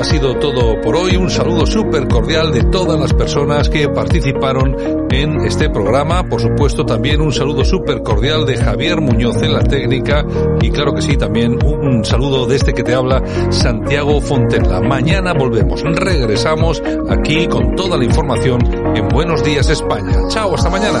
Ha 0.00 0.04
sido 0.04 0.34
todo 0.36 0.80
por 0.80 0.96
hoy. 0.96 1.16
Un 1.16 1.28
saludo 1.28 1.66
súper 1.66 2.08
cordial 2.08 2.52
de 2.52 2.62
todas 2.64 2.98
las 2.98 3.12
personas 3.12 3.68
que 3.68 3.88
participaron 3.88 5.06
en 5.10 5.42
este 5.42 5.68
programa. 5.68 6.24
Por 6.24 6.40
supuesto, 6.40 6.86
también 6.86 7.20
un 7.20 7.32
saludo 7.32 7.64
súper 7.64 8.02
cordial 8.02 8.46
de 8.46 8.56
Javier 8.56 9.00
Muñoz 9.00 9.42
en 9.42 9.52
la 9.52 9.62
técnica. 9.62 10.24
Y 10.62 10.70
claro 10.70 10.94
que 10.94 11.02
sí, 11.02 11.16
también 11.16 11.58
un 11.62 12.04
saludo 12.04 12.46
de 12.46 12.56
este 12.56 12.72
que 12.72 12.82
te 12.82 12.94
habla, 12.94 13.22
Santiago 13.50 14.20
Fontella. 14.20 14.80
Mañana 14.80 15.34
volvemos. 15.34 15.82
Regresamos 15.82 16.82
aquí 17.10 17.46
con 17.46 17.76
toda 17.76 17.98
la 17.98 18.04
información 18.04 18.60
en 18.96 19.08
Buenos 19.08 19.44
Días 19.44 19.68
España. 19.68 20.16
Chao, 20.28 20.54
hasta 20.54 20.70
mañana. 20.70 21.00